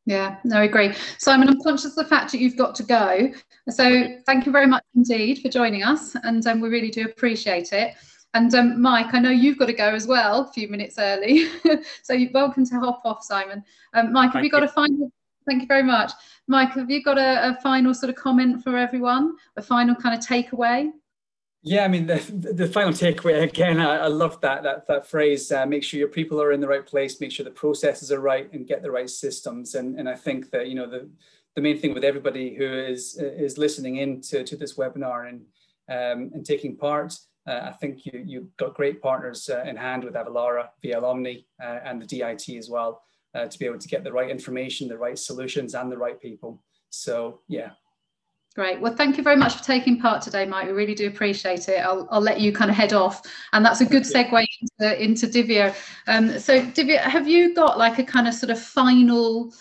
Yeah, 0.05 0.37
no, 0.45 0.59
I 0.59 0.63
agree. 0.63 0.93
Simon, 1.17 1.49
I'm 1.49 1.61
conscious 1.61 1.91
of 1.91 1.95
the 1.95 2.05
fact 2.05 2.31
that 2.31 2.39
you've 2.39 2.55
got 2.55 2.75
to 2.75 2.83
go. 2.83 3.29
So 3.69 4.17
thank 4.25 4.45
you 4.45 4.53
very 4.53 4.65
much 4.65 4.83
indeed 4.95 5.39
for 5.41 5.49
joining 5.49 5.83
us, 5.83 6.15
and 6.23 6.47
um, 6.47 6.61
we 6.61 6.69
really 6.69 6.89
do 6.89 7.03
appreciate 7.05 7.73
it. 7.73 7.93
And 8.33 8.53
um, 8.55 8.81
Mike, 8.81 9.13
I 9.13 9.19
know 9.19 9.31
you've 9.31 9.57
got 9.57 9.65
to 9.65 9.73
go 9.73 9.93
as 9.93 10.07
well, 10.07 10.41
a 10.41 10.53
few 10.53 10.69
minutes 10.69 10.97
early. 10.97 11.47
so 12.03 12.13
you're 12.13 12.31
welcome 12.33 12.65
to 12.67 12.79
hop 12.79 13.01
off, 13.03 13.21
Simon. 13.21 13.63
Um, 13.93 14.13
Mike, 14.13 14.27
have 14.27 14.33
thank 14.33 14.45
you 14.45 14.49
got 14.49 14.61
you. 14.61 14.69
a 14.69 14.71
final? 14.71 15.11
Thank 15.45 15.61
you 15.61 15.67
very 15.67 15.83
much. 15.83 16.13
Mike, 16.47 16.71
have 16.71 16.89
you 16.89 17.03
got 17.03 17.17
a, 17.17 17.49
a 17.49 17.61
final 17.61 17.93
sort 17.93 18.09
of 18.09 18.15
comment 18.15 18.63
for 18.63 18.77
everyone? 18.77 19.35
A 19.57 19.61
final 19.61 19.93
kind 19.95 20.17
of 20.17 20.25
takeaway? 20.25 20.89
Yeah, 21.67 21.83
I 21.83 21.89
mean 21.89 22.07
the 22.07 22.19
the 22.53 22.67
final 22.67 22.93
takeaway 22.93 23.43
again. 23.43 23.81
I, 23.81 23.97
I 23.97 24.07
love 24.07 24.39
that 24.39 24.63
that 24.63 24.87
that 24.87 25.05
phrase. 25.05 25.51
Uh, 25.51 25.65
make 25.65 25.83
sure 25.83 25.99
your 25.99 26.07
people 26.07 26.41
are 26.41 26.53
in 26.53 26.61
the 26.61 26.67
right 26.67 26.85
place. 26.85 27.19
Make 27.19 27.33
sure 27.33 27.43
the 27.43 27.51
processes 27.51 28.09
are 28.09 28.21
right, 28.21 28.51
and 28.53 28.65
get 28.65 28.81
the 28.81 28.91
right 28.91 29.09
systems. 29.09 29.75
And 29.75 29.99
and 29.99 30.07
I 30.07 30.15
think 30.15 30.49
that 30.51 30.69
you 30.69 30.75
know 30.75 30.89
the 30.89 31.09
the 31.55 31.61
main 31.61 31.77
thing 31.77 31.93
with 31.93 32.05
everybody 32.05 32.55
who 32.55 32.65
is 32.65 33.17
is 33.19 33.57
listening 33.57 33.97
in 33.97 34.21
to, 34.21 34.45
to 34.45 34.55
this 34.55 34.75
webinar 34.75 35.27
and 35.27 35.41
um, 35.89 36.31
and 36.33 36.45
taking 36.45 36.77
part. 36.77 37.17
Uh, 37.45 37.61
I 37.63 37.71
think 37.73 38.05
you 38.05 38.23
you've 38.25 38.55
got 38.55 38.73
great 38.73 39.01
partners 39.01 39.49
uh, 39.49 39.63
in 39.63 39.75
hand 39.75 40.05
with 40.05 40.13
Avalara, 40.13 40.69
VL 40.81 41.03
Omni, 41.03 41.47
uh, 41.61 41.79
and 41.83 42.01
the 42.01 42.05
DIT 42.05 42.47
as 42.57 42.69
well 42.69 43.01
uh, 43.35 43.47
to 43.47 43.59
be 43.59 43.65
able 43.65 43.79
to 43.79 43.87
get 43.89 44.05
the 44.05 44.13
right 44.13 44.29
information, 44.29 44.87
the 44.87 44.97
right 44.97 45.19
solutions, 45.19 45.75
and 45.75 45.91
the 45.91 45.97
right 45.97 46.21
people. 46.21 46.63
So 46.91 47.41
yeah, 47.49 47.71
Great. 48.57 48.81
Well, 48.81 48.95
thank 48.95 49.17
you 49.17 49.23
very 49.23 49.35
much 49.35 49.53
for 49.57 49.63
taking 49.63 50.01
part 50.01 50.23
today, 50.23 50.43
Mike. 50.43 50.65
We 50.65 50.71
really 50.71 50.95
do 50.95 51.07
appreciate 51.07 51.69
it. 51.69 51.77
I'll, 51.77 52.07
I'll 52.09 52.19
let 52.19 52.39
you 52.39 52.51
kind 52.51 52.71
of 52.71 52.75
head 52.75 52.91
off. 52.91 53.21
And 53.53 53.63
that's 53.63 53.81
a 53.81 53.85
good 53.85 54.01
segue 54.01 54.47
into, 54.79 55.03
into 55.03 55.27
Divia. 55.27 55.75
Um, 56.07 56.39
so, 56.39 56.61
Divia, 56.61 56.97
have 57.01 57.27
you 57.27 57.53
got 57.53 57.77
like 57.77 57.99
a 57.99 58.03
kind 58.03 58.27
of 58.27 58.33
sort 58.33 58.49
of 58.49 58.59
final 58.59 59.53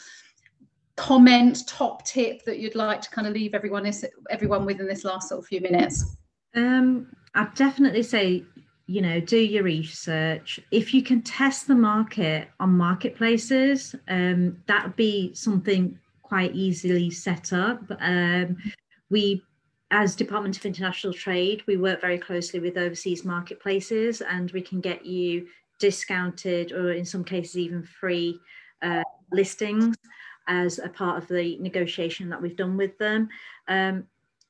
comment, 0.97 1.69
top 1.69 2.07
tip 2.07 2.43
that 2.47 2.59
you'd 2.59 2.75
like 2.75 3.03
to 3.03 3.11
kind 3.11 3.27
of 3.27 3.35
leave 3.35 3.53
everyone, 3.53 3.85
is, 3.85 4.03
everyone 4.31 4.65
with 4.65 4.81
in 4.81 4.87
this 4.87 5.05
last 5.05 5.29
sort 5.29 5.41
of 5.41 5.47
few 5.47 5.61
minutes? 5.61 6.17
Um, 6.55 7.15
I'd 7.35 7.53
definitely 7.53 8.03
say, 8.03 8.45
you 8.87 9.03
know, 9.03 9.21
do 9.21 9.37
your 9.37 9.65
research. 9.65 10.59
If 10.71 10.95
you 10.95 11.03
can 11.03 11.21
test 11.21 11.69
the 11.69 11.75
market 11.75 12.49
on 12.61 12.71
marketplaces, 12.71 13.95
um, 14.09 14.57
that 14.69 14.85
would 14.87 14.97
be 14.97 15.35
something 15.35 15.99
quite 16.23 16.55
easily 16.55 17.11
set 17.11 17.53
up. 17.53 17.83
Um, 18.01 18.57
we 19.11 19.43
as 19.91 20.17
Department 20.17 20.57
of 20.57 20.67
International 20.67 21.13
Trade, 21.13 21.63
we 21.67 21.77
work 21.77 22.01
very 22.01 22.19
closely 22.19 22.59
with 22.59 22.77
overseas 22.77 23.25
marketplaces 23.25 24.21
and 24.21 24.51
we 24.51 24.61
can 24.61 24.81
get 24.81 25.07
you 25.07 25.47
discounted 25.79 26.73
or 26.73 26.93
in 26.93 27.05
some 27.05 27.23
cases 27.23 27.57
even 27.57 27.85
free 27.85 28.41
uh, 28.83 29.05
listings 29.31 29.95
as 30.49 30.79
a 30.79 30.89
part 30.89 31.23
of 31.23 31.29
the 31.29 31.57
negotiation 31.59 32.29
that 32.29 32.41
we've 32.41 32.57
done 32.57 32.77
with 32.77 32.97
them. 32.99 33.29
Um, 33.69 34.05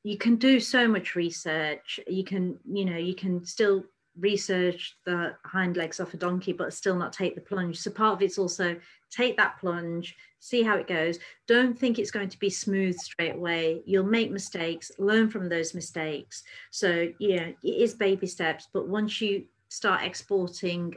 you 0.04 0.16
can 0.16 0.36
do 0.36 0.60
so 0.60 0.86
much 0.86 1.16
research. 1.16 2.00
You 2.06 2.24
can, 2.24 2.58
you 2.64 2.84
know, 2.84 2.96
you 2.96 3.14
can 3.14 3.44
still 3.44 3.84
research 4.18 4.96
the 5.04 5.36
hind 5.44 5.76
legs 5.76 6.00
off 6.00 6.14
a 6.14 6.16
donkey, 6.16 6.52
but 6.52 6.72
still 6.72 6.96
not 6.96 7.12
take 7.12 7.34
the 7.34 7.40
plunge. 7.40 7.78
So 7.78 7.90
part 7.90 8.14
of 8.14 8.22
it's 8.22 8.38
also 8.38 8.76
take 9.10 9.36
that 9.36 9.58
plunge, 9.58 10.16
see 10.40 10.62
how 10.62 10.76
it 10.76 10.86
goes. 10.86 11.18
Don't 11.46 11.78
think 11.78 11.98
it's 11.98 12.10
going 12.10 12.28
to 12.28 12.38
be 12.38 12.50
smooth 12.50 12.96
straight 12.98 13.34
away. 13.34 13.82
You'll 13.84 14.04
make 14.04 14.30
mistakes, 14.30 14.90
learn 14.98 15.30
from 15.30 15.48
those 15.48 15.74
mistakes. 15.74 16.42
So, 16.70 17.08
yeah, 17.18 17.48
it 17.62 17.76
is 17.82 17.94
baby 17.94 18.26
steps, 18.26 18.68
but 18.72 18.88
once 18.88 19.20
you 19.20 19.44
start 19.68 20.02
exporting 20.02 20.94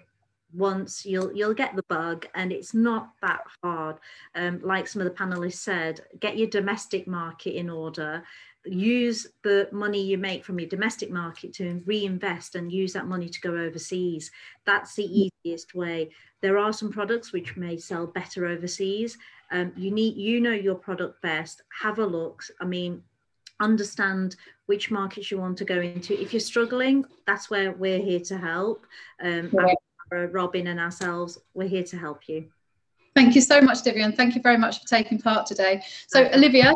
once 0.53 1.05
you'll 1.05 1.31
you'll 1.35 1.53
get 1.53 1.75
the 1.75 1.83
bug 1.89 2.25
and 2.33 2.51
it's 2.51 2.73
not 2.73 3.11
that 3.21 3.41
hard 3.63 3.97
um, 4.35 4.59
like 4.63 4.87
some 4.87 5.01
of 5.01 5.07
the 5.07 5.13
panelists 5.13 5.57
said 5.57 6.01
get 6.19 6.37
your 6.37 6.47
domestic 6.47 7.07
market 7.07 7.55
in 7.55 7.69
order 7.69 8.23
use 8.65 9.27
the 9.43 9.69
money 9.71 10.01
you 10.01 10.17
make 10.17 10.43
from 10.43 10.59
your 10.59 10.69
domestic 10.69 11.09
market 11.09 11.53
to 11.53 11.81
reinvest 11.85 12.55
and 12.55 12.71
use 12.71 12.93
that 12.93 13.07
money 13.07 13.29
to 13.29 13.41
go 13.41 13.55
overseas. 13.55 14.31
That's 14.65 14.95
the 14.95 15.29
easiest 15.45 15.75
way. 15.75 16.09
There 16.41 16.57
are 16.57 16.73
some 16.73 16.91
products 16.91 17.31
which 17.31 17.57
may 17.57 17.77
sell 17.77 18.07
better 18.07 18.45
overseas. 18.45 19.17
Um, 19.51 19.71
you 19.75 19.91
need 19.91 20.15
you 20.15 20.39
know 20.41 20.51
your 20.51 20.75
product 20.75 21.21
best. 21.21 21.61
Have 21.81 21.99
a 21.99 22.05
look. 22.05 22.43
I 22.61 22.65
mean, 22.65 23.03
understand 23.59 24.35
which 24.67 24.91
markets 24.91 25.31
you 25.31 25.37
want 25.39 25.57
to 25.57 25.65
go 25.65 25.79
into. 25.79 26.19
If 26.19 26.33
you're 26.33 26.39
struggling, 26.39 27.05
that's 27.25 27.49
where 27.49 27.71
we're 27.71 28.01
here 28.01 28.19
to 28.21 28.37
help. 28.37 28.85
Um, 29.21 29.51
Robin 30.11 30.67
and 30.67 30.79
ourselves, 30.79 31.37
we're 31.53 31.67
here 31.67 31.83
to 31.83 31.97
help 31.97 32.27
you. 32.27 32.45
Thank 33.15 33.35
you 33.35 33.41
so 33.41 33.61
much, 33.61 33.79
Divia, 33.79 34.05
and 34.05 34.15
thank 34.15 34.35
you 34.35 34.41
very 34.41 34.57
much 34.57 34.79
for 34.81 34.87
taking 34.87 35.19
part 35.19 35.45
today. 35.45 35.81
So, 36.07 36.29
Olivia, 36.33 36.73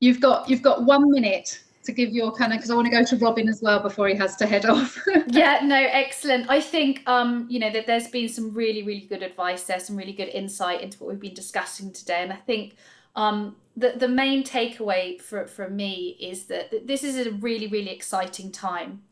You've 0.00 0.20
got 0.20 0.48
you've 0.48 0.62
got 0.62 0.84
one 0.84 1.10
minute 1.10 1.60
to 1.84 1.92
give 1.92 2.10
your 2.10 2.30
kind 2.32 2.52
of 2.52 2.58
because 2.58 2.70
I 2.70 2.74
want 2.74 2.86
to 2.86 2.90
go 2.90 3.02
to 3.02 3.16
Robin 3.16 3.48
as 3.48 3.62
well 3.62 3.80
before 3.80 4.08
he 4.08 4.14
has 4.16 4.36
to 4.36 4.46
head 4.46 4.66
off. 4.72 4.98
yeah, 5.28 5.60
no, 5.62 5.76
excellent. 5.76 6.48
I 6.50 6.60
think 6.60 7.02
um, 7.06 7.46
you 7.48 7.58
know 7.58 7.70
that 7.70 7.86
there's 7.86 8.08
been 8.08 8.28
some 8.28 8.52
really 8.52 8.82
really 8.82 9.06
good 9.06 9.22
advice 9.22 9.64
there, 9.64 9.80
some 9.80 9.96
really 9.96 10.12
good 10.12 10.28
insight 10.28 10.82
into 10.82 10.98
what 10.98 11.10
we've 11.10 11.20
been 11.20 11.34
discussing 11.34 11.92
today, 11.92 12.22
and 12.22 12.32
I 12.32 12.36
think 12.36 12.76
um, 13.16 13.56
the 13.76 13.94
the 13.96 14.08
main 14.08 14.44
takeaway 14.44 15.20
for 15.20 15.46
for 15.46 15.68
me 15.68 16.16
is 16.20 16.46
that 16.46 16.86
this 16.86 17.02
is 17.02 17.26
a 17.26 17.32
really 17.32 17.66
really 17.66 17.90
exciting 17.90 18.52
time. 18.52 19.02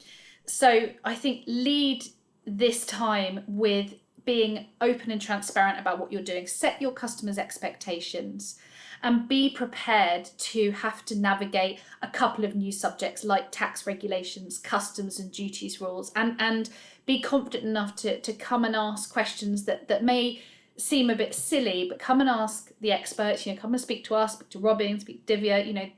So 0.45 0.91
I 1.05 1.15
think 1.15 1.43
lead 1.47 2.05
this 2.47 2.87
time 2.87 3.43
with 3.49 3.95
being 4.25 4.67
open 4.81 5.11
and 5.11 5.21
transparent 5.21 5.81
about 5.81 5.99
what 5.99 6.13
you're 6.13 6.23
doing. 6.23 6.47
Set 6.47 6.81
your 6.83 6.93
customers' 6.93 7.39
expectations 7.39 8.59
and 9.03 9.29
be 9.29 9.51
prepared 9.51 10.29
to 10.39 10.71
have 10.73 11.05
to 11.07 11.17
navigate 11.17 11.81
a 12.03 12.09
couple 12.09 12.45
of 12.45 12.55
new 12.55 12.73
subjects 12.73 13.25
like 13.25 13.51
tax 13.51 13.87
regulations, 13.87 14.59
customs 14.59 15.19
and 15.19 15.33
duties 15.33 15.81
rules, 15.81 16.13
and, 16.17 16.37
and 16.41 16.71
be 17.07 17.21
confident 17.21 17.65
enough 17.65 17.95
to, 17.97 18.21
to 18.21 18.33
come 18.33 18.65
and 18.65 18.75
ask 18.75 19.13
questions 19.13 19.65
that, 19.65 19.89
that 19.89 20.05
may 20.05 20.43
seem 20.77 21.09
a 21.09 21.17
bit 21.17 21.35
silly, 21.35 21.87
but 21.89 21.99
come 21.99 22.21
and 22.21 22.29
ask 22.29 22.71
the 22.81 22.93
experts, 22.93 23.47
you 23.47 23.55
know, 23.55 23.61
come 23.61 23.73
and 23.73 23.81
speak 23.81 24.05
to 24.05 24.15
us, 24.15 24.35
speak 24.35 24.51
to 24.51 24.59
Robin, 24.59 25.01
speak 25.01 25.25
to 25.27 25.37
Divia, 25.37 25.67
you 25.67 25.73
know, 25.73 25.89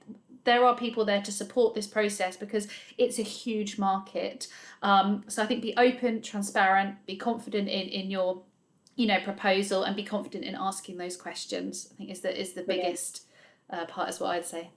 there 0.44 0.64
are 0.64 0.74
people 0.74 1.04
there 1.04 1.20
to 1.20 1.32
support 1.32 1.74
this 1.74 1.86
process 1.86 2.36
because 2.36 2.68
it's 2.96 3.18
a 3.18 3.22
huge 3.22 3.78
market. 3.78 4.48
Um, 4.82 5.24
so 5.28 5.42
I 5.42 5.46
think 5.46 5.60
be 5.60 5.76
open, 5.76 6.22
transparent, 6.22 7.04
be 7.06 7.16
confident 7.16 7.68
in, 7.68 7.88
in 7.88 8.10
your 8.10 8.40
you 8.98 9.06
know 9.06 9.20
proposal 9.20 9.84
and 9.84 9.94
be 9.94 10.02
confident 10.02 10.44
in 10.44 10.56
asking 10.56 10.98
those 10.98 11.16
questions 11.16 11.88
i 11.92 11.94
think 11.96 12.10
is 12.10 12.20
the 12.20 12.38
is 12.38 12.52
the 12.52 12.62
biggest 12.62 13.26
uh, 13.70 13.86
part 13.86 14.08
as 14.08 14.20
well 14.20 14.30
i'd 14.30 14.44
say 14.44 14.70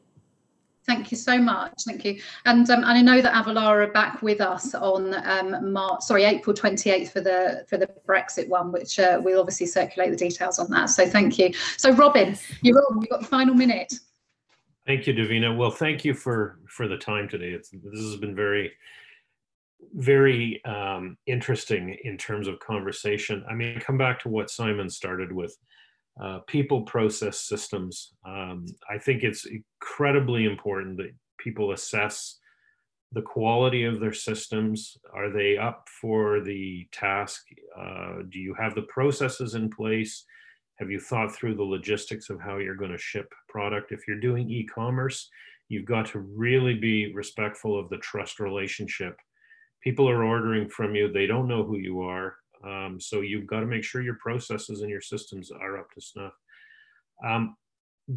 Thank 0.88 1.12
you 1.12 1.18
so 1.18 1.38
much. 1.38 1.74
Thank 1.86 2.04
you. 2.04 2.20
And 2.46 2.68
um, 2.72 2.80
and 2.80 2.86
I 2.86 3.02
know 3.04 3.22
that 3.22 3.34
Avalara 3.34 3.88
are 3.88 3.92
back 3.92 4.24
with 4.24 4.42
us 4.42 4.74
on 4.74 5.14
um, 5.28 5.72
March, 5.72 6.02
sorry, 6.02 6.24
April 6.24 6.56
28th 6.56 7.12
for 7.12 7.22
the 7.22 7.64
for 7.70 7.78
the 7.78 7.88
Brexit 8.08 8.48
one, 8.50 8.72
which 8.72 9.00
uh, 9.00 9.22
we'll 9.24 9.40
obviously 9.40 9.68
circulate 9.68 10.10
the 10.10 10.18
details 10.18 10.58
on 10.58 10.72
that. 10.72 10.88
So 10.88 11.06
thank 11.06 11.38
you. 11.38 11.54
So 11.78 11.92
Robin, 11.92 12.36
you're 12.64 12.80
on. 12.90 13.00
You've 13.00 13.10
got 13.10 13.22
the 13.22 13.28
final 13.28 13.54
minute. 13.54 13.94
Thank 14.88 15.06
you, 15.06 15.14
Davina. 15.14 15.56
Well, 15.56 15.70
thank 15.70 16.04
you 16.04 16.16
for 16.16 16.58
for 16.68 16.88
the 16.88 16.98
time 16.98 17.30
today. 17.30 17.50
It's 17.50 17.70
this 17.70 18.02
has 18.02 18.18
been 18.18 18.36
very 18.36 18.72
very 19.94 20.64
um, 20.66 21.18
interesting 21.28 21.98
in 22.04 22.18
terms 22.18 22.48
of 22.48 22.60
conversation. 22.60 23.44
I 23.50 23.56
mean, 23.56 23.80
come 23.80 23.98
back 23.98 24.20
to 24.22 24.30
what 24.30 24.50
Simon 24.50 24.90
started 24.90 25.32
with 25.32 25.56
uh, 26.22 26.40
people, 26.48 26.82
process, 26.84 27.42
systems. 27.42 28.14
Um, 28.26 28.66
I 28.90 28.98
think 28.98 29.24
it's 29.24 29.46
incredibly 29.46 30.46
important 30.46 30.98
that 30.98 31.12
people 31.40 31.72
assess 31.72 32.38
the 33.14 33.22
quality 33.22 33.84
of 33.84 34.00
their 34.00 34.14
systems. 34.14 34.98
Are 35.14 35.30
they 35.30 35.58
up 35.58 35.88
for 36.02 36.42
the 36.42 36.88
task? 36.92 37.44
Uh, 37.78 38.24
do 38.30 38.40
you 38.40 38.54
have 38.54 38.76
the 38.76 38.84
processes 38.84 39.56
in 39.56 39.70
place? 39.70 40.26
Have 40.80 40.90
you 40.90 41.00
thought 41.00 41.34
through 41.34 41.56
the 41.56 41.64
logistics 41.64 42.30
of 42.30 42.40
how 42.40 42.58
you're 42.58 42.76
going 42.76 42.92
to 42.92 42.98
ship 42.98 43.32
product? 43.50 43.92
If 43.92 44.08
you're 44.08 44.20
doing 44.20 44.50
e 44.50 44.66
commerce, 44.66 45.30
you've 45.70 45.86
got 45.86 46.06
to 46.08 46.20
really 46.20 46.76
be 46.76 47.14
respectful 47.14 47.80
of 47.80 47.90
the 47.90 47.98
trust 47.98 48.40
relationship 48.40 49.18
people 49.84 50.10
are 50.10 50.24
ordering 50.24 50.70
from 50.70 50.96
you 50.96 51.12
they 51.12 51.26
don't 51.26 51.48
know 51.48 51.64
who 51.64 51.78
you 51.78 52.02
are 52.02 52.36
um, 52.64 53.00
so 53.00 53.22
you've 53.22 53.48
got 53.48 53.62
to 53.62 53.66
make 53.66 53.84
sure 53.84 54.02
your 54.02 54.18
processes 54.22 54.82
and 54.82 54.90
your 54.90 55.02
systems 55.02 55.52
are 55.52 55.80
up 55.80 55.92
to 55.92 56.02
snuff. 56.02 56.34
Um, 57.26 57.56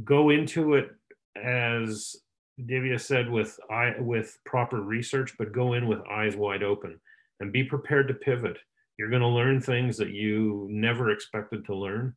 go 0.04 0.30
into 0.30 0.74
it 0.74 0.90
as 1.36 2.16
divia 2.60 3.00
said 3.00 3.28
with 3.28 3.58
eye 3.70 3.94
with 3.98 4.38
proper 4.46 4.80
research 4.80 5.34
but 5.36 5.52
go 5.52 5.72
in 5.72 5.88
with 5.88 5.98
eyes 6.08 6.36
wide 6.36 6.62
open 6.62 7.00
and 7.40 7.52
be 7.52 7.64
prepared 7.64 8.08
to 8.08 8.14
pivot. 8.14 8.56
You're 8.98 9.10
going 9.10 9.22
to 9.22 9.28
learn 9.28 9.60
things 9.60 9.96
that 9.96 10.10
you 10.10 10.68
never 10.70 11.10
expected 11.10 11.64
to 11.66 11.74
learn 11.74 12.14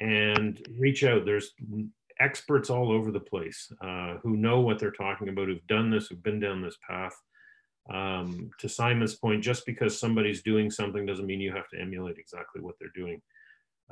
and 0.00 0.60
reach 0.78 1.04
out. 1.04 1.24
There's 1.24 1.52
experts 2.18 2.70
all 2.70 2.90
over 2.90 3.12
the 3.12 3.20
place 3.20 3.70
uh, 3.84 4.16
who 4.22 4.36
know 4.36 4.60
what 4.60 4.80
they're 4.80 4.90
talking 4.90 5.28
about, 5.28 5.46
who've 5.46 5.66
done 5.68 5.90
this, 5.90 6.08
who've 6.08 6.22
been 6.22 6.40
down 6.40 6.60
this 6.60 6.76
path. 6.88 7.14
Um, 7.90 8.50
to 8.60 8.68
Simon's 8.68 9.16
point, 9.16 9.42
just 9.42 9.66
because 9.66 9.98
somebody's 9.98 10.42
doing 10.42 10.70
something 10.70 11.04
doesn't 11.04 11.26
mean 11.26 11.40
you 11.40 11.52
have 11.52 11.68
to 11.70 11.80
emulate 11.80 12.16
exactly 12.16 12.60
what 12.60 12.76
they're 12.78 12.88
doing. 12.94 13.20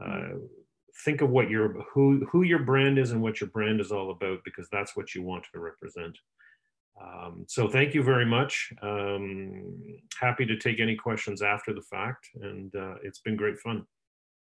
Uh, 0.01 0.39
think 1.05 1.23
of 1.23 1.31
what 1.31 1.51
your 1.51 1.83
who 1.93 2.25
who 2.31 2.43
your 2.43 2.61
brand 2.61 2.99
is 2.99 3.11
and 3.11 3.21
what 3.21 3.41
your 3.41 3.51
brand 3.51 3.81
is 3.81 3.91
all 3.91 4.11
about 4.11 4.39
because 4.45 4.69
that's 4.71 4.97
what 4.97 5.15
you 5.15 5.23
want 5.23 5.45
to 5.53 5.61
represent. 5.61 6.17
Um, 7.03 7.45
so 7.49 7.69
thank 7.69 7.95
you 7.95 8.03
very 8.03 8.27
much. 8.27 8.73
Um, 8.83 9.75
happy 10.21 10.45
to 10.47 10.57
take 10.57 10.81
any 10.81 10.97
questions 10.97 11.43
after 11.43 11.73
the 11.73 11.83
fact, 11.83 12.29
and 12.43 12.75
uh, 12.75 12.95
it's 13.03 13.21
been 13.21 13.37
great 13.37 13.59
fun. 13.59 13.87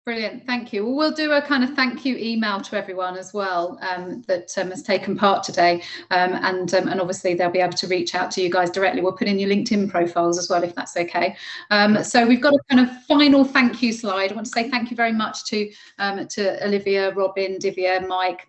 Brilliant, 0.04 0.48
thank 0.48 0.74
you. 0.74 0.84
Well, 0.84 0.96
we'll 0.96 1.12
do 1.12 1.32
a 1.34 1.42
kind 1.44 1.64
of 1.64 1.76
thank 1.76 2.06
you 2.06 2.18
email 2.18 2.60
to 2.60 2.76
everyone 2.76 3.16
as 3.18 3.36
well 3.36 3.78
um, 3.84 4.24
that 4.24 4.52
um, 4.58 4.72
has 4.72 4.82
taken 4.82 5.16
part 5.16 5.44
today, 5.44 5.84
um, 6.10 6.34
and 6.42 6.74
um, 6.74 6.88
and 6.88 7.00
obviously 7.00 7.36
they'll 7.36 7.52
be 7.52 7.60
able 7.60 7.78
to 7.78 7.86
reach 7.86 8.16
out 8.16 8.32
to 8.32 8.42
you 8.42 8.50
guys 8.50 8.72
directly. 8.72 9.02
We'll 9.02 9.12
put 9.12 9.28
in 9.28 9.38
your 9.38 9.52
LinkedIn 9.52 9.92
profiles 9.92 10.40
as 10.40 10.50
well 10.50 10.64
if 10.64 10.74
that's 10.74 10.98
okay. 10.98 11.36
Um, 11.70 12.04
so 12.04 12.26
we've 12.26 12.42
got 12.42 12.56
a 12.56 12.60
kind 12.68 12.90
of 12.90 13.04
final 13.04 13.44
thank 13.44 13.84
you 13.84 13.94
slide. 13.94 14.32
I 14.32 14.36
want 14.36 14.48
to 14.48 14.52
say 14.52 14.72
thank 14.72 14.90
you 14.90 14.98
very 14.98 15.14
much 15.14 15.46
to 15.46 15.72
um, 16.00 16.28
to 16.30 16.66
Olivia, 16.66 17.14
Robin, 17.14 17.60
Divia, 17.60 18.08
Mike, 18.08 18.48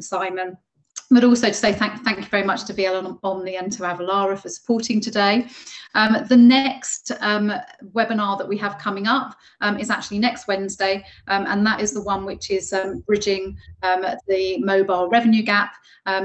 Simon 0.00 0.58
but 1.12 1.24
also 1.24 1.48
to 1.48 1.54
say 1.54 1.72
thank, 1.72 2.02
thank 2.02 2.18
you 2.18 2.24
very 2.24 2.44
much 2.44 2.64
to 2.64 2.74
VL 2.74 3.18
Omni 3.22 3.56
and 3.56 3.70
to 3.72 3.82
Avalara 3.82 4.38
for 4.38 4.48
supporting 4.48 5.00
today. 5.00 5.46
Um, 5.94 6.24
the 6.28 6.36
next 6.36 7.12
um, 7.20 7.52
webinar 7.92 8.38
that 8.38 8.48
we 8.48 8.56
have 8.58 8.78
coming 8.78 9.06
up 9.06 9.36
um, 9.60 9.78
is 9.78 9.90
actually 9.90 10.18
next 10.18 10.48
Wednesday, 10.48 11.04
um, 11.28 11.44
and 11.46 11.66
that 11.66 11.80
is 11.80 11.92
the 11.92 12.02
one 12.02 12.24
which 12.24 12.50
is 12.50 12.72
um, 12.72 13.00
bridging 13.00 13.56
um, 13.82 14.04
the 14.26 14.58
mobile 14.58 15.08
revenue 15.08 15.42
gap. 15.42 15.74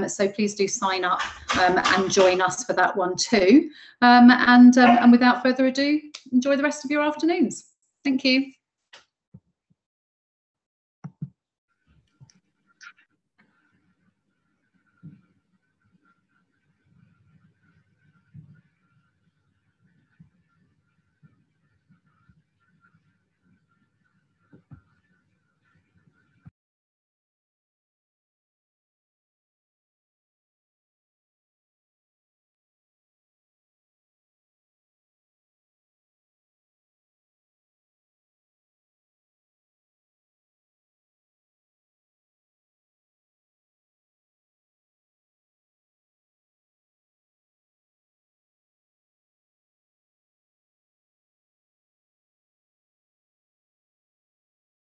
so 0.08 0.28
please 0.30 0.56
do 0.56 0.68
sign 0.68 1.04
up 1.04 1.22
and 1.58 2.10
join 2.10 2.42
us 2.42 2.64
for 2.64 2.74
that 2.74 2.96
one 2.96 3.16
too. 3.16 3.70
and, 4.02 4.78
and 4.78 5.12
without 5.12 5.44
further 5.44 5.68
ado, 5.68 6.00
enjoy 6.32 6.56
the 6.56 6.64
rest 6.64 6.86
of 6.86 6.92
your 6.92 7.04
afternoons. 7.04 7.66
Thank 8.04 8.24
you. 8.24 8.57